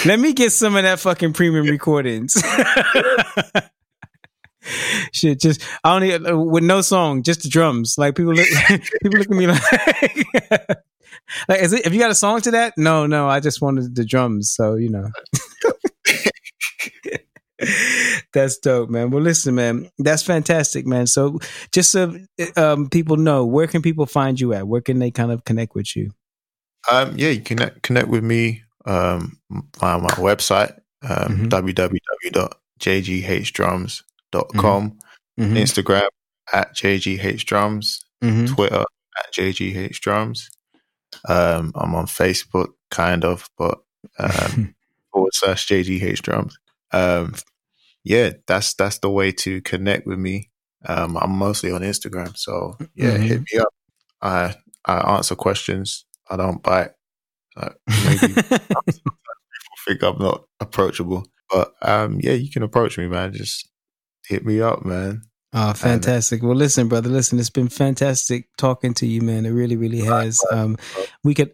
Let 0.06 0.20
me 0.20 0.34
get 0.34 0.52
some 0.52 0.76
of 0.76 0.84
that 0.84 1.00
fucking 1.00 1.34
premium 1.34 1.66
recordings. 1.66 2.36
Shit, 5.14 5.39
just 5.39 5.62
I 5.84 5.99
don't 5.99 6.07
need, 6.07 6.32
uh, 6.32 6.38
with 6.38 6.64
no 6.64 6.82
song, 6.82 7.24
just 7.24 7.43
the 7.43 7.49
drums. 7.49 7.95
Like 7.97 8.16
people 8.16 8.34
look, 8.34 8.47
people 8.70 9.20
look 9.20 9.30
at 9.32 9.38
me 9.38 9.47
like, 9.47 10.78
like 11.49 11.62
is 11.62 11.74
it? 11.74 11.84
Have 11.86 11.93
you 11.93 11.99
got 11.99 12.12
a 12.12 12.16
song 12.16 12.41
to 12.41 12.51
that? 12.51 12.74
No, 12.78 13.05
no, 13.07 13.28
I 13.28 13.39
just 13.39 13.62
wanted 13.62 13.95
the 13.95 14.05
drums. 14.05 14.53
So 14.53 14.76
you 14.76 14.89
know, 14.89 15.09
that's 18.34 18.57
dope, 18.59 18.89
man. 18.89 19.12
Well, 19.12 19.22
listen, 19.22 19.55
man, 19.55 19.89
that's 19.99 20.24
fantastic, 20.24 20.86
man. 20.86 21.07
So 21.07 21.39
just 21.72 21.91
so 21.91 22.18
um, 22.55 22.89
people 22.89 23.18
know, 23.18 23.45
where 23.45 23.68
can 23.68 23.82
people 23.82 24.05
find 24.05 24.39
you 24.39 24.53
at? 24.53 24.68
Where 24.68 24.82
can 24.82 24.99
they 24.99 25.12
kind 25.12 25.32
of 25.32 25.43
connect 25.45 25.76
with 25.76 25.95
you? 25.95 26.12
Um, 26.91 27.16
yeah, 27.18 27.30
you 27.30 27.41
can 27.41 27.57
connect, 27.57 27.84
connect 27.84 28.07
with 28.07 28.24
me 28.24 28.64
um, 28.86 29.39
via 29.78 29.99
my 29.99 30.09
website, 30.09 30.80
um, 31.03 31.49
Mhm. 31.49 31.49
www.jghdrums.com, 34.32 34.98
Mhm, 35.40 35.58
Instagram 35.58 36.08
at 36.54 36.76
jghdrums, 36.76 38.04
mhm. 38.24 38.48
Twitter 38.54 38.82
at 39.20 39.34
jghdrums. 39.34 40.50
Um, 41.28 41.72
I'm 41.76 41.96
on 41.96 42.06
Facebook, 42.06 42.70
kind 42.90 43.24
of, 43.26 43.50
but 43.58 43.80
um, 44.20 44.76
forward 45.14 45.34
slash 45.34 45.68
jghdrums. 45.68 46.54
Um, 46.92 47.36
yeah, 48.04 48.32
that's 48.48 48.74
that's 48.74 49.00
the 49.00 49.10
way 49.10 49.32
to 49.34 49.62
connect 49.62 50.08
with 50.08 50.20
me. 50.20 50.50
Um, 50.86 51.18
I'm 51.18 51.32
mostly 51.32 51.72
on 51.72 51.82
Instagram, 51.82 52.36
so 52.38 52.78
yeah, 52.96 53.18
Mhm. 53.18 53.24
hit 53.28 53.42
me 53.54 53.60
up. 53.60 53.74
I 54.22 54.56
I 54.86 55.16
answer 55.18 55.36
questions. 55.36 56.06
I 56.30 56.38
don't 56.38 56.64
bite. 56.64 56.92
Uh, 57.56 57.70
maybe 58.06 58.34
think 59.88 60.04
I'm 60.04 60.18
not 60.20 60.46
approachable. 60.60 61.26
But 61.50 61.74
um, 61.82 62.20
yeah, 62.22 62.34
you 62.34 62.50
can 62.50 62.64
approach 62.64 62.98
me, 62.98 63.08
man. 63.08 63.34
Just 63.34 63.70
hit 64.32 64.46
me 64.46 64.62
up, 64.62 64.84
man. 64.86 65.24
Oh, 65.54 65.74
fantastic. 65.74 66.42
Well, 66.42 66.56
listen, 66.56 66.88
brother, 66.88 67.10
listen, 67.10 67.38
it's 67.38 67.50
been 67.50 67.68
fantastic 67.68 68.48
talking 68.58 68.94
to 68.96 69.06
you, 69.06 69.22
man. 69.22 69.46
It 69.46 69.50
really, 69.50 69.76
really 69.76 70.00
has. 70.00 70.42
Um, 70.50 70.78
we 71.24 71.34
could 71.34 71.52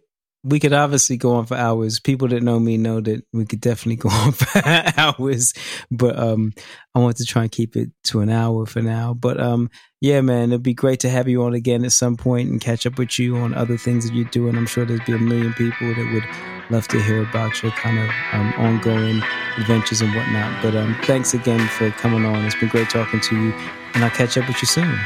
we 0.48 0.60
could 0.60 0.74
obviously 0.74 1.18
go 1.18 1.36
on 1.36 1.46
for 1.46 1.56
hours. 1.56 2.00
People 2.00 2.30
that 2.30 2.42
know 2.42 2.60
me 2.60 2.78
know 2.78 3.02
that 3.02 3.24
we 3.34 3.46
could 3.46 3.62
definitely 3.62 3.96
go 3.98 4.10
on 4.10 4.32
for 4.32 4.62
hours, 4.66 5.54
but 5.92 6.18
um, 6.18 6.54
I 6.96 7.00
want 7.00 7.18
to 7.18 7.26
try 7.26 7.44
and 7.44 7.52
keep 7.52 7.76
it 7.76 7.90
to 8.06 8.22
an 8.22 8.30
hour 8.30 8.66
for 8.66 8.82
now. 8.82 9.14
But 9.14 9.40
um, 9.40 9.70
yeah, 10.00 10.22
man, 10.22 10.52
it'd 10.52 10.64
be 10.64 10.74
great 10.74 11.02
to 11.02 11.10
have 11.10 11.28
you 11.28 11.44
on 11.44 11.54
again 11.54 11.84
at 11.84 11.92
some 11.92 12.18
point 12.18 12.50
and 12.50 12.62
catch 12.62 12.86
up 12.86 12.98
with 12.98 13.20
you 13.20 13.38
on 13.38 13.54
other 13.54 13.78
things 13.78 14.08
that 14.08 14.16
you're 14.16 14.26
doing. 14.26 14.56
I'm 14.56 14.68
sure 14.68 14.86
there'd 14.86 15.06
be 15.06 15.14
a 15.14 15.20
million 15.20 15.54
people 15.54 15.94
that 15.94 16.12
would 16.14 16.72
love 16.72 16.88
to 16.90 17.02
hear 17.02 17.24
about 17.24 17.62
your 17.62 17.72
kind 17.74 18.00
of 18.00 18.10
um, 18.34 18.54
ongoing 18.58 19.22
adventures 19.58 20.02
and 20.02 20.14
whatnot. 20.16 20.64
But 20.64 20.76
um, 20.76 20.98
thanks 21.04 21.34
again 21.34 21.68
for 21.68 21.92
coming 21.92 22.26
on. 22.26 22.46
It's 22.46 22.56
been 22.56 22.70
great 22.70 22.90
talking 22.90 23.20
to 23.20 23.36
you, 23.36 23.54
and 23.94 24.04
I'll 24.04 24.12
catch 24.12 24.38
up 24.38 24.48
with 24.48 24.62
you 24.62 24.68
soon. 24.68 24.98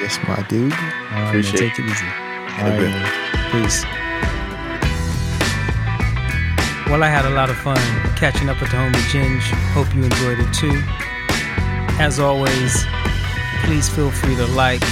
Yes, 0.00 0.18
my 0.28 0.42
dude. 0.48 0.72
All 0.72 0.78
right, 0.78 1.10
man, 1.10 1.28
Appreciate 1.28 1.58
take 1.58 1.78
it 1.78 1.90
easy. 1.90 2.06
All 2.06 2.70
right, 2.70 2.80
man. 2.80 3.64
Peace. 3.64 4.07
Well, 6.88 7.02
I 7.04 7.08
had 7.08 7.26
a 7.26 7.30
lot 7.30 7.50
of 7.50 7.56
fun 7.58 7.76
catching 8.16 8.48
up 8.48 8.62
with 8.62 8.70
the 8.70 8.78
homie 8.78 8.96
Ginge. 9.12 9.42
Hope 9.76 9.94
you 9.94 10.04
enjoyed 10.04 10.38
it 10.40 10.50
too. 10.54 10.72
As 12.00 12.18
always, 12.18 12.86
please 13.62 13.90
feel 13.90 14.10
free 14.10 14.34
to 14.36 14.46
like, 14.46 14.82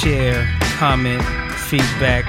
share, 0.00 0.46
comment, 0.78 1.20
feedback, 1.66 2.24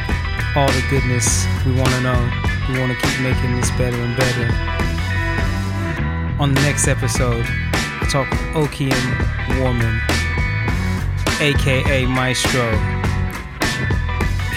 all 0.57 0.65
the 0.67 0.83
goodness 0.89 1.45
we 1.67 1.71
want 1.73 1.89
to 1.89 2.01
know. 2.01 2.31
We 2.67 2.79
want 2.79 2.97
to 2.97 3.07
keep 3.07 3.21
making 3.21 3.55
this 3.57 3.69
better 3.77 3.95
and 3.95 4.17
better. 4.17 4.47
On 6.41 6.55
the 6.55 6.61
next 6.61 6.87
episode, 6.87 7.45
I 7.47 8.07
talk 8.09 8.27
with 8.31 8.39
Okian 8.57 9.61
Warman, 9.61 10.01
aka 11.39 12.05
Maestro, 12.07 12.71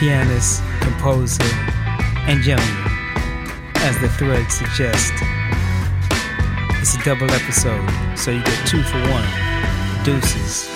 pianist, 0.00 0.62
composer, 0.80 1.44
and 2.26 2.42
gentleman, 2.42 2.83
as 3.84 4.00
the 4.00 4.08
thread 4.08 4.50
suggests. 4.50 5.12
It's 6.80 6.96
a 6.96 7.04
double 7.04 7.30
episode, 7.30 7.86
so 8.16 8.30
you 8.30 8.42
get 8.42 8.66
two 8.66 8.82
for 8.82 8.98
one. 9.10 10.04
Deuces. 10.04 10.73